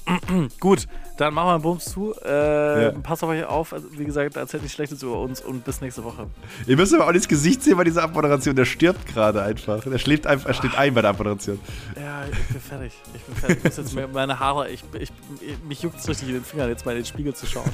[0.60, 0.86] Gut,
[1.18, 2.14] dann machen wir einen Bums zu.
[2.24, 2.90] Äh, Ja.
[3.02, 3.72] Passt auf euch auf.
[3.72, 6.26] Also, wie gesagt, erzählt nicht Schlechtes über uns und bis nächste Woche.
[6.66, 8.54] Ihr müsst aber auch nicht das Gesicht sehen bei dieser Abmoderation.
[8.56, 9.82] Der stirbt gerade einfach.
[9.84, 11.58] Der schläft einfach, er steht ein bei der Abmoderation.
[11.96, 12.92] Ja, ich bin fertig.
[13.14, 13.58] Ich bin fertig.
[13.58, 16.68] Ich muss jetzt meine Haare, ich, ich, ich, mich juckt es richtig in den Fingern,
[16.68, 17.70] jetzt mal in den Spiegel zu schauen.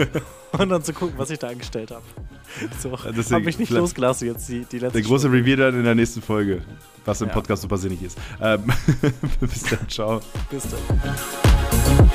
[0.52, 2.02] und dann zu gucken, was ich da angestellt habe.
[2.80, 5.38] So, deswegen- habe mich nicht losgelassen jetzt die, die letzte Der große Stunde.
[5.38, 6.62] Reveal dann in der nächsten Folge,
[7.04, 7.34] was im Ja.
[7.34, 8.16] Podcast super sinnig ist.
[8.40, 8.62] Ähm,
[9.40, 10.20] bis dann, ciao.
[10.50, 12.14] Bis dann.